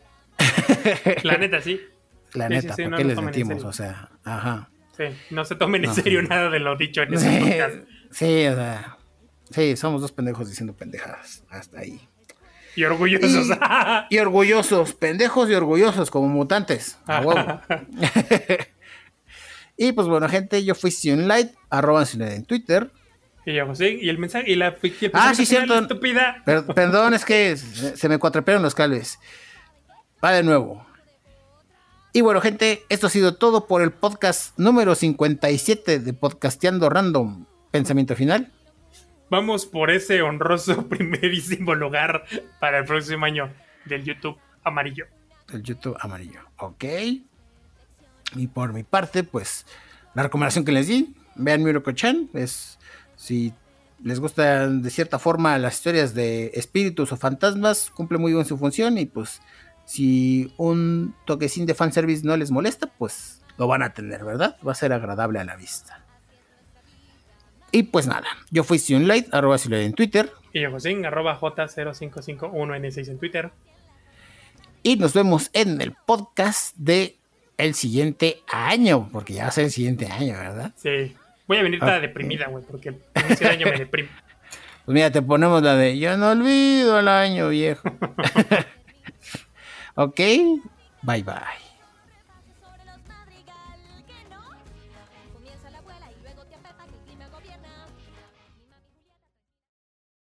La 1.22 1.36
neta, 1.38 1.60
sí. 1.60 1.80
La 2.34 2.48
Sí, 2.48 2.54
sí, 2.60 2.62
neta, 2.62 2.74
sí, 2.76 2.82
¿por 2.82 2.90
no 2.92 2.96
qué 2.98 3.04
les 3.04 3.20
mentimos? 3.22 3.64
O 3.64 3.72
sea, 3.72 4.10
ajá. 4.24 4.68
Sí. 4.96 5.04
No 5.30 5.44
se 5.44 5.54
tomen 5.54 5.82
en 5.84 5.90
No. 5.90 5.94
serio 5.94 6.22
nada 6.22 6.50
de 6.50 6.58
lo 6.60 6.76
dicho 6.76 7.02
en 7.02 7.14
ese 7.14 7.38
podcast. 7.40 7.74
sí, 8.10 8.46
o 8.46 8.54
sea, 8.54 8.96
sí, 9.50 9.76
somos 9.76 10.00
dos 10.02 10.12
pendejos 10.12 10.48
diciendo 10.48 10.74
pendejadas. 10.74 11.42
Hasta 11.50 11.80
ahí. 11.80 12.00
Y 12.76 12.84
orgullosos. 12.84 13.48
Y 14.10 14.18
orgullosos, 14.18 14.92
pendejos 14.94 15.50
y 15.50 15.54
orgullosos, 15.54 16.10
como 16.12 16.28
mutantes. 16.28 16.96
A 17.06 17.20
huevo. 17.22 17.60
y 19.76 19.92
pues 19.92 20.06
bueno, 20.08 20.28
gente, 20.28 20.64
yo 20.64 20.74
fui 20.74 20.90
Sionlight, 20.90 21.52
arroba 21.70 22.04
Sionlight 22.04 22.36
en 22.36 22.44
Twitter. 22.44 22.90
y 23.46 23.54
yo, 23.54 23.74
sí. 23.74 23.98
Y 24.00 24.08
el 24.08 24.18
mensaje. 24.18 24.50
Y 24.50 24.56
la. 24.56 24.76
y 24.82 25.04
el 25.06 25.10
Ah, 25.14 25.34
sí, 25.34 25.46
cierto. 25.46 25.78
Estúpida. 25.78 26.42
Per- 26.44 26.64
perdón, 26.66 27.14
es 27.14 27.24
que 27.24 27.56
se, 27.56 28.08
me 28.08 28.18
cuatrapearon 28.18 28.62
los 28.62 28.74
cables. 28.74 29.18
Va 30.24 30.32
de 30.32 30.42
nuevo. 30.42 30.84
Y 32.12 32.22
bueno, 32.22 32.40
gente, 32.40 32.82
esto 32.88 33.06
ha 33.06 33.10
sido 33.10 33.36
todo 33.36 33.66
por 33.66 33.82
el 33.82 33.92
podcast 33.92 34.58
número 34.58 34.94
57 34.94 36.00
de 36.00 36.12
Podcasteando 36.12 36.90
Random. 36.90 37.44
Pensamiento 37.70 38.16
final. 38.16 38.50
Vamos 39.30 39.66
por 39.66 39.90
ese 39.90 40.22
honroso 40.22 40.86
primerísimo 40.88 41.74
lugar 41.74 42.24
para 42.58 42.78
el 42.78 42.84
próximo 42.84 43.26
año 43.26 43.52
del 43.84 44.04
YouTube 44.04 44.36
amarillo. 44.64 45.06
el 45.52 45.62
YouTube 45.62 45.96
amarillo. 46.00 46.40
Ok. 46.56 46.84
Y 48.34 48.46
por 48.48 48.72
mi 48.72 48.82
parte, 48.82 49.22
pues 49.22 49.66
la 50.14 50.24
recomendación 50.24 50.64
que 50.64 50.72
les 50.72 50.88
di, 50.88 51.14
vean 51.36 51.62
Miroko-chan. 51.62 52.28
Es 52.34 52.78
si 53.14 53.52
les 54.02 54.18
gustan 54.18 54.82
de 54.82 54.90
cierta 54.90 55.18
forma 55.20 55.58
las 55.58 55.74
historias 55.74 56.14
de 56.14 56.50
espíritus 56.54 57.12
o 57.12 57.16
fantasmas, 57.16 57.90
cumple 57.90 58.18
muy 58.18 58.32
bien 58.32 58.44
su 58.44 58.58
función. 58.58 58.98
Y 58.98 59.06
pues 59.06 59.40
si 59.88 60.52
un 60.58 61.14
toquecín 61.24 61.64
de 61.64 61.72
fanservice 61.74 62.26
no 62.26 62.36
les 62.36 62.50
molesta, 62.50 62.88
pues 62.98 63.42
lo 63.56 63.66
van 63.66 63.82
a 63.82 63.94
tener, 63.94 64.22
¿verdad? 64.22 64.56
Va 64.66 64.72
a 64.72 64.74
ser 64.74 64.92
agradable 64.92 65.38
a 65.38 65.44
la 65.44 65.56
vista. 65.56 66.04
Y 67.72 67.84
pues 67.84 68.06
nada, 68.06 68.26
yo 68.50 68.64
fui 68.64 68.78
Sionlight, 68.78 69.32
arroba 69.32 69.56
Sionlight 69.56 69.86
en 69.86 69.94
Twitter. 69.94 70.30
Y 70.52 70.60
yo, 70.60 70.70
Josín, 70.70 71.06
arroba 71.06 71.40
J0551N6 71.40 73.08
en 73.08 73.18
Twitter. 73.18 73.50
Y 74.82 74.96
nos 74.96 75.14
vemos 75.14 75.48
en 75.54 75.80
el 75.80 75.92
podcast 76.06 76.76
de 76.76 77.16
el 77.56 77.74
siguiente 77.74 78.42
año, 78.46 79.08
porque 79.10 79.32
ya 79.32 79.44
va 79.44 79.48
a 79.48 79.52
ser 79.52 79.64
el 79.64 79.70
siguiente 79.70 80.06
año, 80.06 80.34
¿verdad? 80.34 80.72
Sí. 80.76 81.16
Voy 81.46 81.56
a 81.56 81.62
venir 81.62 81.80
toda 81.80 81.96
Ok. 81.96 82.02
deprimida, 82.02 82.46
güey, 82.48 82.62
porque 82.62 82.90
el 82.90 83.00
inicio 83.26 83.48
año 83.48 83.66
me 83.66 83.78
deprime. 83.78 84.10
Pues 84.84 84.94
mira, 84.94 85.10
te 85.10 85.20
ponemos 85.20 85.62
la 85.62 85.74
de 85.74 85.98
yo 85.98 86.16
no 86.16 86.30
olvido 86.30 86.98
el 86.98 87.08
año 87.08 87.50
viejo. 87.50 87.90
ok, 89.98 90.20
bye 91.02 91.22
bye. 91.22 91.67